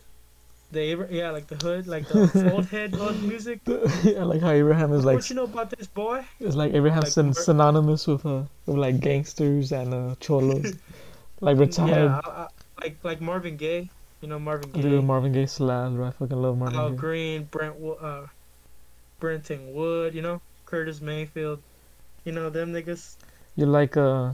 [0.71, 3.61] The Abra- yeah, like the hood, like the old head old music.
[4.03, 6.25] yeah, like how Abraham is like what you know about this boy?
[6.39, 10.73] it's like Abraham's like syn- synonymous with uh with like gangsters and uh cholos,
[11.41, 11.89] like retired.
[11.89, 12.47] Yeah, I, I,
[12.81, 13.89] like like Marvin Gaye,
[14.21, 16.07] you know Marvin Gaye, Dude, Marvin Gaye slaps, bro.
[16.07, 16.97] I fucking love Marvin Al Gaye.
[16.97, 18.25] Green, Brent, uh,
[19.19, 21.61] Brenton Wood, you know Curtis Mayfield,
[22.25, 23.17] you know them niggas.
[23.55, 24.33] You like uh,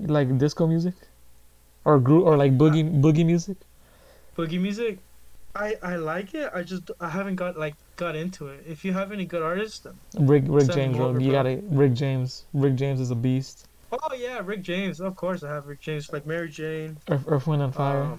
[0.00, 0.94] you like disco music,
[1.84, 3.58] or group or like boogie boogie music?
[4.36, 4.98] Boogie music.
[5.56, 6.50] I I like it.
[6.54, 8.64] I just I haven't got like got into it.
[8.68, 11.42] If you have any good artists, then Rick Rick James, over, You bro.
[11.42, 12.44] gotta Rick James.
[12.52, 13.66] Rick James is a beast.
[13.90, 15.00] oh yeah, Rick James.
[15.00, 16.12] Of course, I have Rick James.
[16.12, 16.98] Like Mary Jane.
[17.08, 18.02] Earth, Earth Wind and Fire.
[18.02, 18.18] Um,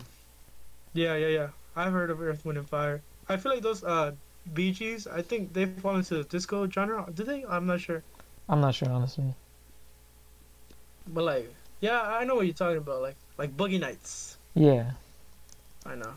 [0.94, 1.48] yeah, yeah, yeah.
[1.76, 3.02] I've heard of Earth, Wind, and Fire.
[3.30, 4.14] I feel like those uh
[4.54, 5.06] Bee Gees.
[5.06, 7.06] I think they fall into the disco genre.
[7.14, 7.46] Do they?
[7.46, 8.02] I'm not sure.
[8.50, 9.36] I'm not sure honestly.
[11.08, 13.02] But like, yeah, I know what you're talking about.
[13.02, 14.38] Like like Boogie Nights.
[14.56, 14.92] Yeah.
[15.86, 16.14] I know.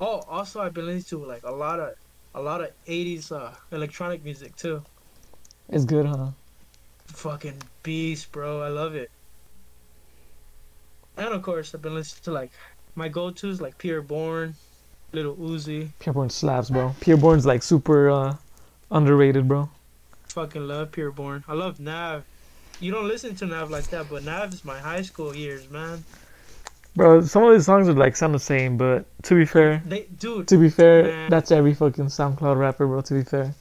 [0.00, 1.94] Oh, also I've been listening to like a lot of
[2.34, 4.82] a lot of 80s uh electronic music too.
[5.68, 6.28] It's good, huh?
[7.06, 8.62] Fucking beast, bro.
[8.62, 9.10] I love it.
[11.16, 12.50] And of course, I've been listening to like
[12.94, 14.54] my go-tos like Pi'erre Bourne,
[15.12, 15.90] Little Uzi.
[16.00, 16.94] Pi'erre Bourne slaps, bro.
[17.00, 18.36] Pi'erre Bourne's like super uh,
[18.90, 19.68] underrated, bro.
[20.28, 21.44] Fucking love Pi'erre Bourne.
[21.46, 22.24] I love Nav.
[22.80, 26.04] You don't listen to Nav like that, but Nav is my high school years, man.
[27.00, 30.02] Bro, some of these songs are like sound the same, but to be fair, They,
[30.18, 30.46] dude.
[30.48, 31.30] to be fair, Man.
[31.30, 33.00] that's every fucking SoundCloud rapper, bro.
[33.00, 33.54] To be fair,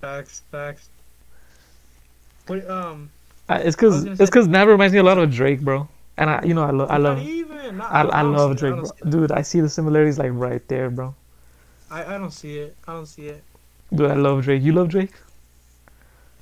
[0.00, 0.88] Facts, facts.
[2.48, 3.08] What um?
[3.48, 5.86] uh, it's cause it's cause Nav reminds me a lot of Drake, bro.
[6.16, 7.80] And I, you know, I love, I love, even.
[7.80, 8.50] I, I love.
[8.50, 9.10] I Drake, bro.
[9.10, 11.14] Dude, I see the similarities like right there, bro.
[11.88, 12.76] I, I don't see it.
[12.88, 13.44] I don't see it.
[13.94, 14.60] Dude, I love Drake.
[14.64, 15.12] You love Drake?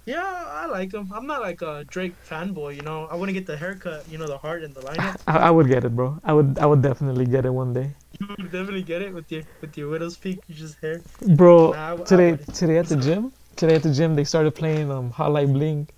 [0.07, 1.11] Yeah, I like him.
[1.15, 3.07] I'm not like a Drake fanboy, you know.
[3.11, 5.17] I wouldn't get the haircut, you know, the heart and the lineup.
[5.27, 6.19] I, I would get it, bro.
[6.25, 7.91] I would, I would definitely get it one day,
[8.21, 10.41] You would definitely get it with your with your widow's peak.
[10.47, 11.01] You just hair.
[11.37, 11.73] bro.
[11.73, 14.55] Nah, I w- I today, today at the gym, today at the gym, they started
[14.55, 15.89] playing um Hotline Bling,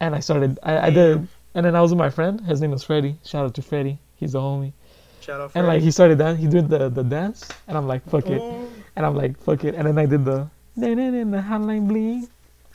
[0.00, 2.40] and I started, I, I did, and then I was with my friend.
[2.42, 3.16] His name is Freddie.
[3.24, 3.98] Shout out to Freddie.
[4.14, 4.72] He's a homie.
[5.20, 5.50] Shout out.
[5.50, 8.26] Freddy And like he started dan he did the the dance, and I'm like fuck
[8.30, 8.70] it, Ooh.
[8.94, 10.46] and I'm like fuck it, and then I did the
[10.76, 12.28] na na Hotline Bling.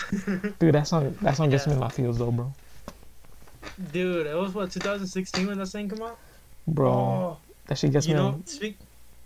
[0.59, 2.51] Dude, that song, that song gets me in my feels though, bro.
[3.91, 6.17] Dude, it was what 2016 when that thing came out.
[6.67, 7.37] Bro, Oh,
[7.67, 8.19] that shit gets you me.
[8.19, 8.77] know, on- speak,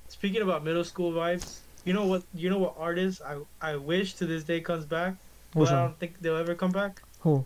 [0.09, 2.23] speaking about middle school vibes, you know what?
[2.33, 5.15] You know what artist I I wish to this day comes back,
[5.53, 7.01] Which but I don't think they'll ever come back.
[7.19, 7.45] Who?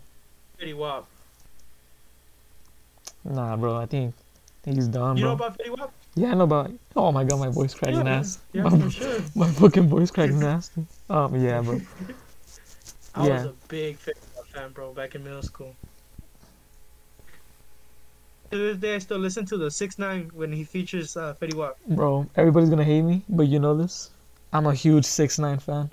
[0.60, 1.06] Fetty Wap.
[3.24, 3.76] Nah, bro.
[3.76, 5.30] I think, I think he's done, You bro.
[5.30, 5.92] know about Fetty Wap?
[6.14, 6.70] yeah, I know about.
[6.96, 8.40] Oh my god, my voice cracked Yeah, nasty.
[8.52, 9.18] yeah, my, for sure.
[9.34, 10.70] my fucking voice cracking ass.
[11.08, 11.80] Um, yeah, bro.
[13.14, 13.98] I was a big
[14.36, 15.74] Wap fan, bro, back in middle school.
[18.50, 21.54] To this day, I still listen to the Six Nine when he features uh, Fetty
[21.54, 21.76] Wap.
[21.88, 24.10] Bro, everybody's gonna hate me, but you know this.
[24.52, 25.90] I'm a huge six nine fan.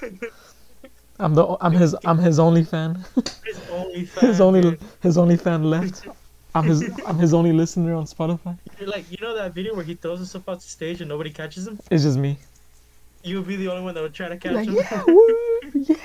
[1.18, 3.04] I'm the I'm his I'm his only fan.
[3.44, 4.28] His only fan.
[4.28, 4.80] His only dude.
[5.02, 6.06] his only fan left.
[6.54, 8.58] I'm his I'm his only listener on Spotify.
[8.80, 11.66] Like you know that video where he throws himself off the stage and nobody catches
[11.66, 11.78] him.
[11.90, 12.38] It's just me.
[13.22, 14.76] You would be the only one that would try to catch Like him.
[14.76, 15.96] yeah, woo, yeah.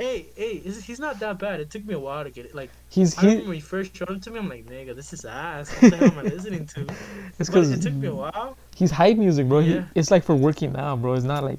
[0.00, 1.60] Hey, hey, is- he's not that bad.
[1.60, 2.54] It took me a while to get it.
[2.54, 3.26] Like He's he.
[3.42, 5.70] when he first showed it to me, I'm like, nigga, this is ass.
[5.74, 6.86] What the hell am I listening to?
[7.38, 8.56] It's But it took me a while.
[8.74, 9.60] he's hype music, bro.
[9.60, 11.12] He, it's like for working out, bro.
[11.12, 11.58] It's not like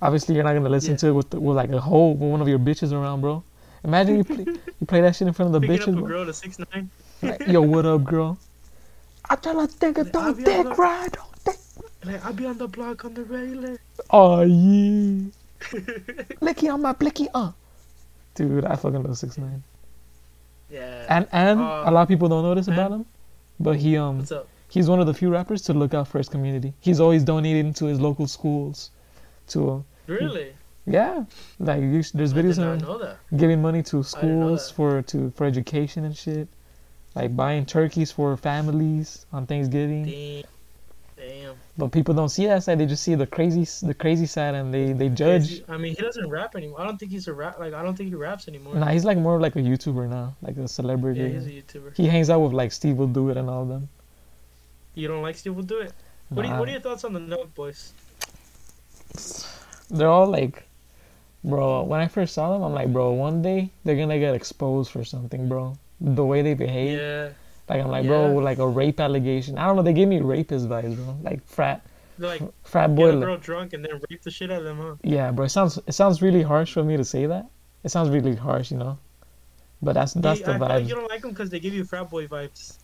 [0.00, 0.98] obviously you're not gonna listen Yeah.
[0.98, 3.42] to it with, the, with like a whole with one of your bitches around, bro.
[3.82, 4.44] Imagine you play,
[4.80, 6.58] you play that shit in front of the Picking up bitches, a girl to six
[6.60, 6.90] nine.
[7.22, 8.38] Like, Yo, what up, girl?
[9.30, 11.10] I her think it don't dick the- right.
[11.10, 11.58] don't dick-
[12.04, 13.78] Like I be on the block on the regular.
[14.10, 15.24] Oh yeah.
[16.40, 17.50] Blicky on my blicky, uh.
[18.34, 19.62] Dude, I fucking love six nine.
[20.70, 21.06] yeah.
[21.08, 22.78] And and Uh, a lot of people don't notice man.
[22.78, 23.06] about him,
[23.60, 24.26] but he um
[24.68, 26.72] he's one of the few rappers to look out for his community.
[26.80, 28.90] He's always donating to his local schools,
[29.48, 30.52] to uh, Really?
[30.86, 31.24] yeah,
[31.60, 36.16] like you, there's videos of him giving money to schools for to for education and
[36.16, 36.48] shit,
[37.14, 40.04] like buying turkeys for families on Thanksgiving.
[40.04, 40.44] Damn.
[41.16, 41.54] Damn.
[41.76, 44.72] But people don't see that side; they just see the crazy the crazy side, and
[44.72, 45.62] they they judge.
[45.68, 46.80] I mean, he doesn't rap anymore.
[46.80, 47.58] I don't think he's a rap.
[47.58, 48.76] Like I don't think he raps anymore.
[48.76, 51.20] Nah, he's like more like a YouTuber now, like a celebrity.
[51.20, 51.96] Yeah, he's a YouTuber.
[51.96, 53.88] He hangs out with like SteveWillDoIt and all of them.
[54.94, 55.90] You don't like SteveWillDoIt.
[56.28, 57.92] What, do you, what are your thoughts on the Nelk Boys?
[59.90, 60.68] they're all like,
[61.42, 61.82] bro.
[61.82, 65.04] When I first saw them, I'm like, bro, one day they're gonna get exposed for
[65.04, 65.76] something, bro.
[66.00, 67.28] The way they behave, Yeah.
[67.68, 69.58] Like I'm like, bro, like a rape allegation.
[69.58, 69.82] I don't know.
[69.82, 71.16] They gave me rapist vibes, bro.
[71.22, 71.84] Like frat,
[72.18, 73.12] like frat boy.
[73.12, 74.94] get a girl drunk and then rape the shit out of them, huh?
[75.02, 75.46] Yeah, bro.
[75.46, 77.46] It sounds it sounds really harsh for me to say that.
[77.82, 78.98] It sounds really harsh, you know.
[79.82, 81.74] But that's that's You- the I feel like you don't like them because they give
[81.74, 82.78] you frat boy vibes.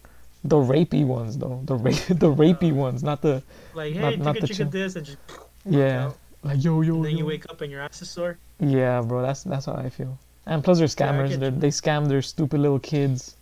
[0.44, 1.60] The rapey ones, though.
[1.64, 3.42] The rape, the rapey uh, ones, not the
[3.74, 4.80] Like, hey, Not- not take a chicken chill.
[4.80, 5.18] this and just
[5.66, 6.12] yeah.
[6.42, 6.94] Like yo yo.
[6.96, 7.18] And then yo.
[7.18, 8.38] you wake up and your ass is sore.
[8.58, 9.20] Yeah, bro.
[9.20, 10.18] That's that's how I feel.
[10.46, 11.28] And plus, they're scammers.
[11.28, 13.36] get they they scam their stupid little kids.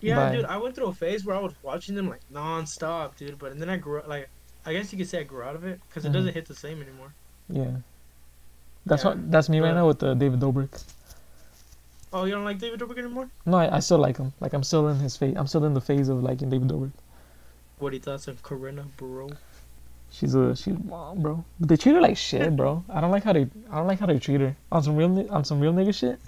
[0.00, 0.36] Yeah, Bye.
[0.36, 3.38] dude, I went through a phase where I was watching them like non-stop, dude.
[3.38, 4.28] But and then I grew like,
[4.64, 6.14] I guess you could say I grew out of it because it Mhm.
[6.14, 7.12] doesn't hit the same anymore.
[7.48, 7.76] Yeah.
[8.84, 9.30] That's Yeah, what.
[9.30, 10.84] That's me right now with uh, David Dobrik.
[12.12, 13.28] Oh, you don't like David Dobrik anymore?
[13.44, 14.32] No, I, I still like him.
[14.40, 15.34] Like I'm still in his phase.
[15.36, 16.92] I'm still in the phase of liking David Dobrik.
[17.78, 19.30] What are your thoughts on Corinna Bro?
[20.10, 21.44] She's a she's mom, bro.
[21.58, 22.84] But they treat her like shit, bro.
[22.88, 25.26] I don't like how they I don't like how they treat her on some real
[25.30, 26.18] on some real nigga shit.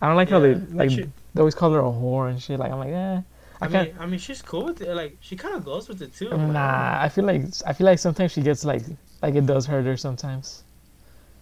[0.00, 2.40] I don't like how they Yeah, like she- they always call her a whore and
[2.42, 2.58] shit.
[2.58, 3.20] Like I'm like, eh.
[3.60, 3.88] I I can't.
[3.88, 4.94] mean, I mean, she's cool with it.
[4.94, 6.36] Like, she kind of goes with it too.
[6.36, 8.82] Nah, I feel like I feel like sometimes she gets like
[9.22, 10.64] like it does hurt her sometimes.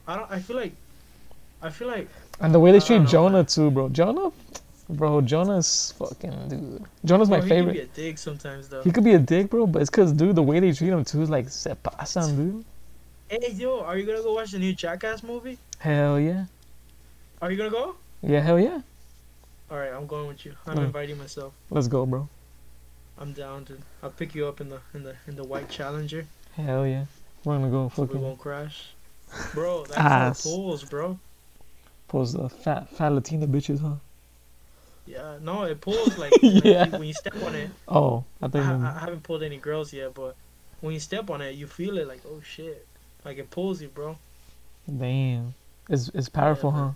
[0.07, 0.31] I don't.
[0.31, 0.73] I feel like.
[1.63, 2.09] I feel like.
[2.41, 3.89] And the way they treat know, Jonah too, bro.
[3.89, 4.31] Jonah,
[4.89, 5.21] bro.
[5.21, 6.85] Jonah's fucking dude.
[7.05, 7.75] Jonah's my bro, favorite.
[7.75, 8.83] He can be a dick sometimes though.
[8.83, 11.05] He could be a dick, bro, but it's cause, dude, the way they treat him
[11.05, 12.65] too is like se pasan, dude.
[13.29, 15.59] Hey yo, are you gonna go watch the new Jackass movie?
[15.79, 16.47] Hell yeah,
[17.43, 17.97] Are you gonna go?
[18.23, 18.81] yeah, hell yeah.
[19.71, 20.55] All right, I'm going with you.
[20.67, 21.53] I'm inviting myself.
[21.71, 22.29] Let's go, bro.
[23.19, 23.79] I'm down to.
[24.03, 26.25] I'll pick you up in the in the in the white Challenger.
[26.55, 27.05] Hell yeah.
[27.45, 28.87] We're gonna go So we fucking won't crash.
[29.55, 30.43] Bro, that's Ass.
[30.43, 31.19] pulls, bro.
[32.09, 33.97] pose the fat fat Latina bitches, huh?
[35.07, 36.87] Yeah, no, it pulls like, like Yeah.
[36.87, 37.71] you- when you step on it.
[37.89, 38.65] Oh, I I, think.
[38.65, 40.35] I I haven't pulled any girls yet, but
[40.81, 42.87] when you step on it, you feel it like, oh shit,
[43.25, 44.17] like it pulls you, bro.
[44.87, 45.55] Damn,
[45.91, 46.91] it's it's powerful, Yeah, huh?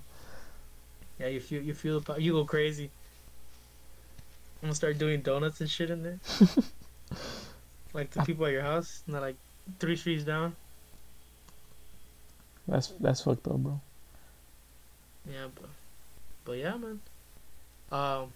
[1.18, 2.90] Yeah, you feel you feel the you go crazy.
[4.62, 6.18] I'm gonna start doing donuts and shit in there.
[7.92, 9.36] like the people at your house, and they're like
[9.78, 10.54] three streets down.
[12.68, 13.80] That's that's fucked up, bro.
[15.28, 15.68] Yeah, but
[16.44, 17.00] but yeah, man.
[17.90, 18.32] Um.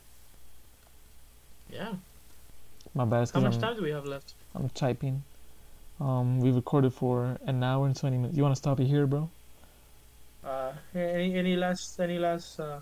[1.70, 1.94] Yeah.
[2.94, 3.31] My bad.
[3.31, 4.35] How much I'm, time do we have left?
[4.55, 5.23] I'm typing.
[6.01, 8.36] Um, we recorded for an hour and twenty minutes.
[8.36, 9.31] You wanna stop it here, bro?
[10.47, 12.78] Uh, any any last any last uh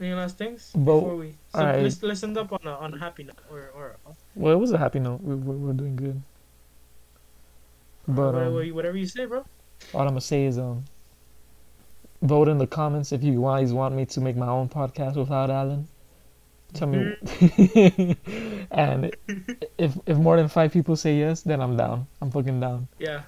[0.00, 1.82] any last things before we so alright.
[1.82, 3.96] let's let's end up on a on a happy note or or
[4.34, 5.20] Well, it was a happy note.
[5.22, 6.20] We, we're, we're doing good.
[8.08, 9.44] But whatever, um, whatever you say, bro.
[9.94, 10.84] all I'm gonna say is um,
[12.22, 15.50] vote in the comments if you guys want me to make my own podcast without
[15.50, 15.86] Alan.
[16.72, 17.14] Tell me,
[18.72, 19.14] and
[19.78, 22.06] if if more than five people say yes, then I'm down.
[22.20, 22.88] I'm fucking down.
[22.98, 23.22] Yeah,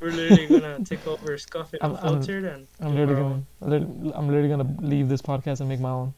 [0.00, 3.22] we're literally gonna take over Scuff It I'm- I'm- Unfiltered and I'm do literally our
[3.22, 3.46] gonna, own.
[3.62, 6.14] I'm literally- I'm literally gonna leave this podcast and make my own.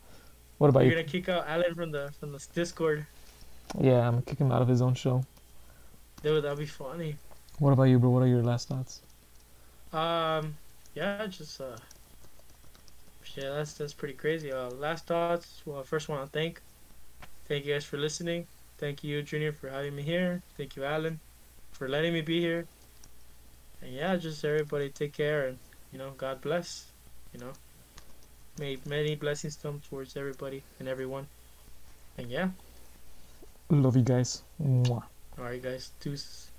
[0.59, 0.97] What about You're you?
[0.97, 3.07] gonna kick out Alan from the from the Discord.
[3.81, 5.23] Yeah, I'm gonna kick him out of his own show.
[6.23, 7.17] Dude, that'd be funny.
[7.61, 8.11] What about you, bro?
[8.11, 9.03] What are your last thoughts?
[9.93, 10.57] Um,
[10.95, 11.77] yeah, just uh,
[13.37, 14.51] yeah, that's that's pretty crazy.
[14.53, 15.63] Uh, last thoughts.
[15.65, 16.61] Well, first want to thank,
[17.47, 18.47] thank you guys for listening.
[18.79, 20.43] Thank you, Junior, for having me here.
[20.57, 21.21] Thank you, Alan,
[21.73, 22.67] for letting me be here.
[23.83, 25.59] And yeah, just everybody take care and
[25.93, 26.93] you know, God bless.
[27.33, 27.53] You know,
[28.59, 31.27] may many blessings come towards everybody and everyone.
[32.17, 32.49] And yeah,
[33.71, 34.43] Love you guys.
[34.63, 35.03] Mwah.
[35.39, 36.47] all right, guys, deuces.